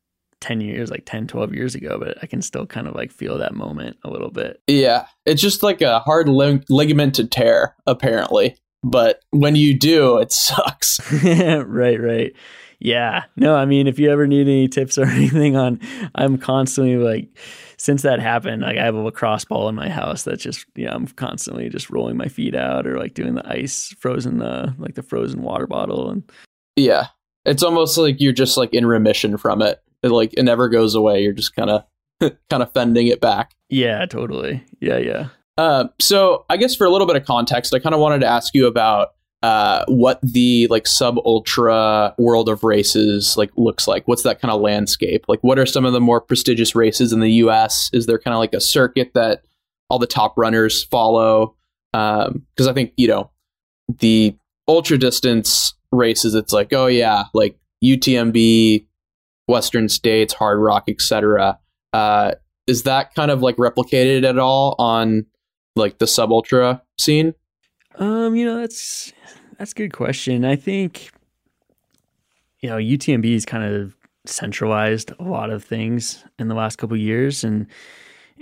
10 0.40 0.60
years, 0.60 0.88
like 0.88 1.02
10, 1.04 1.26
12 1.26 1.52
years 1.52 1.74
ago, 1.74 1.98
but 1.98 2.16
I 2.22 2.26
can 2.26 2.42
still 2.42 2.64
kind 2.64 2.86
of 2.86 2.94
like 2.94 3.10
feel 3.10 3.36
that 3.38 3.52
moment 3.52 3.96
a 4.04 4.08
little 4.10 4.30
bit. 4.30 4.62
Yeah. 4.68 5.06
It's 5.26 5.42
just 5.42 5.64
like 5.64 5.82
a 5.82 5.98
hard 5.98 6.28
lig- 6.28 6.64
ligament 6.70 7.16
to 7.16 7.26
tear, 7.26 7.74
apparently. 7.88 8.56
But 8.84 9.20
when 9.30 9.56
you 9.56 9.76
do, 9.76 10.18
it 10.18 10.32
sucks. 10.32 11.00
right, 11.24 12.00
right. 12.00 12.32
Yeah. 12.80 13.24
No, 13.36 13.54
I 13.54 13.66
mean, 13.66 13.86
if 13.86 13.98
you 13.98 14.10
ever 14.10 14.26
need 14.26 14.48
any 14.48 14.66
tips 14.66 14.98
or 14.98 15.04
anything 15.06 15.56
on, 15.56 15.80
I'm 16.14 16.38
constantly 16.38 16.96
like, 16.96 17.28
since 17.76 18.02
that 18.02 18.20
happened, 18.20 18.62
like 18.62 18.78
I 18.78 18.84
have 18.84 18.94
a 18.94 19.00
lacrosse 19.00 19.44
ball 19.44 19.68
in 19.68 19.74
my 19.74 19.88
house 19.88 20.24
that's 20.24 20.42
just, 20.42 20.66
yeah, 20.74 20.82
you 20.82 20.86
know, 20.88 20.96
I'm 20.96 21.06
constantly 21.08 21.68
just 21.68 21.90
rolling 21.90 22.16
my 22.16 22.28
feet 22.28 22.54
out 22.54 22.86
or 22.86 22.98
like 22.98 23.14
doing 23.14 23.34
the 23.34 23.48
ice 23.48 23.94
frozen, 24.00 24.42
uh, 24.42 24.72
like 24.78 24.94
the 24.94 25.02
frozen 25.02 25.42
water 25.42 25.66
bottle. 25.66 26.10
And 26.10 26.30
yeah, 26.76 27.08
it's 27.44 27.62
almost 27.62 27.96
like 27.96 28.16
you're 28.18 28.32
just 28.32 28.56
like 28.56 28.74
in 28.74 28.86
remission 28.86 29.36
from 29.36 29.62
it. 29.62 29.82
It 30.02 30.10
like, 30.10 30.32
it 30.34 30.42
never 30.42 30.68
goes 30.68 30.94
away. 30.94 31.22
You're 31.22 31.32
just 31.32 31.54
kind 31.54 31.70
of, 31.70 31.84
kind 32.50 32.62
of 32.62 32.72
fending 32.72 33.06
it 33.06 33.20
back. 33.20 33.52
Yeah, 33.68 34.06
totally. 34.06 34.64
Yeah, 34.80 34.98
yeah. 34.98 35.28
Uh, 35.58 35.88
so 36.00 36.46
I 36.48 36.56
guess 36.56 36.74
for 36.74 36.86
a 36.86 36.90
little 36.90 37.06
bit 37.06 37.16
of 37.16 37.26
context, 37.26 37.74
I 37.74 37.78
kind 37.78 37.94
of 37.94 38.00
wanted 38.00 38.20
to 38.20 38.26
ask 38.26 38.54
you 38.54 38.66
about 38.66 39.10
uh, 39.42 39.84
what 39.88 40.20
the 40.22 40.66
like 40.68 40.86
sub 40.86 41.16
ultra 41.24 42.14
world 42.18 42.48
of 42.48 42.62
races 42.62 43.36
like 43.36 43.50
looks 43.56 43.88
like. 43.88 44.06
What's 44.06 44.22
that 44.22 44.40
kind 44.40 44.52
of 44.52 44.60
landscape? 44.60 45.24
Like, 45.28 45.40
what 45.42 45.58
are 45.58 45.66
some 45.66 45.84
of 45.84 45.92
the 45.92 46.00
more 46.00 46.20
prestigious 46.20 46.74
races 46.74 47.12
in 47.12 47.20
the 47.20 47.30
U.S.? 47.32 47.90
Is 47.92 48.06
there 48.06 48.18
kind 48.18 48.34
of 48.34 48.38
like 48.38 48.54
a 48.54 48.60
circuit 48.60 49.12
that 49.14 49.42
all 49.88 49.98
the 49.98 50.06
top 50.06 50.34
runners 50.36 50.84
follow? 50.84 51.56
Because 51.92 52.28
um, 52.28 52.68
I 52.68 52.72
think 52.72 52.92
you 52.96 53.08
know 53.08 53.30
the 53.98 54.36
ultra 54.68 54.98
distance 54.98 55.74
races. 55.90 56.34
It's 56.34 56.52
like, 56.52 56.72
oh 56.72 56.86
yeah, 56.86 57.24
like 57.34 57.56
UTMB, 57.82 58.86
Western 59.46 59.88
States, 59.88 60.34
Hardrock, 60.34 60.82
etc. 60.88 61.58
Uh, 61.92 62.32
is 62.66 62.84
that 62.84 63.14
kind 63.14 63.30
of 63.30 63.42
like 63.42 63.56
replicated 63.56 64.24
at 64.24 64.38
all 64.38 64.76
on 64.78 65.26
like 65.76 65.98
the 65.98 66.06
sub 66.06 66.30
ultra 66.30 66.82
scene? 66.98 67.34
Um, 67.96 68.34
you 68.34 68.44
know, 68.44 68.60
that's 68.60 69.12
that's 69.58 69.72
a 69.72 69.74
good 69.74 69.92
question. 69.92 70.44
I 70.44 70.56
think 70.56 71.10
you 72.60 72.68
know, 72.68 72.76
UTMB 72.76 73.32
has 73.32 73.46
kind 73.46 73.64
of 73.64 73.96
centralized 74.26 75.12
a 75.18 75.24
lot 75.24 75.50
of 75.50 75.64
things 75.64 76.24
in 76.38 76.48
the 76.48 76.54
last 76.54 76.76
couple 76.76 76.96
years 76.96 77.42
and 77.42 77.66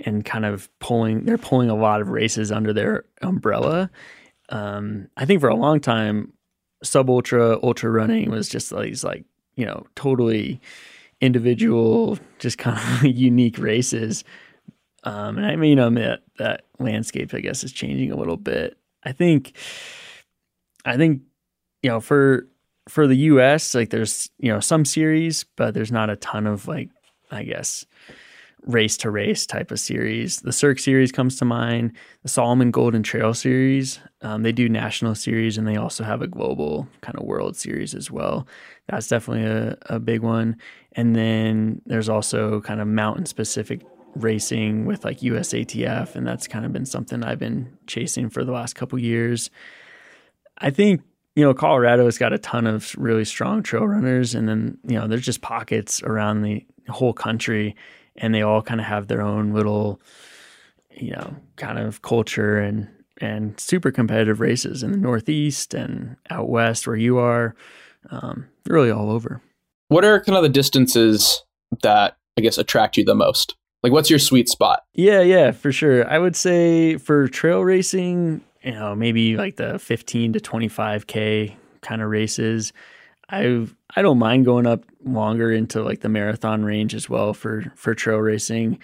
and 0.05 0.23
kind 0.23 0.45
of 0.45 0.69
pulling 0.79 1.25
they're 1.25 1.37
pulling 1.37 1.69
a 1.69 1.75
lot 1.75 2.01
of 2.01 2.09
races 2.09 2.51
under 2.51 2.73
their 2.73 3.05
umbrella. 3.21 3.89
Um, 4.49 5.07
I 5.17 5.25
think 5.25 5.41
for 5.41 5.49
a 5.49 5.55
long 5.55 5.79
time 5.79 6.33
sub 6.83 7.09
ultra 7.09 7.59
ultra 7.63 7.89
running 7.89 8.29
was 8.29 8.49
just 8.49 8.75
these 8.75 9.03
like, 9.03 9.25
you 9.55 9.65
know, 9.65 9.85
totally 9.95 10.61
individual, 11.21 12.17
just 12.39 12.57
kind 12.57 12.77
of 12.77 13.05
unique 13.15 13.57
races. 13.57 14.23
Um, 15.03 15.37
and 15.37 15.45
I 15.45 15.55
mean, 15.55 15.69
you 15.69 15.75
know, 15.75 15.89
that, 15.91 16.21
that 16.37 16.65
landscape, 16.77 17.33
I 17.33 17.39
guess, 17.39 17.63
is 17.63 17.71
changing 17.71 18.11
a 18.11 18.17
little 18.17 18.37
bit. 18.37 18.77
I 19.09 19.11
think, 19.11 19.53
I 20.85 20.97
think, 20.97 21.23
you 21.81 21.89
know, 21.89 21.99
for 21.99 22.47
for 22.87 23.07
the 23.07 23.15
U.S., 23.15 23.73
like 23.73 23.89
there's 23.89 24.29
you 24.37 24.51
know 24.51 24.59
some 24.59 24.85
series, 24.85 25.45
but 25.57 25.73
there's 25.73 25.91
not 25.91 26.11
a 26.11 26.15
ton 26.17 26.45
of 26.45 26.67
like, 26.67 26.89
I 27.31 27.43
guess, 27.43 27.85
race 28.67 28.97
to 28.97 29.09
race 29.09 29.47
type 29.47 29.71
of 29.71 29.79
series. 29.79 30.41
The 30.41 30.53
Cirque 30.53 30.77
series 30.77 31.11
comes 31.11 31.37
to 31.37 31.45
mind. 31.45 31.93
The 32.21 32.29
Salomon 32.29 32.69
Golden 32.69 33.01
Trail 33.01 33.33
series. 33.33 33.99
Um, 34.21 34.43
they 34.43 34.51
do 34.51 34.69
national 34.69 35.15
series 35.15 35.57
and 35.57 35.67
they 35.67 35.77
also 35.77 36.03
have 36.03 36.21
a 36.21 36.27
global 36.27 36.87
kind 37.01 37.17
of 37.17 37.25
world 37.25 37.55
series 37.55 37.95
as 37.95 38.11
well. 38.11 38.47
That's 38.89 39.07
definitely 39.07 39.45
a, 39.45 39.77
a 39.87 39.99
big 39.99 40.21
one. 40.21 40.57
And 40.91 41.15
then 41.15 41.81
there's 41.85 42.09
also 42.09 42.61
kind 42.61 42.79
of 42.79 42.87
mountain 42.87 43.25
specific 43.25 43.81
racing 44.15 44.85
with 44.85 45.05
like 45.05 45.19
USATF, 45.19 46.15
and 46.15 46.25
that's 46.25 46.47
kind 46.47 46.65
of 46.65 46.73
been 46.73 46.85
something 46.85 47.23
I've 47.23 47.39
been 47.39 47.77
chasing 47.87 48.29
for 48.29 48.43
the 48.43 48.51
last 48.51 48.75
couple 48.75 48.99
years. 48.99 49.49
I 50.57 50.69
think 50.69 51.01
you 51.35 51.43
know 51.43 51.53
Colorado's 51.53 52.17
got 52.17 52.33
a 52.33 52.37
ton 52.37 52.67
of 52.67 52.95
really 52.97 53.25
strong 53.25 53.63
trail 53.63 53.87
runners, 53.87 54.35
and 54.35 54.47
then 54.47 54.77
you 54.87 54.97
know 54.97 55.07
there's 55.07 55.25
just 55.25 55.41
pockets 55.41 56.03
around 56.03 56.41
the 56.41 56.65
whole 56.89 57.13
country, 57.13 57.75
and 58.15 58.33
they 58.33 58.41
all 58.41 58.61
kind 58.61 58.79
of 58.79 58.87
have 58.87 59.07
their 59.07 59.21
own 59.21 59.53
little 59.53 60.01
you 60.91 61.11
know 61.11 61.35
kind 61.55 61.79
of 61.79 62.01
culture 62.01 62.59
and 62.59 62.87
and 63.21 63.59
super 63.59 63.91
competitive 63.91 64.39
races 64.39 64.81
in 64.81 64.91
the 64.91 64.97
Northeast 64.97 65.73
and 65.73 66.15
out 66.29 66.49
west 66.49 66.87
where 66.87 66.95
you 66.95 67.17
are, 67.17 67.53
um, 68.11 68.47
really 68.65 68.89
all 68.89 69.11
over. 69.11 69.41
What 69.89 70.05
are 70.05 70.21
kind 70.21 70.37
of 70.37 70.43
the 70.43 70.49
distances 70.49 71.43
that 71.83 72.17
I 72.37 72.41
guess 72.41 72.57
attract 72.57 72.95
you 72.95 73.03
the 73.03 73.15
most? 73.15 73.55
Like, 73.81 73.93
what's 73.93 74.09
your 74.09 74.19
sweet 74.19 74.49
spot? 74.49 74.83
Yeah, 74.93 75.21
yeah, 75.21 75.51
for 75.51 75.71
sure. 75.71 76.07
I 76.09 76.19
would 76.19 76.35
say 76.35 76.97
for 76.97 77.27
trail 77.27 77.61
racing, 77.61 78.41
you 78.63 78.71
know, 78.71 78.95
maybe 78.95 79.37
like 79.37 79.55
the 79.55 79.79
15 79.79 80.33
to 80.33 80.39
25K 80.39 81.55
kind 81.81 82.01
of 82.01 82.09
races. 82.09 82.73
I 83.29 83.67
I 83.95 84.01
don't 84.01 84.19
mind 84.19 84.45
going 84.45 84.67
up 84.67 84.83
longer 85.03 85.51
into 85.51 85.81
like 85.81 86.01
the 86.01 86.09
marathon 86.09 86.65
range 86.65 86.93
as 86.93 87.09
well 87.09 87.33
for 87.33 87.71
for 87.75 87.95
trail 87.95 88.17
racing. 88.17 88.79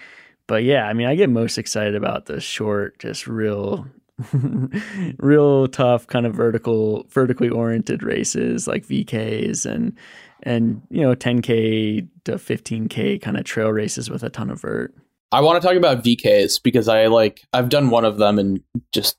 But 0.46 0.62
yeah, 0.62 0.86
I 0.86 0.92
mean, 0.92 1.08
I 1.08 1.16
get 1.16 1.28
most 1.28 1.58
excited 1.58 1.96
about 1.96 2.26
the 2.26 2.40
short, 2.40 2.98
just 2.98 3.26
real 3.26 3.86
real 5.18 5.68
tough 5.68 6.06
kind 6.06 6.24
of 6.24 6.34
vertical 6.34 7.04
vertically 7.10 7.50
oriented 7.50 8.02
races 8.02 8.66
like 8.66 8.86
VKs 8.86 9.66
and 9.66 9.94
and 10.42 10.82
you 10.90 11.02
know 11.02 11.14
10k 11.14 12.06
to 12.24 12.32
15k 12.32 13.20
kind 13.20 13.36
of 13.36 13.44
trail 13.44 13.70
races 13.70 14.10
with 14.10 14.22
a 14.22 14.30
ton 14.30 14.50
of 14.50 14.60
vert. 14.60 14.94
I 15.32 15.40
want 15.40 15.60
to 15.60 15.66
talk 15.66 15.76
about 15.76 16.04
VKs 16.04 16.62
because 16.62 16.88
I 16.88 17.06
like 17.06 17.42
I've 17.52 17.68
done 17.68 17.90
one 17.90 18.04
of 18.04 18.18
them 18.18 18.38
and 18.38 18.60
just 18.92 19.16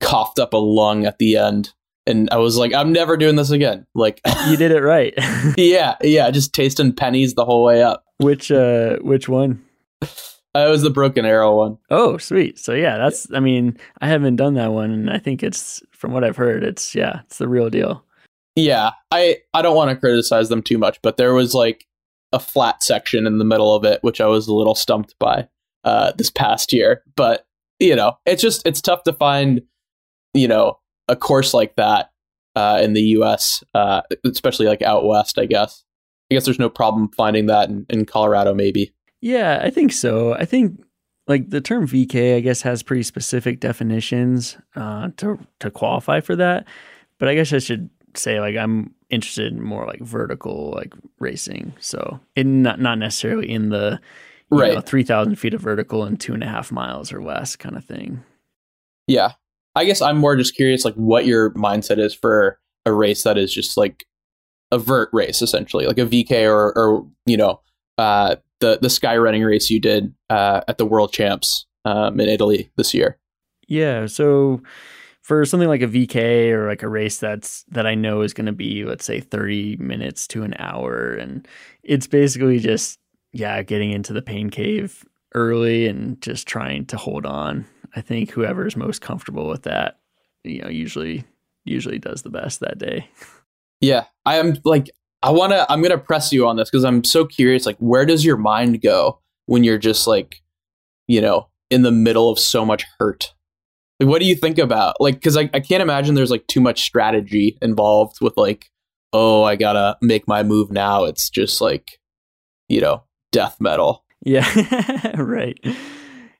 coughed 0.00 0.38
up 0.38 0.52
a 0.52 0.58
lung 0.58 1.06
at 1.06 1.18
the 1.18 1.36
end 1.36 1.72
and 2.06 2.28
I 2.30 2.38
was 2.38 2.56
like 2.56 2.74
I'm 2.74 2.92
never 2.92 3.16
doing 3.16 3.36
this 3.36 3.50
again. 3.50 3.86
Like 3.94 4.20
You 4.48 4.56
did 4.56 4.72
it 4.72 4.82
right. 4.82 5.14
yeah, 5.56 5.96
yeah, 6.02 6.30
just 6.30 6.52
tasting 6.52 6.92
pennies 6.92 7.34
the 7.34 7.44
whole 7.44 7.64
way 7.64 7.82
up. 7.82 8.04
Which 8.18 8.50
uh 8.50 8.98
which 8.98 9.28
one? 9.28 9.64
Uh, 10.54 10.66
it 10.66 10.70
was 10.70 10.82
the 10.82 10.90
Broken 10.90 11.24
Arrow 11.24 11.56
one. 11.56 11.78
Oh, 11.88 12.18
sweet. 12.18 12.58
So 12.58 12.74
yeah, 12.74 12.98
that's 12.98 13.26
I 13.32 13.40
mean, 13.40 13.78
I 14.00 14.08
haven't 14.08 14.36
done 14.36 14.54
that 14.54 14.72
one 14.72 14.90
and 14.90 15.10
I 15.10 15.18
think 15.18 15.42
it's 15.42 15.82
from 15.92 16.12
what 16.12 16.24
I've 16.24 16.36
heard, 16.36 16.64
it's 16.64 16.94
yeah, 16.94 17.20
it's 17.26 17.38
the 17.38 17.48
real 17.48 17.70
deal. 17.70 18.04
Yeah, 18.56 18.90
I 19.10 19.38
I 19.54 19.62
don't 19.62 19.76
want 19.76 19.90
to 19.90 19.96
criticize 19.96 20.48
them 20.48 20.62
too 20.62 20.78
much, 20.78 21.00
but 21.02 21.16
there 21.16 21.34
was 21.34 21.54
like 21.54 21.86
a 22.32 22.38
flat 22.38 22.82
section 22.82 23.26
in 23.26 23.38
the 23.38 23.44
middle 23.44 23.74
of 23.74 23.84
it, 23.84 24.02
which 24.02 24.20
I 24.20 24.26
was 24.26 24.48
a 24.48 24.54
little 24.54 24.74
stumped 24.74 25.14
by 25.18 25.48
uh, 25.84 26.12
this 26.16 26.30
past 26.30 26.72
year. 26.72 27.02
But 27.16 27.46
you 27.80 27.96
know, 27.96 28.14
it's 28.26 28.42
just 28.42 28.66
it's 28.66 28.80
tough 28.80 29.04
to 29.04 29.12
find 29.12 29.62
you 30.34 30.48
know 30.48 30.78
a 31.08 31.16
course 31.16 31.54
like 31.54 31.76
that 31.76 32.10
uh, 32.54 32.80
in 32.82 32.92
the 32.92 33.02
U.S., 33.02 33.64
uh, 33.74 34.02
especially 34.24 34.66
like 34.66 34.82
out 34.82 35.06
west. 35.06 35.38
I 35.38 35.46
guess. 35.46 35.84
I 36.30 36.34
guess 36.34 36.46
there's 36.46 36.58
no 36.58 36.70
problem 36.70 37.10
finding 37.14 37.44
that 37.46 37.68
in, 37.68 37.84
in 37.90 38.06
Colorado, 38.06 38.54
maybe. 38.54 38.94
Yeah, 39.20 39.60
I 39.62 39.68
think 39.68 39.92
so. 39.92 40.32
I 40.32 40.46
think 40.46 40.80
like 41.26 41.50
the 41.50 41.60
term 41.60 41.86
VK, 41.86 42.36
I 42.36 42.40
guess, 42.40 42.62
has 42.62 42.82
pretty 42.82 43.02
specific 43.02 43.60
definitions 43.60 44.56
uh, 44.74 45.10
to 45.18 45.38
to 45.60 45.70
qualify 45.70 46.20
for 46.20 46.36
that. 46.36 46.66
But 47.18 47.28
I 47.28 47.34
guess 47.34 47.52
I 47.52 47.58
should 47.58 47.90
say 48.14 48.40
like 48.40 48.56
I'm 48.56 48.94
interested 49.10 49.52
in 49.52 49.62
more 49.62 49.86
like 49.86 50.00
vertical 50.00 50.72
like 50.74 50.94
racing. 51.18 51.74
So 51.80 52.20
in 52.36 52.62
not 52.62 52.80
not 52.80 52.98
necessarily 52.98 53.50
in 53.50 53.68
the 53.68 54.00
right 54.50 54.84
three 54.84 55.02
thousand 55.02 55.36
feet 55.36 55.54
of 55.54 55.60
vertical 55.60 56.04
and 56.04 56.20
two 56.20 56.34
and 56.34 56.42
a 56.42 56.48
half 56.48 56.72
miles 56.72 57.12
or 57.12 57.22
less 57.22 57.56
kind 57.56 57.76
of 57.76 57.84
thing. 57.84 58.22
Yeah, 59.06 59.32
I 59.74 59.84
guess 59.84 60.02
I'm 60.02 60.18
more 60.18 60.36
just 60.36 60.54
curious 60.54 60.84
like 60.84 60.94
what 60.94 61.26
your 61.26 61.50
mindset 61.52 61.98
is 61.98 62.14
for 62.14 62.58
a 62.84 62.92
race 62.92 63.22
that 63.22 63.38
is 63.38 63.52
just 63.52 63.76
like 63.76 64.04
a 64.70 64.78
vert 64.78 65.10
race 65.12 65.42
essentially, 65.42 65.86
like 65.86 65.98
a 65.98 66.06
VK 66.06 66.48
or 66.48 66.76
or 66.76 67.06
you 67.26 67.36
know 67.36 67.60
uh, 67.98 68.36
the 68.60 68.78
the 68.80 68.90
sky 68.90 69.16
running 69.16 69.42
race 69.42 69.70
you 69.70 69.80
did 69.80 70.14
uh, 70.30 70.62
at 70.68 70.78
the 70.78 70.86
World 70.86 71.12
Champs 71.12 71.66
um, 71.84 72.20
in 72.20 72.28
Italy 72.28 72.70
this 72.76 72.94
year. 72.94 73.18
Yeah, 73.68 74.06
so 74.06 74.62
for 75.22 75.46
something 75.46 75.68
like 75.68 75.82
a 75.82 75.88
VK 75.88 76.50
or 76.50 76.68
like 76.68 76.82
a 76.82 76.88
race 76.88 77.18
that's 77.18 77.64
that 77.68 77.86
I 77.86 77.94
know 77.94 78.22
is 78.22 78.34
going 78.34 78.46
to 78.46 78.52
be 78.52 78.84
let's 78.84 79.04
say 79.04 79.20
30 79.20 79.76
minutes 79.76 80.26
to 80.28 80.42
an 80.42 80.54
hour 80.58 81.14
and 81.14 81.46
it's 81.82 82.06
basically 82.06 82.58
just 82.58 82.98
yeah, 83.32 83.62
getting 83.62 83.90
into 83.90 84.12
the 84.12 84.22
pain 84.22 84.50
cave 84.50 85.04
early 85.34 85.86
and 85.86 86.20
just 86.20 86.46
trying 86.46 86.84
to 86.86 86.96
hold 86.96 87.24
on. 87.24 87.64
I 87.96 88.00
think 88.02 88.30
whoever 88.30 88.66
is 88.66 88.76
most 88.76 89.00
comfortable 89.00 89.48
with 89.48 89.62
that, 89.62 89.98
you 90.44 90.62
know, 90.62 90.68
usually 90.68 91.24
usually 91.64 91.98
does 91.98 92.22
the 92.22 92.30
best 92.30 92.60
that 92.60 92.78
day. 92.78 93.08
Yeah, 93.80 94.04
I 94.26 94.36
am 94.36 94.56
like 94.64 94.90
I 95.22 95.30
want 95.30 95.52
to 95.52 95.70
I'm 95.70 95.80
going 95.80 95.92
to 95.92 95.98
press 95.98 96.32
you 96.32 96.46
on 96.46 96.56
this 96.56 96.70
cuz 96.70 96.84
I'm 96.84 97.04
so 97.04 97.24
curious 97.24 97.66
like 97.66 97.78
where 97.78 98.04
does 98.04 98.24
your 98.24 98.36
mind 98.36 98.82
go 98.82 99.20
when 99.46 99.64
you're 99.64 99.78
just 99.78 100.06
like 100.06 100.42
you 101.08 101.20
know, 101.20 101.48
in 101.70 101.82
the 101.82 101.90
middle 101.90 102.30
of 102.30 102.38
so 102.38 102.64
much 102.64 102.84
hurt 102.98 103.34
Like, 104.02 104.08
what 104.08 104.20
do 104.20 104.26
you 104.26 104.34
think 104.34 104.58
about 104.58 104.96
like? 104.98 105.14
Because 105.14 105.36
I, 105.36 105.48
I 105.54 105.60
can't 105.60 105.80
imagine 105.80 106.16
there's 106.16 106.30
like 106.32 106.48
too 106.48 106.60
much 106.60 106.82
strategy 106.82 107.56
involved 107.62 108.16
with 108.20 108.36
like, 108.36 108.68
oh, 109.12 109.44
I 109.44 109.54
gotta 109.54 109.96
make 110.02 110.26
my 110.26 110.42
move 110.42 110.72
now. 110.72 111.04
It's 111.04 111.30
just 111.30 111.60
like, 111.60 112.00
you 112.68 112.80
know, 112.80 113.04
death 113.30 113.60
metal. 113.60 114.04
Yeah, 114.24 114.48
right. 115.16 115.56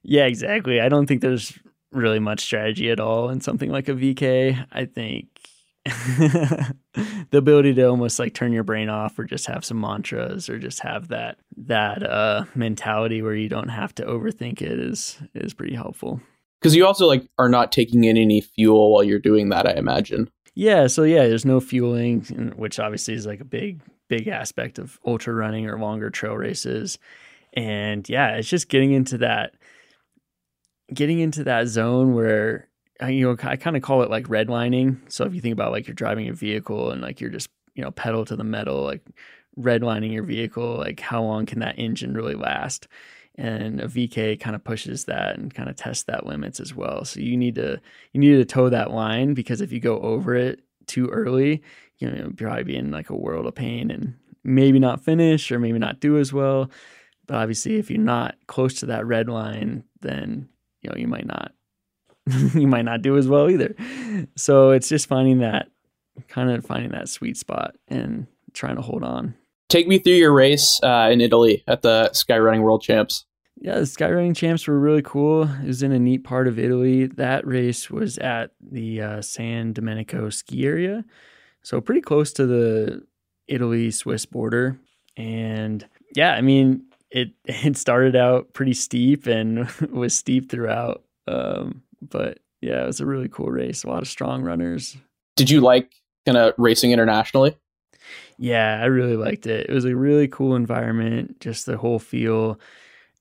Yeah, 0.03 0.25
exactly. 0.25 0.81
I 0.81 0.89
don't 0.89 1.07
think 1.07 1.21
there's 1.21 1.57
really 1.93 2.19
much 2.19 2.41
strategy 2.41 2.91
at 2.91 2.99
all 2.99 3.31
in 3.31 3.41
something 3.41 3.71
like 3.71 3.89
a 3.89 3.95
VK. 3.95 4.67
I 4.73 4.85
think 4.85 5.29
the 5.85 6.75
ability 7.33 7.75
to 7.75 7.85
almost 7.85 8.19
like 8.19 8.35
turn 8.35 8.53
your 8.53 8.65
brain 8.65 8.89
off 8.89 9.17
or 9.21 9.25
just 9.25 9.47
have 9.47 9.65
some 9.65 9.81
mantras 9.81 10.49
or 10.49 10.59
just 10.59 10.81
have 10.81 11.09
that 11.09 11.39
that 11.57 12.03
uh 12.03 12.45
mentality 12.57 13.23
where 13.23 13.37
you 13.37 13.49
don't 13.49 13.69
have 13.69 13.95
to 13.95 14.03
overthink 14.03 14.61
it 14.63 14.81
is 14.81 15.21
is 15.35 15.55
pretty 15.55 15.77
helpful 15.77 16.21
because 16.63 16.77
you 16.77 16.87
also 16.87 17.07
like 17.07 17.27
are 17.39 17.49
not 17.49 17.73
taking 17.73 18.05
in 18.05 18.17
any 18.17 18.41
fuel 18.41 18.93
while 18.93 19.03
you're 19.03 19.19
doing 19.19 19.49
that 19.49 19.67
i 19.67 19.73
imagine 19.73 20.31
yeah 20.55 20.87
so 20.87 21.03
yeah 21.03 21.27
there's 21.27 21.45
no 21.45 21.61
fueling 21.61 22.53
which 22.57 22.79
obviously 22.79 23.15
is 23.15 23.27
like 23.27 23.41
a 23.41 23.45
big 23.45 23.81
big 24.09 24.29
aspect 24.29 24.79
of 24.79 25.01
ultra 25.05 25.35
running 25.35 25.67
or 25.67 25.79
longer 25.79 26.11
trail 26.11 26.37
races 26.37 26.99
and 27.55 28.09
yeah 28.09 28.37
it's 28.37 28.49
just 28.49 28.69
getting 28.69 28.93
into 28.93 29.19
that 29.19 29.55
getting 30.95 31.19
into 31.19 31.45
that 31.45 31.67
zone 31.67 32.15
where 32.15 32.69
uh, 33.03 33.07
you 33.07 33.27
know, 33.27 33.37
I 33.43 33.57
kind 33.57 33.77
of 33.77 33.83
call 33.83 34.03
it 34.03 34.11
like 34.11 34.27
redlining. 34.27 34.99
So 35.11 35.25
if 35.25 35.35
you 35.35 35.41
think 35.41 35.55
about 35.55 35.73
like 35.73 35.87
you're 35.87 35.95
driving 35.95 36.29
a 36.29 36.33
vehicle 36.33 36.91
and 36.91 37.01
like 37.01 37.21
you're 37.21 37.31
just, 37.31 37.49
you 37.75 37.83
know, 37.83 37.91
pedal 37.91 38.25
to 38.27 38.37
the 38.37 38.45
metal, 38.45 38.83
like 38.83 39.03
redlining 39.59 40.13
your 40.13 40.23
vehicle, 40.23 40.77
like 40.77 41.01
how 41.01 41.23
long 41.23 41.47
can 41.47 41.61
that 41.61 41.79
engine 41.79 42.15
really 42.15 42.35
last? 42.35 42.87
And 43.37 43.81
a 43.81 43.89
VK 43.89 44.39
kind 44.39 44.55
of 44.55 44.63
pushes 44.63 45.07
that 45.07 45.39
and 45.39 45.55
kind 45.55 45.71
of 45.71 45.77
tests 45.77 46.05
that 46.05 46.27
limits 46.27 46.61
as 46.61 46.75
well. 46.75 47.05
So 47.05 47.21
you 47.21 47.37
need 47.37 47.55
to 47.55 47.81
you 48.13 48.21
need 48.21 48.37
to 48.37 48.45
toe 48.45 48.69
that 48.69 48.91
line 48.91 49.33
because 49.35 49.61
if 49.61 49.73
you 49.73 49.81
go 49.81 49.99
over 50.01 50.35
it 50.35 50.61
too 50.87 51.09
early, 51.09 51.63
you 51.99 52.11
know, 52.11 52.17
you'll 52.17 52.33
probably 52.33 52.65
be 52.65 52.77
in 52.77 52.91
like 52.91 53.09
a 53.09 53.17
world 53.17 53.47
of 53.47 53.55
pain 53.55 53.91
and 53.91 54.15
maybe 54.45 54.79
not 54.79 55.03
finish 55.03 55.51
or 55.51 55.59
maybe 55.59 55.79
not 55.79 56.01
do 56.01 56.19
as 56.19 56.33
well. 56.33 56.71
But 57.27 57.37
obviously, 57.37 57.77
if 57.77 57.91
you're 57.91 58.01
not 58.01 58.37
close 58.49 58.75
to 58.81 58.87
that 58.87 59.07
red 59.07 59.29
line, 59.29 59.85
then 60.01 60.49
you 60.83 60.91
know 60.91 60.97
you 60.97 61.09
might 61.09 61.27
not 61.27 61.53
you 62.55 62.67
might 62.67 62.85
not 62.85 63.03
do 63.03 63.17
as 63.17 63.29
well 63.29 63.51
either. 63.51 63.75
So 64.37 64.71
it's 64.71 64.89
just 64.89 65.07
finding 65.07 65.39
that 65.39 65.69
kind 66.29 66.51
of 66.51 66.65
finding 66.65 66.91
that 66.91 67.09
sweet 67.09 67.37
spot 67.37 67.77
and 67.89 68.27
trying 68.53 68.77
to 68.77 68.83
hold 68.83 69.03
on. 69.03 69.35
Take 69.73 69.89
me 69.89 69.99
through 69.99 70.17
your 70.17 70.35
race 70.35 70.79
uh, 70.83 71.09
in 71.11 71.23
Italy 71.23 71.65
at 71.67 71.81
the 71.81 72.11
Skyrunning 72.13 72.61
World 72.61 72.83
Champs. 72.83 73.25
Yeah, 73.59 73.77
the 73.77 73.87
Skyrunning 73.87 74.37
Champs 74.37 74.67
were 74.67 74.79
really 74.79 75.01
cool. 75.01 75.45
It 75.45 75.67
was 75.67 75.83
in 75.83 75.93
a 75.93 75.99
neat 75.99 76.25
part 76.25 76.47
of 76.47 76.59
Italy. 76.59 77.07
That 77.07 77.47
race 77.47 77.91
was 77.91 78.19
at 78.19 78.51
the 78.61 79.01
uh, 79.01 79.23
San 79.23 79.73
Domenico 79.73 80.29
ski 80.29 80.67
area, 80.67 81.07
so 81.63 81.81
pretty 81.81 82.03
close 82.03 82.35
to 82.35 82.45
the 82.45 83.07
Italy 83.49 83.91
Swiss 83.91 84.27
border. 84.27 84.79
And 85.17 85.89
yeah, 86.15 86.35
I 86.35 86.43
mean, 86.43 86.85
it 87.11 87.31
it 87.47 87.79
started 87.79 88.15
out 88.15 88.53
pretty 88.53 88.75
steep 88.75 89.27
and 89.27 89.71
was 89.91 90.15
steep 90.15 90.51
throughout. 90.51 91.03
Um, 91.27 91.83
but 92.03 92.41
yeah, 92.61 92.83
it 92.83 92.87
was 92.87 93.01
a 93.01 93.07
really 93.07 93.31
cool 93.31 93.51
race. 93.51 93.85
A 93.85 93.89
lot 93.89 94.03
of 94.03 94.09
strong 94.09 94.43
runners. 94.43 94.99
Did 95.35 95.49
you 95.49 95.63
like 95.63 95.95
kind 96.27 96.37
of 96.37 96.53
racing 96.59 96.91
internationally? 96.91 97.57
Yeah, 98.43 98.81
I 98.83 98.87
really 98.87 99.15
liked 99.15 99.47
it. 99.47 99.71
It 99.71 99.73
was 99.73 99.85
a 99.85 99.95
really 99.95 100.27
cool 100.27 100.57
environment, 100.57 101.39
just 101.39 101.65
the 101.65 101.77
whole 101.77 102.01
feel. 102.01 102.59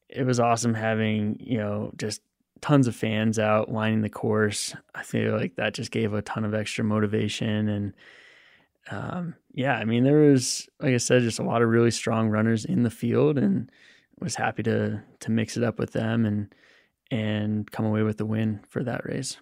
It 0.09 0.25
was 0.25 0.39
awesome 0.39 0.73
having, 0.73 1.37
you 1.39 1.59
know, 1.59 1.91
just 1.95 2.21
tons 2.59 2.87
of 2.87 2.95
fans 2.95 3.37
out 3.37 3.71
lining 3.71 4.01
the 4.01 4.09
course. 4.09 4.75
I 4.95 5.03
feel 5.03 5.37
like 5.37 5.57
that 5.57 5.75
just 5.75 5.91
gave 5.91 6.15
a 6.15 6.23
ton 6.23 6.43
of 6.43 6.55
extra 6.55 6.83
motivation 6.83 7.69
and 7.69 7.93
um, 8.89 9.35
yeah, 9.53 9.75
I 9.75 9.85
mean 9.85 10.05
there 10.05 10.21
was 10.21 10.67
like 10.79 10.95
I 10.95 10.97
said 10.97 11.21
just 11.21 11.37
a 11.37 11.43
lot 11.43 11.61
of 11.61 11.69
really 11.69 11.91
strong 11.91 12.29
runners 12.29 12.65
in 12.65 12.81
the 12.81 12.89
field 12.89 13.37
and 13.37 13.71
was 14.19 14.33
happy 14.33 14.63
to 14.63 15.03
to 15.19 15.31
mix 15.31 15.55
it 15.55 15.63
up 15.63 15.77
with 15.77 15.93
them 15.93 16.25
and 16.25 16.51
and 17.11 17.69
come 17.69 17.85
away 17.85 18.01
with 18.01 18.17
the 18.17 18.25
win 18.25 18.61
for 18.67 18.83
that 18.83 19.05
race. 19.05 19.37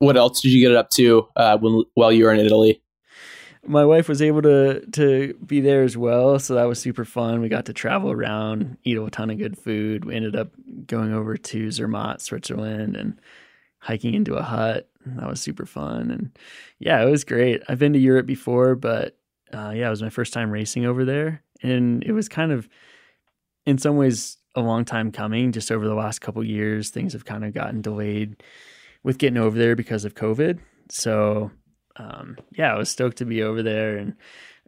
What 0.00 0.16
else 0.16 0.40
did 0.40 0.50
you 0.50 0.60
get 0.60 0.72
it 0.72 0.76
up 0.76 0.90
to 0.96 1.28
uh, 1.36 1.56
when, 1.58 1.84
while 1.94 2.10
you 2.10 2.24
were 2.24 2.32
in 2.32 2.44
Italy? 2.44 2.82
My 3.68 3.84
wife 3.84 4.08
was 4.08 4.22
able 4.22 4.42
to 4.42 4.84
to 4.92 5.34
be 5.44 5.60
there 5.60 5.82
as 5.82 5.96
well, 5.96 6.38
so 6.38 6.54
that 6.54 6.64
was 6.64 6.80
super 6.80 7.04
fun. 7.04 7.40
We 7.40 7.48
got 7.48 7.66
to 7.66 7.72
travel 7.72 8.10
around, 8.10 8.78
eat 8.84 8.96
a 8.96 9.10
ton 9.10 9.30
of 9.30 9.38
good 9.38 9.58
food. 9.58 10.04
We 10.04 10.14
ended 10.14 10.34
up 10.34 10.52
going 10.86 11.12
over 11.12 11.36
to 11.36 11.70
Zermatt, 11.70 12.20
Switzerland, 12.20 12.96
and 12.96 13.20
hiking 13.78 14.14
into 14.14 14.34
a 14.34 14.42
hut. 14.42 14.88
That 15.06 15.28
was 15.28 15.40
super 15.40 15.66
fun, 15.66 16.10
and 16.10 16.38
yeah, 16.78 17.02
it 17.02 17.10
was 17.10 17.24
great. 17.24 17.62
I've 17.68 17.78
been 17.78 17.92
to 17.92 17.98
Europe 17.98 18.26
before, 18.26 18.74
but 18.74 19.16
uh, 19.52 19.72
yeah, 19.74 19.86
it 19.86 19.90
was 19.90 20.02
my 20.02 20.10
first 20.10 20.32
time 20.32 20.50
racing 20.50 20.84
over 20.84 21.04
there, 21.04 21.42
and 21.62 22.02
it 22.04 22.12
was 22.12 22.28
kind 22.28 22.52
of, 22.52 22.68
in 23.66 23.78
some 23.78 23.96
ways, 23.96 24.36
a 24.54 24.60
long 24.60 24.84
time 24.84 25.12
coming. 25.12 25.52
Just 25.52 25.70
over 25.70 25.86
the 25.86 25.94
last 25.94 26.20
couple 26.20 26.42
years, 26.44 26.90
things 26.90 27.12
have 27.12 27.24
kind 27.24 27.44
of 27.44 27.54
gotten 27.54 27.80
delayed 27.80 28.42
with 29.02 29.18
getting 29.18 29.38
over 29.38 29.56
there 29.56 29.76
because 29.76 30.04
of 30.04 30.14
COVID. 30.14 30.58
So, 30.90 31.50
um, 31.98 32.36
yeah, 32.52 32.72
I 32.72 32.78
was 32.78 32.88
stoked 32.88 33.18
to 33.18 33.24
be 33.24 33.42
over 33.42 33.62
there 33.62 33.96
and 33.96 34.14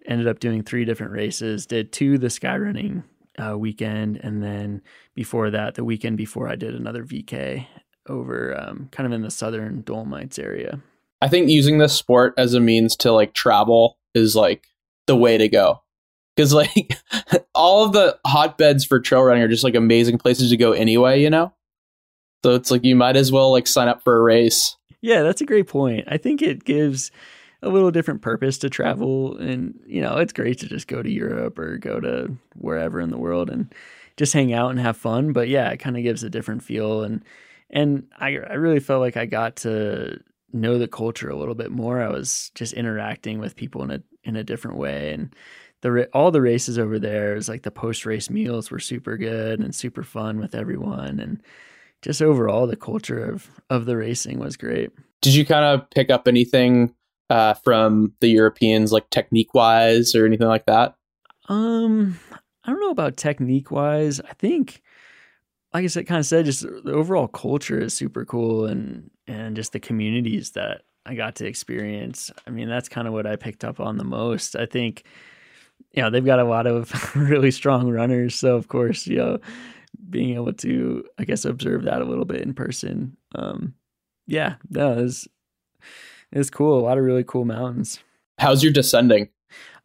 ended 0.07 0.28
up 0.28 0.41
doing 0.41 0.62
three 0.62 0.85
different 0.85 1.12
races. 1.12 1.66
Did 1.66 1.93
two 1.93 2.18
the 2.18 2.28
skyrunning 2.28 3.05
uh, 3.39 3.57
weekend, 3.57 4.18
and 4.18 4.43
then 4.43 4.83
before 5.14 5.51
that, 5.51 5.74
the 5.74 5.85
weekend 5.85 6.16
before, 6.16 6.49
I 6.49 6.57
did 6.57 6.74
another 6.74 7.05
VK 7.05 7.66
over 8.09 8.59
um, 8.59 8.89
kind 8.91 9.07
of 9.07 9.12
in 9.12 9.22
the 9.22 9.31
southern 9.31 9.83
Dolomites 9.83 10.39
area. 10.39 10.81
I 11.22 11.28
think 11.28 11.49
using 11.49 11.78
this 11.78 11.95
sport 11.95 12.35
as 12.39 12.55
a 12.55 12.61
means 12.61 12.97
to 12.97 13.12
like 13.12 13.35
travel 13.35 13.99
is 14.14 14.35
like 14.35 14.66
the 15.07 15.16
way 15.16 15.39
to 15.39 15.49
go 15.49 15.83
because 16.35 16.55
like 16.55 16.95
all 17.55 17.85
of 17.85 17.93
the 17.93 18.18
hotbeds 18.26 18.85
for 18.85 19.01
trail 19.01 19.22
running 19.22 19.43
are 19.43 19.49
just 19.49 19.64
like 19.64 19.74
amazing 19.74 20.18
places 20.18 20.51
to 20.51 20.57
go 20.57 20.72
anyway, 20.72 21.20
you 21.20 21.31
know. 21.31 21.53
So 22.45 22.55
it's 22.55 22.70
like 22.70 22.85
you 22.85 22.97
might 22.97 23.16
as 23.16 23.31
well 23.31 23.53
like 23.53 23.66
sign 23.66 23.89
up 23.89 24.03
for 24.03 24.16
a 24.16 24.22
race. 24.22 24.76
Yeah, 25.01 25.23
that's 25.23 25.41
a 25.41 25.47
great 25.47 25.69
point. 25.69 26.05
I 26.09 26.17
think 26.17 26.43
it 26.43 26.65
gives 26.65 27.11
a 27.63 27.69
little 27.69 27.91
different 27.91 28.23
purpose 28.23 28.59
to 28.59 28.71
travel, 28.71 29.37
and 29.39 29.79
you 29.87 30.01
know, 30.01 30.17
it's 30.19 30.33
great 30.33 30.59
to 30.61 30.67
just 30.67 30.89
go 30.89 31.03
to 31.03 31.11
Europe 31.11 31.59
or 31.59 31.79
go 31.79 32.01
to 32.01 32.37
wherever 32.57 33.01
in 33.01 33.11
the 33.11 33.19
world 33.19 33.51
and 33.51 33.73
just 34.17 34.33
hang 34.33 34.53
out 34.53 34.71
and 34.71 34.81
have 34.81 34.97
fun. 34.97 35.33
But 35.33 35.49
yeah, 35.49 35.71
it 35.71 35.79
kind 35.79 35.97
of 35.97 36.03
gives 36.03 36.23
a 36.23 36.31
different 36.31 36.63
feel, 36.63 37.03
and 37.03 37.25
and 37.71 38.07
I 38.19 38.29
I 38.39 38.55
really 38.55 38.81
felt 38.81 39.01
like 39.01 39.17
I 39.17 39.27
got 39.27 39.57
to 39.57 40.19
know 40.53 40.79
the 40.79 40.89
culture 40.89 41.31
a 41.31 41.37
little 41.37 41.55
bit 41.55 41.71
more. 41.71 42.03
I 42.03 42.09
was 42.11 42.51
just 42.55 42.73
interacting 42.75 43.39
with 43.39 43.57
people 43.57 43.83
in 43.85 43.91
a 43.91 44.03
in 44.25 44.37
a 44.37 44.45
different 44.45 44.77
way, 44.79 45.13
and 45.13 45.35
the 45.83 46.07
all 46.13 46.31
the 46.31 46.43
races 46.43 46.79
over 46.79 46.99
there 46.99 47.35
is 47.37 47.49
like 47.49 47.63
the 47.63 47.71
post 47.71 48.05
race 48.07 48.29
meals 48.31 48.71
were 48.71 48.79
super 48.81 49.17
good 49.17 49.61
and 49.61 49.75
super 49.75 50.03
fun 50.03 50.39
with 50.41 50.55
everyone 50.55 51.21
and 51.21 51.43
just 52.03 52.23
overall 52.23 52.67
the 52.67 52.77
culture 52.77 53.25
of 53.25 53.51
of 53.69 53.87
the 53.87 53.97
racing 53.97 54.39
was 54.39 54.57
great. 54.57 54.91
Did 55.23 55.35
you 55.35 55.45
kind 55.45 55.65
of 55.65 55.89
pick 55.91 56.11
up 56.11 56.27
anything 56.27 56.95
uh, 57.29 57.55
from 57.55 58.15
the 58.21 58.29
Europeans 58.29 58.93
like 58.93 59.09
technique 59.11 59.55
wise 59.55 60.15
or 60.15 60.27
anything 60.27 60.49
like 60.49 60.67
that? 60.67 60.95
Um 61.49 62.19
I 62.65 62.71
don't 62.71 62.81
know 62.81 62.91
about 62.91 63.17
technique 63.17 63.71
wise. 63.71 64.21
I 64.21 64.33
think 64.35 64.83
like 65.73 65.85
I 65.85 65.87
said 65.89 66.07
kind 66.07 66.19
of 66.19 66.27
said 66.27 66.45
just 66.45 66.63
the 66.63 66.93
overall 66.93 67.29
culture 67.29 67.81
is 67.81 67.95
super 67.95 68.25
cool 68.25 68.67
and 68.67 69.11
and 69.27 69.57
just 69.57 69.73
the 69.73 69.81
communities 69.81 70.53
that 70.53 70.83
I 71.07 71.15
got 71.15 71.37
to 71.37 71.47
experience. 71.47 72.31
I 72.47 72.51
mean, 72.51 72.69
that's 72.69 72.89
kind 72.89 73.09
of 73.09 73.15
what 73.15 73.27
I 73.27 73.37
picked 73.37 73.65
up 73.65 73.81
on 73.81 73.97
the 73.97 74.05
most. 74.05 74.55
I 74.57 74.67
think 74.67 75.05
you 75.93 76.03
know, 76.03 76.11
they've 76.11 76.25
got 76.25 76.39
a 76.39 76.45
lot 76.45 76.67
of 76.67 77.17
really 77.17 77.51
strong 77.51 77.91
runners. 77.91 78.35
So 78.35 78.55
of 78.57 78.69
course, 78.69 79.07
you 79.07 79.17
know, 79.17 79.39
being 80.09 80.34
able 80.34 80.53
to, 80.53 81.05
I 81.18 81.24
guess, 81.24 81.45
observe 81.45 81.84
that 81.84 82.03
a 82.03 82.05
little 82.07 82.24
bit 82.24 82.43
in 82.43 82.55
person. 82.55 83.16
Um, 83.34 83.74
yeah, 84.26 84.57
that 84.70 84.97
was 84.97 85.28
it's 86.32 86.51
cool. 86.51 86.78
A 86.78 86.82
lot 86.82 86.99
of 86.99 87.05
really 87.05 87.24
cool 87.24 87.45
mountains. 87.45 88.01
How's 88.38 88.62
your 88.62 88.72
descending? 88.72 89.28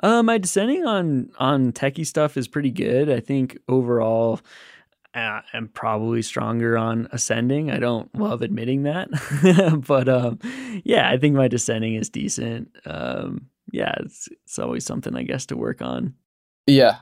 Uh, 0.02 0.22
my 0.22 0.38
descending 0.38 0.86
on 0.86 1.32
on 1.40 1.72
techie 1.72 2.06
stuff 2.06 2.38
is 2.38 2.48
pretty 2.48 2.72
good. 2.72 3.10
I 3.10 3.20
think 3.20 3.58
overall, 3.68 4.42
uh, 5.14 5.42
I'm 5.54 5.70
probably 5.70 6.22
stronger 6.22 6.78
on 6.78 7.08
ascending. 7.12 7.72
I 7.72 7.80
don't 7.80 8.14
love 8.16 8.42
admitting 8.42 8.84
that, 8.84 9.10
but 9.88 10.08
um, 10.08 10.40
yeah, 10.84 11.10
I 11.10 11.18
think 11.18 11.36
my 11.36 11.48
descending 11.48 11.96
is 11.96 12.10
decent. 12.10 12.70
Um, 12.86 13.48
yeah, 13.72 13.96
it's 14.00 14.28
it's 14.44 14.60
always 14.60 14.86
something 14.86 15.16
I 15.16 15.24
guess 15.24 15.46
to 15.48 15.58
work 15.58 15.82
on. 15.82 16.14
Yeah, 16.68 16.98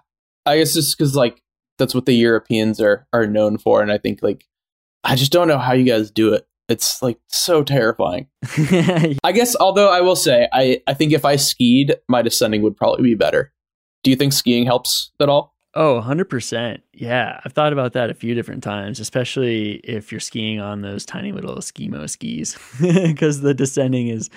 I 0.45 0.57
guess 0.57 0.73
just 0.73 0.97
because 0.97 1.15
like 1.15 1.41
that's 1.77 1.95
what 1.95 2.05
the 2.05 2.13
Europeans 2.13 2.79
are 2.79 3.07
are 3.13 3.27
known 3.27 3.57
for, 3.57 3.81
and 3.81 3.91
I 3.91 3.97
think 3.97 4.21
like 4.21 4.45
I 5.03 5.15
just 5.15 5.31
don't 5.31 5.47
know 5.47 5.57
how 5.57 5.73
you 5.73 5.85
guys 5.85 6.11
do 6.11 6.33
it. 6.33 6.47
It's 6.69 7.01
like 7.01 7.19
so 7.27 7.63
terrifying. 7.63 8.27
I 9.23 9.31
guess, 9.33 9.55
although 9.59 9.91
I 9.91 10.01
will 10.01 10.15
say, 10.15 10.47
I 10.53 10.81
I 10.87 10.93
think 10.93 11.11
if 11.13 11.25
I 11.25 11.35
skied, 11.35 11.95
my 12.07 12.21
descending 12.21 12.61
would 12.61 12.77
probably 12.77 13.03
be 13.03 13.15
better. 13.15 13.51
Do 14.03 14.11
you 14.11 14.15
think 14.17 14.33
skiing 14.33 14.65
helps 14.65 15.11
at 15.19 15.29
all? 15.29 15.53
Oh, 15.75 16.03
100%. 16.05 16.81
Yeah. 16.93 17.39
I've 17.43 17.53
thought 17.53 17.73
about 17.73 17.93
that 17.93 18.11
a 18.11 18.13
few 18.13 18.35
different 18.35 18.61
times, 18.61 18.99
especially 18.99 19.75
if 19.83 20.11
you're 20.11 20.21
skiing 20.21 20.59
on 20.59 20.81
those 20.81 21.03
tiny 21.03 21.31
little 21.31 21.55
skimo 21.55 22.07
skis 22.07 22.55
because 22.81 23.41
the 23.41 23.55
descending 23.55 24.07
is 24.07 24.29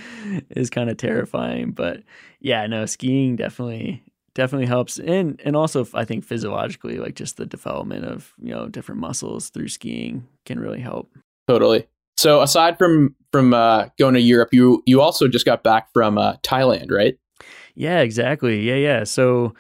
is 0.51 0.71
kind 0.71 0.89
of 0.89 0.97
terrifying, 0.97 1.73
but 1.73 2.03
yeah, 2.41 2.67
no, 2.67 2.87
skiing 2.87 3.37
definitely 3.37 4.03
definitely 4.37 4.67
helps 4.67 4.99
and 4.99 5.41
and 5.45 5.57
also 5.57 5.87
I 5.95 6.05
think 6.05 6.25
physiologically 6.25 6.99
like 6.99 7.15
just 7.15 7.39
the 7.39 7.47
development 7.47 8.05
of, 8.05 8.35
you 8.39 8.55
know, 8.55 8.69
different 8.69 9.01
muscles 9.01 9.49
through 9.49 9.69
skiing 9.69 10.29
can 10.45 10.61
really 10.61 10.81
help. 10.81 11.11
Totally. 11.49 11.89
So 12.19 12.43
aside 12.43 12.79
from 12.79 13.17
from 13.33 13.55
uh, 13.55 13.87
going 13.99 14.15
to 14.15 14.21
Europe, 14.21 14.51
you 14.53 14.83
you 14.87 15.01
also 15.01 15.27
just 15.27 15.47
got 15.47 15.63
back 15.63 15.89
from 15.93 16.19
uh, 16.19 16.35
Thailand, 16.43 16.91
right? 16.91 17.19
Yeah, 17.75 18.01
exactly. 18.01 18.61
Yeah, 18.61 18.77
yeah. 18.77 19.05
So 19.05 19.55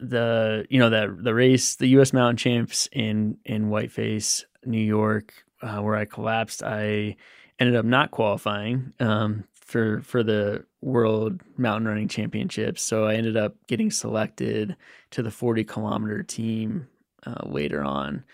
the 0.00 0.66
you 0.68 0.78
know 0.78 0.90
the 0.90 1.16
the 1.20 1.34
race, 1.34 1.76
the 1.76 1.88
U.S. 1.88 2.12
Mountain 2.12 2.36
Champs 2.36 2.88
in 2.92 3.38
in 3.44 3.68
Whiteface, 3.68 4.44
New 4.64 4.80
York, 4.80 5.32
uh, 5.62 5.78
where 5.78 5.96
I 5.96 6.04
collapsed, 6.04 6.62
I 6.62 7.16
ended 7.58 7.76
up 7.76 7.84
not 7.84 8.10
qualifying 8.10 8.92
um, 9.00 9.44
for 9.66 10.00
for 10.02 10.22
the 10.22 10.64
World 10.80 11.42
Mountain 11.58 11.88
Running 11.88 12.08
Championships. 12.08 12.82
So 12.82 13.04
I 13.04 13.14
ended 13.14 13.36
up 13.36 13.54
getting 13.66 13.90
selected 13.90 14.76
to 15.10 15.22
the 15.22 15.30
40 15.30 15.64
kilometer 15.64 16.22
team 16.22 16.88
uh, 17.26 17.46
later 17.46 17.82
on. 17.82 18.24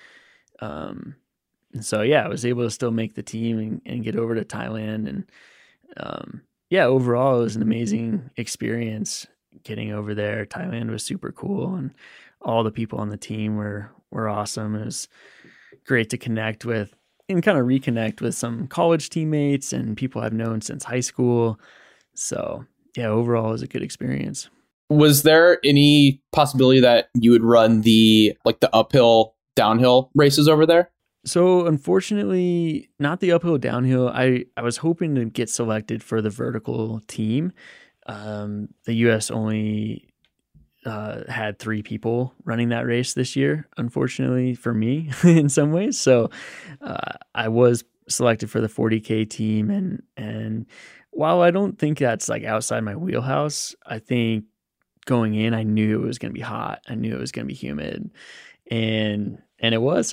Um, 0.61 1.17
and 1.73 1.85
so 1.85 2.03
yeah, 2.03 2.25
I 2.25 2.29
was 2.29 2.45
able 2.45 2.63
to 2.65 2.71
still 2.71 2.91
make 2.91 3.15
the 3.15 3.23
team 3.23 3.59
and, 3.59 3.83
and 3.87 4.05
get 4.05 4.15
over 4.15 4.35
to 4.35 4.45
Thailand 4.45 5.09
and 5.09 5.25
um, 5.97 6.43
yeah, 6.71 6.85
overall 6.85 7.41
it 7.41 7.45
was 7.45 7.57
an 7.57 7.63
amazing 7.63 8.31
experience 8.37 9.27
getting 9.63 9.93
over 9.93 10.15
there. 10.15 10.47
Thailand 10.47 10.91
was 10.91 11.05
super 11.05 11.31
cool, 11.31 11.75
and 11.75 11.93
all 12.41 12.65
the 12.65 12.71
people 12.71 12.99
on 12.99 13.11
the 13.11 13.17
team 13.19 13.57
were 13.57 13.91
were 14.11 14.29
awesome. 14.29 14.75
It 14.75 14.87
was 14.87 15.09
great 15.85 16.09
to 16.11 16.19
connect 16.19 16.65
with 16.65 16.95
and 17.33 17.43
kind 17.43 17.59
of 17.59 17.67
reconnect 17.67 18.21
with 18.21 18.35
some 18.35 18.67
college 18.69 19.11
teammates 19.11 19.73
and 19.73 19.97
people 19.97 20.23
I've 20.23 20.33
known 20.33 20.61
since 20.61 20.85
high 20.85 21.01
school. 21.01 21.59
So 22.15 22.65
yeah, 22.97 23.09
overall 23.09 23.49
it 23.49 23.53
was 23.53 23.63
a 23.63 23.67
good 23.67 23.83
experience. 23.83 24.49
Was 24.91 25.23
there 25.23 25.59
any 25.65 26.21
possibility 26.33 26.81
that 26.81 27.09
you 27.15 27.31
would 27.31 27.43
run 27.43 27.81
the 27.81 28.37
like 28.45 28.61
the 28.61 28.75
uphill 28.75 29.35
downhill 29.57 30.11
races 30.15 30.49
over 30.49 30.67
there? 30.67 30.91
So 31.25 31.67
unfortunately, 31.67 32.91
not 32.99 33.21
the 33.21 33.33
uphill 33.33 33.59
downhill. 33.59 34.09
I 34.09 34.45
I 34.57 34.63
was 34.63 34.79
hoping 34.79 35.15
to 35.15 35.25
get 35.25 35.49
selected 35.49 36.03
for 36.03 36.21
the 36.21 36.31
vertical 36.31 37.01
team, 37.07 37.53
um, 38.07 38.69
the 38.85 38.95
U.S. 38.95 39.31
only 39.31 40.12
uh, 40.85 41.23
had 41.31 41.59
three 41.59 41.83
people 41.83 42.35
running 42.45 42.71
that 42.71 42.87
race 42.87 43.15
this 43.15 43.37
year, 43.37 43.69
unfortunately 43.77 44.55
for 44.55 44.75
me, 44.75 45.11
in 45.25 45.49
some 45.49 45.73
ways. 45.73 45.99
So 45.99 46.31
uh, 46.81 47.13
I 47.35 47.49
was 47.49 47.85
selected 48.09 48.51
for 48.51 48.61
the 48.61 48.69
40k 48.69 49.29
team, 49.29 49.71
and 49.71 50.03
and 50.17 50.67
while 51.11 51.43
I 51.43 51.51
don't 51.51 51.79
think 51.79 51.99
that's 51.99 52.29
like 52.29 52.45
outside 52.45 52.81
my 52.81 52.97
wheelhouse, 52.97 53.75
I 53.87 53.99
think 53.99 54.45
going 55.05 55.35
in, 55.35 55.55
I 55.55 55.63
knew 55.63 56.03
it 56.03 56.07
was 56.07 56.19
going 56.19 56.31
to 56.31 56.39
be 56.39 56.41
hot. 56.41 56.81
I 56.89 56.95
knew 56.95 57.15
it 57.15 57.21
was 57.21 57.33
going 57.33 57.47
to 57.47 57.53
be 57.53 57.59
humid, 57.59 58.11
and 58.71 59.39
and 59.61 59.75
it 59.75 59.83
was. 59.83 60.13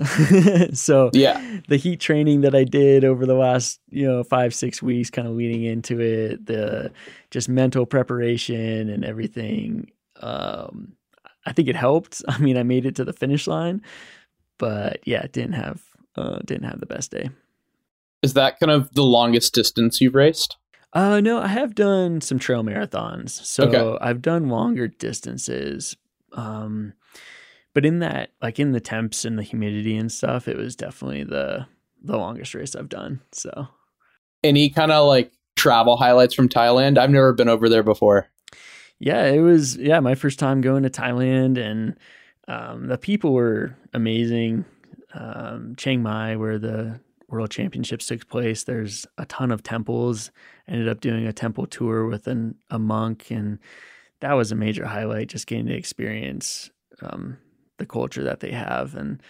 so 0.80 1.10
yeah, 1.14 1.60
the 1.68 1.78
heat 1.78 2.00
training 2.00 2.42
that 2.42 2.56
I 2.56 2.64
did 2.64 3.04
over 3.04 3.26
the 3.26 3.34
last 3.34 3.80
you 3.90 4.08
know 4.08 4.24
five 4.24 4.54
six 4.54 4.82
weeks, 4.82 5.10
kind 5.10 5.28
of 5.28 5.34
leading 5.34 5.64
into 5.64 6.00
it, 6.00 6.46
the 6.46 6.92
just 7.32 7.50
mental 7.50 7.86
preparation 7.86 8.90
and 8.90 9.04
everything. 9.04 9.92
Um, 10.20 10.94
I 11.46 11.54
think 11.54 11.68
it 11.68 11.76
helped. 11.76 12.24
I 12.28 12.38
mean, 12.40 12.58
I 12.58 12.64
made 12.64 12.86
it 12.86 12.96
to 12.96 13.06
the 13.06 13.14
finish 13.14 13.48
line, 13.48 13.82
but 14.58 15.00
yeah, 15.06 15.26
didn't 15.32 15.54
have 15.54 15.82
uh, 16.16 16.40
didn't 16.46 16.70
have 16.70 16.80
the 16.80 16.86
best 16.86 17.12
day. 17.12 17.30
Is 18.22 18.34
that 18.34 18.60
kind 18.60 18.72
of 18.72 18.94
the 18.94 19.04
longest 19.04 19.54
distance 19.54 20.02
you've 20.02 20.16
raced? 20.16 20.58
Uh, 20.92 21.22
no, 21.22 21.40
I 21.40 21.48
have 21.48 21.76
done 21.76 22.20
some 22.20 22.40
trail 22.40 22.64
marathons, 22.64 23.30
so 23.30 23.64
okay. 23.66 23.98
I've 24.02 24.22
done 24.22 24.50
longer 24.50 24.88
distances. 24.88 25.96
Um, 26.34 26.94
but 27.74 27.86
in 27.86 28.00
that 28.00 28.32
like 28.42 28.60
in 28.60 28.72
the 28.72 28.80
temps 28.80 29.26
and 29.26 29.38
the 29.38 29.44
humidity 29.44 29.96
and 29.96 30.12
stuff 30.12 30.48
it 30.48 30.58
was 30.58 30.76
definitely 30.76 31.24
the 31.24 31.66
the 32.04 32.18
longest 32.18 32.54
race 32.54 32.76
i've 32.76 32.90
done 32.90 33.22
so 33.32 33.68
any 34.44 34.70
kind 34.70 34.92
of 34.92 35.08
like 35.08 35.32
travel 35.56 35.98
highlights 35.98 36.34
from 36.34 36.50
thailand 36.50 36.98
i've 36.98 37.10
never 37.10 37.34
been 37.34 37.50
over 37.50 37.70
there 37.70 37.84
before 37.84 38.28
yeah 39.00 39.26
it 39.26 39.40
was 39.40 39.78
yeah 39.78 40.00
my 40.00 40.16
first 40.16 40.40
time 40.40 40.62
going 40.62 40.84
to 40.84 40.90
thailand 40.90 41.58
and 41.58 41.96
um, 42.50 42.88
the 42.88 42.98
people 42.98 43.34
were 43.34 43.78
amazing. 43.94 44.66
Um, 45.14 45.76
chiang 45.78 46.04
mai 46.04 46.36
where 46.36 46.60
the 46.60 47.00
world 47.30 47.52
championships 47.52 48.08
took 48.08 48.28
place 48.28 48.64
there's 48.64 49.06
a 49.18 49.26
ton 49.26 49.52
of 49.52 49.64
temples. 49.64 50.32
Ended 50.68 50.90
up 50.90 51.00
doing 51.00 51.26
a 51.28 51.34
temple 51.34 51.68
tour 51.68 52.08
with 52.08 52.28
an, 52.28 52.56
a 52.70 52.80
monk 52.80 53.30
and 53.30 53.60
that 54.22 54.34
was 54.34 54.52
a 54.52 54.56
major 54.56 54.86
highlight 54.86 55.30
just 55.30 55.48
getting 55.48 55.68
to 55.68 55.76
experience 55.76 56.70
um, 57.02 57.38
the 57.78 57.86
culture 57.86 58.24
that 58.24 58.42
they 58.42 58.52
have 58.52 58.96
and 58.96 59.22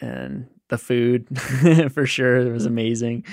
and 0.00 0.48
the 0.68 0.78
food 0.78 1.28
for 1.92 2.06
sure 2.06 2.38
it 2.38 2.50
was 2.50 2.66
amazing. 2.66 3.24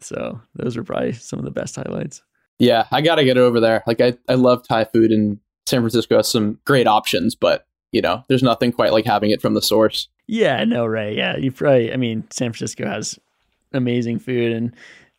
So 0.00 0.40
those 0.56 0.76
were 0.76 0.84
probably 0.84 1.12
some 1.12 1.38
of 1.38 1.44
the 1.44 1.52
best 1.52 1.76
highlights 1.76 2.22
yeah 2.58 2.86
i 2.90 3.00
gotta 3.00 3.24
get 3.24 3.36
over 3.36 3.60
there 3.60 3.82
like 3.86 4.00
i, 4.00 4.14
I 4.28 4.34
love 4.34 4.66
thai 4.66 4.84
food 4.84 5.10
and 5.10 5.38
san 5.66 5.80
francisco 5.80 6.16
has 6.16 6.28
some 6.28 6.58
great 6.64 6.86
options 6.86 7.34
but 7.34 7.66
you 7.92 8.00
know 8.00 8.22
there's 8.28 8.42
nothing 8.42 8.72
quite 8.72 8.92
like 8.92 9.04
having 9.04 9.30
it 9.30 9.40
from 9.40 9.54
the 9.54 9.62
source 9.62 10.08
yeah 10.26 10.64
no 10.64 10.86
right 10.86 11.16
yeah 11.16 11.36
you 11.36 11.52
probably 11.52 11.92
i 11.92 11.96
mean 11.96 12.24
san 12.30 12.52
francisco 12.52 12.86
has 12.86 13.18
amazing 13.72 14.18
food 14.18 14.52
and 14.52 14.74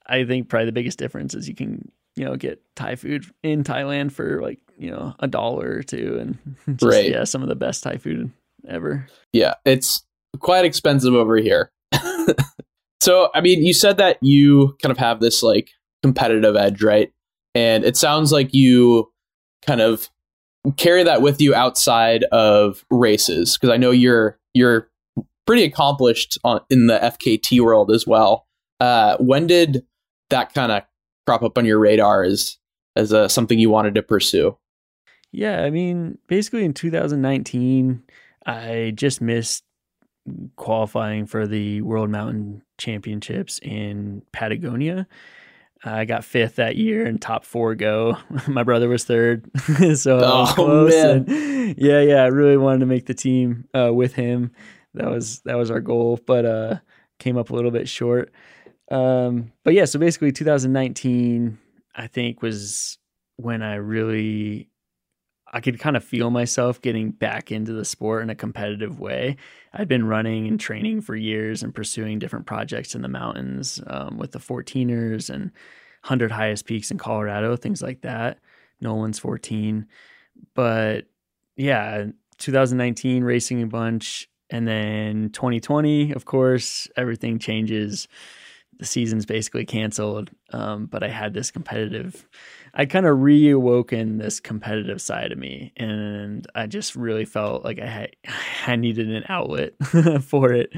i 0.08 0.24
think 0.24 0.50
probably 0.50 0.66
the 0.66 0.72
biggest 0.72 1.00
difference 1.00 1.34
is 1.34 1.48
you 1.48 1.56
can 1.56 1.92
you 2.16 2.26
know 2.26 2.36
get 2.36 2.62
thai 2.76 2.96
food 2.96 3.26
in 3.42 3.64
thailand 3.64 4.12
for 4.12 4.42
like 4.42 4.60
you 4.78 4.92
know 4.92 5.16
a 5.20 5.28
dollar 5.28 5.78
or 5.78 5.84
two 5.84 6.18
and 6.20 6.38
just, 6.80 6.92
right. 6.92 7.10
yeah 7.10 7.24
some 7.24 7.42
of 7.42 7.50
the 7.50 7.56
best 7.56 7.84
thai 7.84 7.98
food 7.98 8.32
ever. 8.68 9.08
Yeah, 9.32 9.56
it's 9.66 10.04
quite 10.40 10.66
expensive 10.66 11.14
over 11.14 11.38
here. 11.38 11.72
so, 13.02 13.30
I 13.34 13.42
mean, 13.42 13.64
you 13.64 13.74
said 13.74 13.98
that 13.98 14.18
you 14.22 14.76
kind 14.82 14.92
of 14.92 14.98
have 14.98 15.20
this 15.20 15.44
like 15.44 15.70
competitive 16.02 16.56
edge, 16.56 16.82
right? 16.84 17.12
And 17.56 17.84
it 17.84 17.98
sounds 17.98 18.32
like 18.32 18.54
you 18.54 19.12
kind 19.66 19.82
of 19.82 20.10
carry 20.78 21.04
that 21.04 21.22
with 21.22 21.42
you 21.42 21.54
outside 21.54 22.24
of 22.32 22.86
races 22.90 23.58
because 23.58 23.74
I 23.74 23.78
know 23.78 23.92
you're 23.92 24.40
you're 24.54 24.90
pretty 25.46 25.64
accomplished 25.64 26.38
on, 26.44 26.62
in 26.70 26.88
the 26.88 26.98
FKT 27.00 27.62
world 27.62 27.92
as 27.92 28.08
well. 28.08 28.48
Uh, 28.80 29.18
when 29.18 29.48
did 29.48 29.86
that 30.30 30.54
kind 30.54 30.72
of 30.72 30.84
crop 31.26 31.44
up 31.44 31.58
on 31.58 31.66
your 31.66 31.80
radar 31.80 32.24
as 32.24 32.58
as 32.96 33.12
a, 33.12 33.28
something 33.30 33.60
you 33.60 33.70
wanted 33.70 33.96
to 33.96 34.04
pursue? 34.04 34.58
Yeah, 35.32 35.64
I 35.64 35.72
mean, 35.72 36.20
basically 36.28 36.64
in 36.64 36.74
2019, 36.74 38.04
I 38.46 38.94
just 38.96 39.20
missed 39.20 39.64
qualifying 40.56 41.26
for 41.26 41.48
the 41.48 41.82
World 41.82 42.10
Mountain 42.10 42.62
Championships 42.78 43.60
in 43.64 44.22
Patagonia. 44.32 45.08
I 45.86 46.06
got 46.06 46.24
fifth 46.24 46.56
that 46.56 46.78
year 46.78 47.06
and 47.06 47.22
top 47.22 47.44
four 47.44 47.76
go. 47.76 48.18
My 48.48 48.64
brother 48.64 48.88
was 48.88 49.04
third, 49.04 49.50
so 49.96 50.20
oh, 50.24 50.52
close. 50.54 50.94
And 50.94 51.28
yeah, 51.78 52.02
yeah, 52.02 52.24
I 52.24 52.28
really 52.28 52.58
wanted 52.58 52.80
to 52.80 52.86
make 52.86 53.06
the 53.06 53.14
team 53.14 53.68
uh, 53.74 53.92
with 53.94 54.14
him. 54.14 54.52
That 54.94 55.10
was 55.10 55.42
that 55.42 55.58
was 55.58 55.72
our 55.72 55.82
goal, 55.82 56.20
but 56.26 56.46
uh, 56.46 56.76
came 57.20 57.38
up 57.38 57.50
a 57.50 57.56
little 57.56 57.72
bit 57.72 57.90
short. 57.90 58.32
Um, 58.92 59.52
but 59.64 59.74
yeah, 59.74 59.86
so 59.86 60.00
basically, 60.00 60.32
2019, 60.32 61.58
I 61.96 62.08
think 62.08 62.42
was 62.42 62.98
when 63.38 63.62
I 63.62 63.76
really 63.76 64.70
I 65.54 65.62
could 65.62 65.80
kind 65.80 65.96
of 65.96 66.04
feel 66.04 66.32
myself 66.32 66.82
getting 66.82 67.12
back 67.12 67.52
into 67.52 67.74
the 67.74 67.86
sport 67.86 68.24
in 68.24 68.32
a 68.32 68.36
competitive 68.36 69.00
way. 69.00 69.38
I'd 69.72 69.88
been 69.88 70.08
running 70.08 70.48
and 70.48 70.60
training 70.60 71.02
for 71.02 71.16
years 71.16 71.62
and 71.62 71.74
pursuing 71.76 72.18
different 72.18 72.48
projects 72.48 72.96
in 72.96 73.04
the 73.04 73.08
mountains 73.08 73.80
um, 73.86 74.18
with 74.18 74.32
the 74.32 74.40
14ers 74.40 75.30
and 75.30 75.52
100 76.02 76.32
highest 76.32 76.66
peaks 76.66 76.90
in 76.90 76.98
Colorado, 76.98 77.56
things 77.56 77.84
like 77.84 78.02
that. 78.02 78.40
Nolan's 78.82 79.20
14. 79.20 79.86
But 80.56 81.06
yeah, 81.56 82.08
2019 82.40 83.24
racing 83.24 83.62
a 83.62 83.68
bunch. 83.68 84.28
And 84.50 84.68
then 84.68 85.30
2020, 85.34 86.12
of 86.14 86.26
course, 86.26 86.88
everything 86.98 87.38
changes. 87.40 88.08
The 88.80 88.86
season's 88.86 89.26
basically 89.26 89.66
canceled. 89.66 90.30
Um, 90.52 90.86
but 90.86 91.04
I 91.04 91.10
had 91.10 91.34
this 91.34 91.52
competitive 91.52 92.28
I 92.76 92.86
kind 92.86 93.06
of 93.06 93.20
reawoken 93.20 94.18
this 94.18 94.40
competitive 94.40 95.00
side 95.00 95.32
of 95.32 95.38
me, 95.38 95.74
and 95.78 96.48
I 96.56 96.66
just 96.66 96.96
really 96.96 97.26
felt 97.26 97.64
like 97.64 97.80
I 97.80 97.86
had, 97.86 98.16
I 98.68 98.76
needed 98.76 99.12
an 99.12 99.24
outlet 99.30 99.74
for 100.24 100.52
it. 100.52 100.74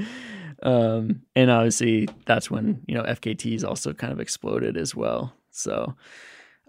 Um, 0.62 1.22
and 1.34 1.50
obviously, 1.50 2.08
that's 2.26 2.50
when 2.50 2.82
you 2.86 2.94
know 2.94 3.02
FKTs 3.02 3.64
also 3.64 3.92
kind 3.94 4.12
of 4.12 4.20
exploded 4.20 4.76
as 4.76 4.94
well. 4.94 5.32
So 5.50 5.94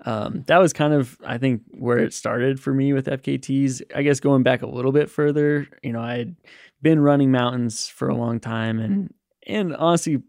um, 0.05 0.43
that 0.47 0.59
was 0.59 0.71
kind 0.71 0.93
of 0.93 1.17
I 1.25 1.37
think 1.37 1.63
where 1.71 1.97
it 1.97 2.13
started 2.13 2.59
for 2.59 2.73
me 2.73 2.93
with 2.93 3.07
FKTs. 3.07 3.81
I 3.93 4.03
guess 4.03 4.21
going 4.21 4.43
back 4.43 4.61
a 4.61 4.67
little 4.67 4.93
bit 4.93 5.09
further, 5.09 5.67
you 5.83 5.91
know, 5.91 6.01
I 6.01 6.17
had 6.19 6.35
been 6.81 7.01
running 7.01 7.31
mountains 7.31 7.89
for 7.89 8.07
a 8.07 8.15
long 8.15 8.39
time 8.39 8.79
and 8.79 9.13
and 9.45 9.75
honestly 9.75 10.21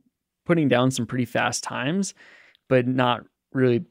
putting 0.48 0.66
down 0.66 0.90
some 0.90 1.06
pretty 1.06 1.26
fast 1.26 1.62
times, 1.62 2.14
but 2.68 2.86
not 2.86 3.24
really 3.52 3.84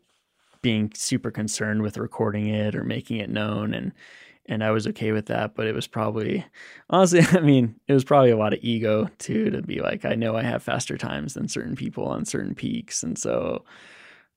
being 0.62 0.91
super 0.93 1.32
concerned 1.32 1.84
with 1.84 1.97
recording 1.97 2.47
it 2.47 2.76
or 2.76 2.84
making 2.84 3.18
it 3.18 3.30
known 3.30 3.74
and 3.74 3.93
and 4.49 4.64
I 4.64 4.72
was 4.72 4.88
okay 4.88 5.12
with 5.12 5.26
that, 5.26 5.55
but 5.55 5.68
it 5.68 5.76
was 5.76 5.88
probably 5.88 6.45
honestly, 6.89 7.22
I 7.32 7.41
mean, 7.41 7.76
it 7.88 7.93
was 7.93 8.03
probably 8.03 8.32
a 8.32 8.38
lot 8.38 8.53
of 8.53 8.60
ego 8.62 9.10
too 9.20 9.49
to 9.49 9.62
be 9.62 9.82
like, 9.82 10.05
I 10.05 10.16
know 10.16 10.36
I 10.36 10.43
have 10.43 10.64
faster 10.64 10.97
times 10.97 11.34
than 11.34 11.47
certain 11.47 11.76
people 11.76 12.08
on 12.08 12.26
certain 12.26 12.55
peaks, 12.55 13.03
and 13.03 13.18
so 13.18 13.66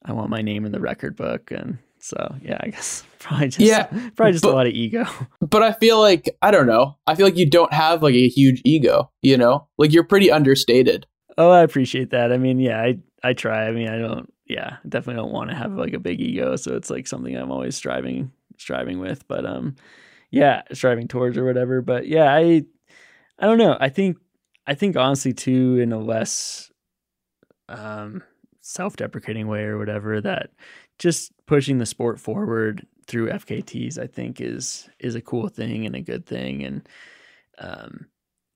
I 0.04 0.12
want 0.12 0.30
my 0.30 0.42
name 0.42 0.64
in 0.64 0.72
the 0.72 0.80
record 0.80 1.16
book. 1.16 1.50
And 1.52 1.78
so, 2.00 2.34
yeah, 2.42 2.58
I 2.60 2.70
guess 2.70 3.04
probably 3.20 3.48
just 3.48 3.60
yeah, 3.60 3.84
probably 4.16 4.32
just 4.32 4.42
but, 4.42 4.52
a 4.52 4.56
lot 4.56 4.66
of 4.66 4.72
ego. 4.72 5.04
But 5.40 5.62
I 5.62 5.72
feel 5.72 6.00
like 6.00 6.36
I 6.42 6.50
don't 6.50 6.66
know. 6.66 6.96
I 7.06 7.14
feel 7.14 7.26
like 7.26 7.36
you 7.36 7.48
don't 7.48 7.72
have 7.72 8.02
like 8.02 8.14
a 8.14 8.28
huge 8.28 8.62
ego. 8.64 9.10
You 9.22 9.36
know, 9.36 9.68
like 9.78 9.92
you're 9.92 10.04
pretty 10.04 10.30
understated. 10.30 11.06
Oh, 11.38 11.50
I 11.50 11.62
appreciate 11.62 12.10
that. 12.10 12.32
I 12.32 12.38
mean, 12.38 12.58
yeah, 12.58 12.80
I 12.80 12.98
I 13.22 13.32
try. 13.32 13.66
I 13.66 13.72
mean, 13.72 13.88
I 13.88 13.98
don't. 13.98 14.32
Yeah, 14.46 14.78
definitely 14.88 15.22
don't 15.22 15.32
want 15.32 15.50
to 15.50 15.56
have 15.56 15.72
like 15.74 15.92
a 15.92 15.98
big 16.00 16.20
ego. 16.20 16.56
So 16.56 16.74
it's 16.74 16.90
like 16.90 17.06
something 17.06 17.36
I'm 17.36 17.52
always 17.52 17.76
striving 17.76 18.32
striving 18.58 18.98
with. 18.98 19.26
But 19.28 19.46
um, 19.46 19.76
yeah, 20.30 20.62
striving 20.72 21.08
towards 21.08 21.38
or 21.38 21.44
whatever. 21.44 21.82
But 21.82 22.06
yeah, 22.08 22.34
I 22.34 22.64
I 23.38 23.46
don't 23.46 23.58
know. 23.58 23.76
I 23.80 23.88
think 23.90 24.18
I 24.66 24.74
think 24.74 24.96
honestly 24.96 25.32
too 25.32 25.78
in 25.80 25.92
a 25.92 25.98
less 25.98 26.70
um 27.68 28.22
self-deprecating 28.60 29.48
way 29.48 29.62
or 29.62 29.78
whatever 29.78 30.20
that 30.20 30.50
just 30.98 31.32
pushing 31.46 31.78
the 31.78 31.86
sport 31.86 32.20
forward 32.20 32.86
through 33.06 33.30
FKTs 33.30 33.98
I 33.98 34.06
think 34.06 34.40
is 34.40 34.88
is 34.98 35.14
a 35.14 35.20
cool 35.22 35.48
thing 35.48 35.86
and 35.86 35.96
a 35.96 36.00
good 36.02 36.26
thing 36.26 36.64
and 36.64 36.88
um 37.58 38.06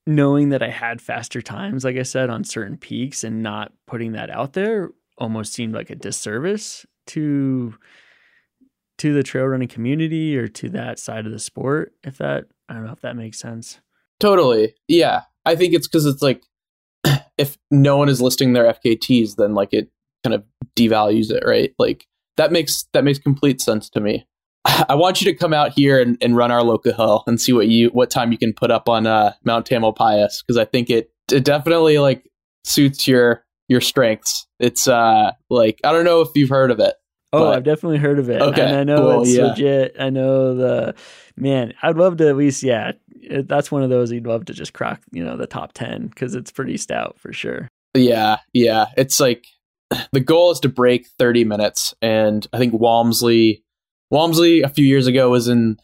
knowing 0.06 0.50
that 0.50 0.62
I 0.62 0.70
had 0.70 1.00
faster 1.00 1.40
times 1.40 1.84
like 1.84 1.96
I 1.96 2.02
said 2.02 2.30
on 2.30 2.44
certain 2.44 2.76
peaks 2.76 3.24
and 3.24 3.42
not 3.42 3.72
putting 3.86 4.12
that 4.12 4.30
out 4.30 4.52
there 4.52 4.90
almost 5.18 5.52
seemed 5.52 5.74
like 5.74 5.90
a 5.90 5.94
disservice 5.94 6.84
to 7.08 7.74
to 8.98 9.14
the 9.14 9.22
trail 9.22 9.46
running 9.46 9.68
community 9.68 10.36
or 10.36 10.46
to 10.48 10.68
that 10.70 10.98
side 10.98 11.26
of 11.26 11.32
the 11.32 11.38
sport 11.38 11.92
if 12.04 12.18
that 12.18 12.44
i 12.68 12.74
don't 12.74 12.84
know 12.84 12.92
if 12.92 13.00
that 13.00 13.16
makes 13.16 13.38
sense. 13.38 13.80
Totally. 14.20 14.74
Yeah. 14.88 15.22
I 15.44 15.56
think 15.56 15.74
it's 15.74 15.88
because 15.88 16.06
it's 16.06 16.22
like 16.22 16.42
if 17.38 17.58
no 17.70 17.96
one 17.96 18.08
is 18.08 18.20
listing 18.20 18.52
their 18.52 18.72
fkt's 18.72 19.34
then 19.36 19.54
like 19.54 19.72
it 19.72 19.88
kind 20.22 20.34
of 20.34 20.44
devalues 20.76 21.30
it 21.30 21.44
right? 21.46 21.72
Like 21.78 22.06
that 22.36 22.52
makes 22.52 22.86
that 22.92 23.04
makes 23.04 23.18
complete 23.18 23.60
sense 23.60 23.88
to 23.90 24.00
me 24.00 24.26
i 24.88 24.94
want 24.94 25.20
you 25.20 25.30
to 25.30 25.36
come 25.36 25.52
out 25.52 25.72
here 25.72 26.00
and, 26.00 26.16
and 26.20 26.36
run 26.36 26.50
our 26.50 26.62
local 26.62 26.92
hill 26.92 27.24
and 27.26 27.40
see 27.40 27.52
what 27.52 27.68
you 27.68 27.88
what 27.88 28.10
time 28.10 28.32
you 28.32 28.38
can 28.38 28.52
put 28.52 28.70
up 28.70 28.88
on 28.88 29.06
uh 29.06 29.32
mount 29.44 29.66
tamalpais 29.68 30.42
because 30.44 30.56
i 30.56 30.64
think 30.64 30.90
it 30.90 31.10
it 31.32 31.44
definitely 31.44 31.98
like 31.98 32.28
suits 32.64 33.06
your 33.06 33.44
your 33.68 33.80
strengths 33.80 34.46
it's 34.60 34.88
uh 34.88 35.30
like 35.50 35.80
i 35.84 35.92
don't 35.92 36.04
know 36.04 36.20
if 36.20 36.28
you've 36.34 36.50
heard 36.50 36.70
of 36.70 36.80
it 36.80 36.94
Oh, 37.34 37.46
but, 37.46 37.56
I've 37.56 37.64
definitely 37.64 37.98
heard 37.98 38.20
of 38.20 38.30
it. 38.30 38.40
Okay, 38.40 38.62
and 38.62 38.76
I 38.76 38.84
know 38.84 39.10
cool, 39.10 39.22
it's 39.22 39.34
yeah. 39.34 39.46
legit. 39.46 39.96
I 39.98 40.08
know 40.08 40.54
the 40.54 40.94
man. 41.36 41.74
I'd 41.82 41.96
love 41.96 42.16
to 42.18 42.28
at 42.28 42.36
least, 42.36 42.62
yeah. 42.62 42.92
That's 43.28 43.72
one 43.72 43.82
of 43.82 43.90
those 43.90 44.12
you'd 44.12 44.26
love 44.26 44.44
to 44.44 44.52
just 44.52 44.72
crack, 44.72 45.02
you 45.10 45.24
know, 45.24 45.36
the 45.36 45.48
top 45.48 45.72
ten 45.72 46.06
because 46.06 46.36
it's 46.36 46.52
pretty 46.52 46.76
stout 46.76 47.18
for 47.18 47.32
sure. 47.32 47.68
Yeah, 47.94 48.38
yeah. 48.52 48.86
It's 48.96 49.18
like 49.18 49.46
the 50.12 50.20
goal 50.20 50.52
is 50.52 50.60
to 50.60 50.68
break 50.68 51.08
thirty 51.18 51.44
minutes, 51.44 51.92
and 52.00 52.46
I 52.52 52.58
think 52.58 52.72
Walmsley, 52.72 53.63
Walmsley 54.10 54.62
a 54.62 54.68
few 54.68 54.84
years 54.84 55.06
ago 55.06 55.30
was 55.30 55.48
in 55.48 55.78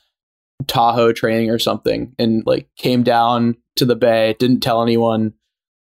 Tahoe 0.66 1.12
training 1.12 1.50
or 1.50 1.58
something, 1.58 2.14
and 2.18 2.42
like 2.46 2.68
came 2.76 3.02
down 3.02 3.56
to 3.76 3.84
the 3.84 3.96
bay, 3.96 4.36
didn't 4.38 4.60
tell 4.60 4.82
anyone. 4.82 5.34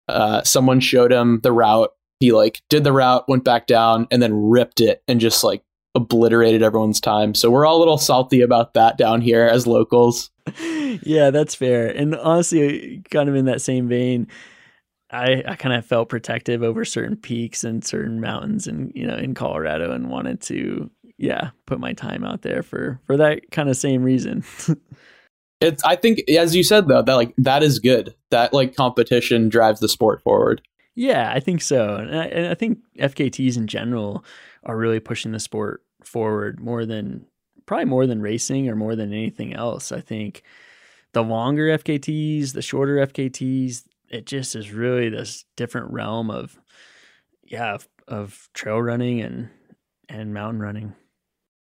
Uh, 0.07 0.41
someone 0.43 0.79
showed 0.79 1.11
him 1.11 1.39
the 1.43 1.51
route 1.51 1.91
he 2.19 2.31
like 2.33 2.61
did 2.69 2.83
the 2.83 2.91
route, 2.91 3.27
went 3.27 3.43
back 3.43 3.65
down, 3.65 4.07
and 4.11 4.21
then 4.21 4.33
ripped 4.33 4.81
it 4.81 5.01
and 5.07 5.19
just 5.19 5.43
like 5.43 5.63
obliterated 5.95 6.61
everyone's 6.61 6.99
time. 6.99 7.33
So 7.33 7.49
we're 7.49 7.65
all 7.65 7.77
a 7.77 7.79
little 7.79 7.97
salty 7.97 8.41
about 8.41 8.73
that 8.73 8.97
down 8.97 9.21
here 9.21 9.45
as 9.45 9.65
locals. 9.65 10.29
yeah, 10.61 11.31
that's 11.31 11.55
fair. 11.55 11.87
And 11.87 12.15
honestly, 12.15 13.01
kind 13.09 13.29
of 13.29 13.35
in 13.35 13.45
that 13.45 13.61
same 13.61 13.87
vein, 13.87 14.27
I, 15.11 15.43
I 15.47 15.55
kind 15.55 15.75
of 15.75 15.85
felt 15.85 16.09
protective 16.09 16.61
over 16.61 16.85
certain 16.85 17.15
peaks 17.15 17.63
and 17.63 17.83
certain 17.83 18.19
mountains 18.19 18.67
and 18.67 18.91
you 18.93 19.07
know 19.07 19.15
in 19.15 19.33
Colorado 19.33 19.91
and 19.91 20.09
wanted 20.09 20.41
to 20.41 20.91
yeah 21.19 21.51
put 21.65 21.79
my 21.79 21.93
time 21.93 22.23
out 22.23 22.41
there 22.41 22.63
for 22.63 22.99
for 23.05 23.17
that 23.17 23.51
kind 23.51 23.69
of 23.69 23.77
same 23.77 24.03
reason. 24.03 24.43
it's 25.61 25.83
I 25.83 25.95
think 25.95 26.27
as 26.29 26.55
you 26.55 26.63
said 26.63 26.87
though 26.87 27.01
that 27.01 27.13
like 27.13 27.33
that 27.37 27.61
is 27.63 27.79
good 27.79 28.15
that 28.31 28.53
like 28.53 28.75
competition 28.75 29.49
drives 29.49 29.79
the 29.79 29.89
sport 29.89 30.21
forward. 30.21 30.61
Yeah, 30.95 31.31
I 31.33 31.39
think 31.39 31.61
so. 31.61 31.95
And 31.95 32.17
I, 32.17 32.25
and 32.25 32.47
I, 32.47 32.55
think 32.55 32.79
FKTs 32.97 33.55
in 33.55 33.67
general 33.67 34.25
are 34.65 34.75
really 34.75 34.99
pushing 34.99 35.31
the 35.31 35.39
sport 35.39 35.81
forward 36.03 36.59
more 36.59 36.85
than 36.85 37.25
probably 37.65 37.85
more 37.85 38.05
than 38.05 38.21
racing 38.21 38.67
or 38.67 38.75
more 38.75 38.97
than 38.97 39.13
anything 39.13 39.53
else. 39.53 39.93
I 39.93 40.01
think 40.01 40.43
the 41.13 41.23
longer 41.23 41.77
FKTs, 41.77 42.51
the 42.51 42.61
shorter 42.61 42.95
FKTs, 43.07 43.83
it 44.09 44.25
just 44.25 44.55
is 44.55 44.71
really 44.71 45.07
this 45.07 45.45
different 45.55 45.91
realm 45.93 46.29
of 46.29 46.59
yeah, 47.45 47.75
of, 47.75 47.87
of 48.07 48.49
trail 48.53 48.81
running 48.81 49.21
and 49.21 49.49
and 50.09 50.33
mountain 50.33 50.61
running. 50.61 50.95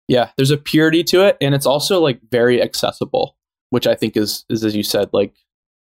Yeah, 0.09 0.31
there's 0.37 0.51
a 0.51 0.57
purity 0.57 1.05
to 1.05 1.27
it 1.27 1.37
and 1.41 1.55
it's 1.55 1.67
also 1.67 2.01
like 2.01 2.21
very 2.31 2.63
accessible, 2.63 3.37
which 3.71 3.87
I 3.87 3.95
think 3.95 4.17
is 4.17 4.45
is 4.51 4.65
as 4.65 4.75
you 4.75 4.83
said 4.83 5.11
like 5.13 5.35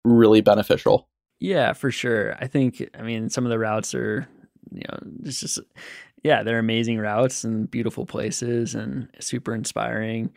really 0.04 0.42
beneficial. 0.42 1.08
Yeah, 1.40 1.74
for 1.74 1.92
sure. 1.92 2.36
I 2.40 2.48
think 2.48 2.90
I 2.98 3.02
mean 3.02 3.30
some 3.30 3.46
of 3.46 3.52
the 3.52 3.60
routes 3.60 3.94
are 3.94 4.28
you 4.72 4.82
know 4.90 5.00
it's 5.26 5.40
just 5.40 5.60
yeah 6.24 6.44
they're 6.44 6.60
amazing 6.60 6.98
routes 7.00 7.44
and 7.44 7.70
beautiful 7.70 8.06
places 8.06 8.76
and 8.76 9.08
super 9.20 9.54
inspiring 9.54 10.32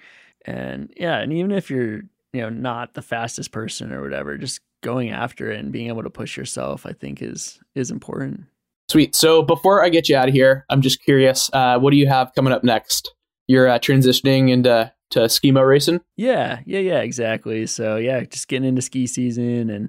and 0.44 0.92
yeah 0.96 1.18
and 1.18 1.32
even 1.32 1.52
if 1.52 1.70
you're 1.70 2.00
you 2.32 2.40
know 2.40 2.50
not 2.50 2.94
the 2.94 3.02
fastest 3.02 3.52
person 3.52 3.92
or 3.92 4.02
whatever 4.02 4.36
just 4.36 4.60
going 4.82 5.10
after 5.10 5.50
it 5.50 5.58
and 5.58 5.72
being 5.72 5.88
able 5.88 6.02
to 6.02 6.10
push 6.10 6.36
yourself 6.36 6.86
i 6.86 6.92
think 6.92 7.22
is 7.22 7.58
is 7.74 7.90
important 7.90 8.44
sweet 8.90 9.16
so 9.16 9.42
before 9.42 9.84
i 9.84 9.88
get 9.88 10.08
you 10.08 10.16
out 10.16 10.28
of 10.28 10.34
here 10.34 10.64
i'm 10.70 10.82
just 10.82 11.02
curious 11.02 11.50
uh, 11.52 11.78
what 11.78 11.90
do 11.90 11.96
you 11.96 12.06
have 12.06 12.32
coming 12.34 12.52
up 12.52 12.62
next 12.62 13.14
you're 13.46 13.68
uh, 13.68 13.78
transitioning 13.78 14.50
into 14.50 14.92
to 15.08 15.20
skimo 15.20 15.66
racing 15.66 16.00
yeah 16.16 16.60
yeah 16.66 16.80
yeah 16.80 16.98
exactly 16.98 17.66
so 17.66 17.96
yeah 17.96 18.20
just 18.24 18.48
getting 18.48 18.68
into 18.68 18.82
ski 18.82 19.06
season 19.06 19.70
and 19.70 19.88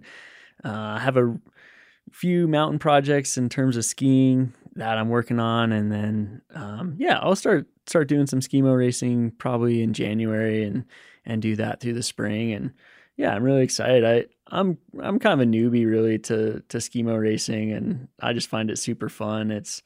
uh, 0.64 0.98
have 0.98 1.18
a 1.18 1.38
few 2.12 2.48
mountain 2.48 2.80
projects 2.80 3.38
in 3.38 3.50
terms 3.50 3.78
of 3.78 3.86
skiing 3.86 4.54
that 4.76 4.98
I'm 4.98 5.10
working 5.10 5.40
on, 5.40 5.72
and 5.72 5.92
then 5.92 6.42
um, 6.54 6.96
yeah, 6.98 7.20
I'll 7.20 7.36
start 7.36 7.68
start 7.86 8.08
doing 8.08 8.28
some 8.28 8.40
skimo 8.40 8.78
racing 8.78 9.32
probably 9.32 9.82
in 9.82 9.94
January, 9.94 10.64
and 10.64 10.86
and 11.26 11.42
do 11.42 11.56
that 11.58 11.80
through 11.80 11.94
the 11.94 12.04
spring. 12.04 12.54
And 12.54 12.72
yeah, 13.18 13.34
I'm 13.34 13.44
really 13.44 13.64
excited. 13.64 14.06
I 14.06 14.26
I'm 14.56 14.78
I'm 15.02 15.20
kind 15.20 15.42
of 15.42 15.48
a 15.48 15.52
newbie 15.52 15.90
really 15.90 16.20
to 16.20 16.62
to 16.70 16.78
skimo 16.78 17.20
racing, 17.20 17.72
and 17.72 18.08
I 18.22 18.34
just 18.34 18.50
find 18.50 18.70
it 18.70 18.78
super 18.78 19.10
fun. 19.10 19.52
It's 19.52 19.82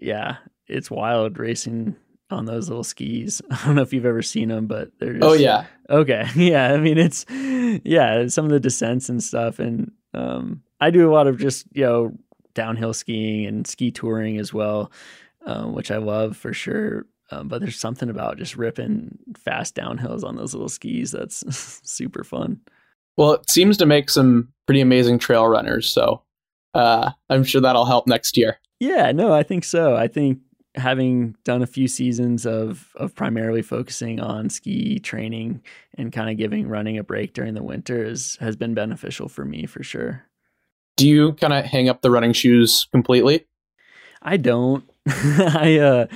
yeah, 0.00 0.36
it's 0.66 0.90
wild 0.90 1.38
racing 1.38 1.96
on 2.32 2.46
those 2.46 2.68
little 2.68 2.84
skis. 2.84 3.42
I 3.50 3.66
don't 3.66 3.74
know 3.74 3.82
if 3.82 3.92
you've 3.92 4.06
ever 4.06 4.22
seen 4.22 4.48
them, 4.48 4.66
but 4.66 4.90
they're 4.98 5.16
oh, 5.16 5.18
just, 5.18 5.24
oh 5.24 5.32
yeah, 5.34 5.66
okay, 5.88 6.26
yeah. 6.36 6.72
I 6.72 6.78
mean, 6.78 6.98
it's 6.98 7.26
yeah, 7.84 8.26
some 8.28 8.44
of 8.44 8.50
the 8.50 8.60
descents 8.60 9.08
and 9.08 9.22
stuff, 9.22 9.58
and 9.58 9.92
um, 10.14 10.62
I 10.80 10.90
do 10.90 11.10
a 11.10 11.12
lot 11.12 11.26
of 11.26 11.38
just 11.38 11.66
you 11.72 11.84
know 11.84 12.16
downhill 12.54 12.92
skiing 12.92 13.46
and 13.46 13.66
ski 13.66 13.90
touring 13.90 14.38
as 14.38 14.52
well, 14.52 14.90
um, 15.46 15.74
which 15.74 15.90
I 15.90 15.98
love 15.98 16.36
for 16.36 16.52
sure. 16.52 17.06
Um, 17.32 17.46
but 17.46 17.60
there's 17.60 17.78
something 17.78 18.10
about 18.10 18.38
just 18.38 18.56
ripping 18.56 19.16
fast 19.36 19.76
downhills 19.76 20.24
on 20.24 20.34
those 20.34 20.52
little 20.52 20.68
skis 20.68 21.12
that's 21.12 21.44
super 21.88 22.24
fun. 22.24 22.60
Well, 23.16 23.34
it 23.34 23.48
seems 23.48 23.76
to 23.76 23.86
make 23.86 24.10
some 24.10 24.48
pretty 24.66 24.80
amazing 24.80 25.18
trail 25.20 25.46
runners, 25.46 25.88
so 25.88 26.22
uh, 26.74 27.10
I'm 27.28 27.44
sure 27.44 27.60
that'll 27.60 27.84
help 27.84 28.06
next 28.06 28.36
year. 28.36 28.58
Yeah, 28.80 29.12
no, 29.12 29.32
I 29.32 29.42
think 29.42 29.64
so. 29.64 29.94
I 29.94 30.08
think 30.08 30.38
having 30.76 31.34
done 31.44 31.62
a 31.62 31.66
few 31.66 31.88
seasons 31.88 32.46
of 32.46 32.90
of 32.96 33.14
primarily 33.14 33.62
focusing 33.62 34.20
on 34.20 34.48
ski 34.48 34.98
training 34.98 35.62
and 35.96 36.12
kind 36.12 36.30
of 36.30 36.36
giving 36.36 36.68
running 36.68 36.98
a 36.98 37.04
break 37.04 37.32
during 37.32 37.54
the 37.54 37.62
winter 37.62 38.04
is, 38.04 38.36
has 38.40 38.56
been 38.56 38.74
beneficial 38.74 39.28
for 39.28 39.44
me 39.44 39.66
for 39.66 39.82
sure. 39.82 40.24
Do 40.96 41.08
you 41.08 41.32
kind 41.34 41.52
of 41.52 41.64
hang 41.64 41.88
up 41.88 42.02
the 42.02 42.10
running 42.10 42.32
shoes 42.32 42.86
completely? 42.92 43.46
I 44.22 44.36
don't. 44.36 44.84
I 45.06 45.78
uh 45.78 46.06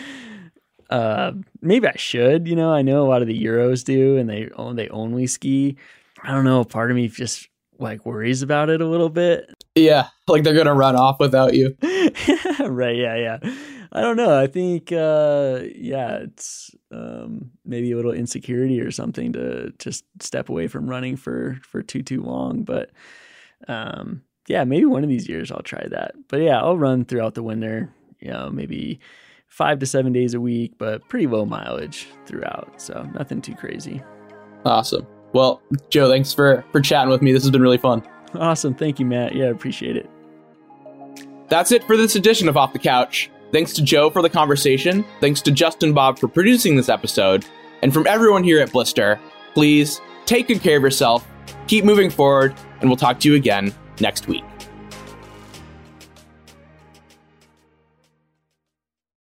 uh 0.90 1.32
maybe 1.60 1.88
I 1.88 1.96
should, 1.96 2.46
you 2.46 2.54
know, 2.54 2.72
I 2.72 2.82
know 2.82 3.04
a 3.04 3.08
lot 3.08 3.22
of 3.22 3.28
the 3.28 3.44
Euros 3.44 3.84
do 3.84 4.16
and 4.18 4.28
they 4.28 4.50
they 4.74 4.88
only 4.90 5.26
ski. 5.26 5.76
I 6.22 6.30
don't 6.30 6.44
know, 6.44 6.64
part 6.64 6.90
of 6.90 6.96
me 6.96 7.08
just 7.08 7.48
like 7.78 8.06
worries 8.06 8.42
about 8.42 8.70
it 8.70 8.80
a 8.80 8.86
little 8.86 9.08
bit. 9.08 9.50
Yeah, 9.74 10.08
like 10.28 10.44
they're 10.44 10.54
going 10.54 10.66
to 10.66 10.74
run 10.74 10.96
off 10.96 11.18
without 11.18 11.54
you. 11.54 11.76
right, 12.60 12.96
yeah, 12.96 13.16
yeah. 13.16 13.38
I 13.94 14.00
don't 14.00 14.16
know. 14.16 14.36
I 14.36 14.48
think, 14.48 14.90
uh, 14.90 15.60
yeah, 15.76 16.16
it's 16.16 16.72
um, 16.90 17.52
maybe 17.64 17.92
a 17.92 17.96
little 17.96 18.12
insecurity 18.12 18.80
or 18.80 18.90
something 18.90 19.32
to 19.34 19.72
just 19.78 20.04
step 20.20 20.48
away 20.48 20.66
from 20.66 20.90
running 20.90 21.16
for 21.16 21.60
for 21.62 21.80
too 21.80 22.02
too 22.02 22.20
long. 22.22 22.64
But 22.64 22.90
um, 23.68 24.22
yeah, 24.48 24.64
maybe 24.64 24.84
one 24.84 25.04
of 25.04 25.08
these 25.08 25.28
years 25.28 25.52
I'll 25.52 25.62
try 25.62 25.86
that. 25.90 26.14
But 26.28 26.40
yeah, 26.40 26.60
I'll 26.60 26.76
run 26.76 27.04
throughout 27.04 27.34
the 27.34 27.44
winter. 27.44 27.88
You 28.18 28.32
know, 28.32 28.50
maybe 28.50 28.98
five 29.46 29.78
to 29.78 29.86
seven 29.86 30.12
days 30.12 30.34
a 30.34 30.40
week, 30.40 30.74
but 30.76 31.08
pretty 31.08 31.28
low 31.28 31.44
mileage 31.44 32.08
throughout. 32.26 32.80
So 32.80 33.08
nothing 33.14 33.40
too 33.40 33.54
crazy. 33.54 34.02
Awesome. 34.64 35.06
Well, 35.32 35.62
Joe, 35.90 36.10
thanks 36.10 36.32
for 36.32 36.64
for 36.72 36.80
chatting 36.80 37.10
with 37.10 37.22
me. 37.22 37.32
This 37.32 37.44
has 37.44 37.50
been 37.52 37.62
really 37.62 37.78
fun. 37.78 38.02
Awesome. 38.34 38.74
Thank 38.74 38.98
you, 38.98 39.06
Matt. 39.06 39.36
Yeah, 39.36 39.44
I 39.44 39.50
appreciate 39.50 39.96
it. 39.96 40.10
That's 41.48 41.70
it 41.70 41.84
for 41.84 41.96
this 41.96 42.16
edition 42.16 42.48
of 42.48 42.56
Off 42.56 42.72
the 42.72 42.80
Couch. 42.80 43.30
Thanks 43.54 43.72
to 43.74 43.82
Joe 43.82 44.10
for 44.10 44.20
the 44.20 44.28
conversation. 44.28 45.04
Thanks 45.20 45.40
to 45.42 45.52
Justin 45.52 45.92
Bob 45.94 46.18
for 46.18 46.26
producing 46.26 46.74
this 46.74 46.88
episode. 46.88 47.46
And 47.82 47.94
from 47.94 48.04
everyone 48.08 48.42
here 48.42 48.58
at 48.58 48.72
Blister, 48.72 49.20
please 49.54 50.00
take 50.26 50.48
good 50.48 50.60
care 50.60 50.76
of 50.76 50.82
yourself, 50.82 51.24
keep 51.68 51.84
moving 51.84 52.10
forward, 52.10 52.52
and 52.80 52.90
we'll 52.90 52.96
talk 52.96 53.20
to 53.20 53.28
you 53.28 53.36
again 53.36 53.72
next 54.00 54.26
week. 54.26 54.42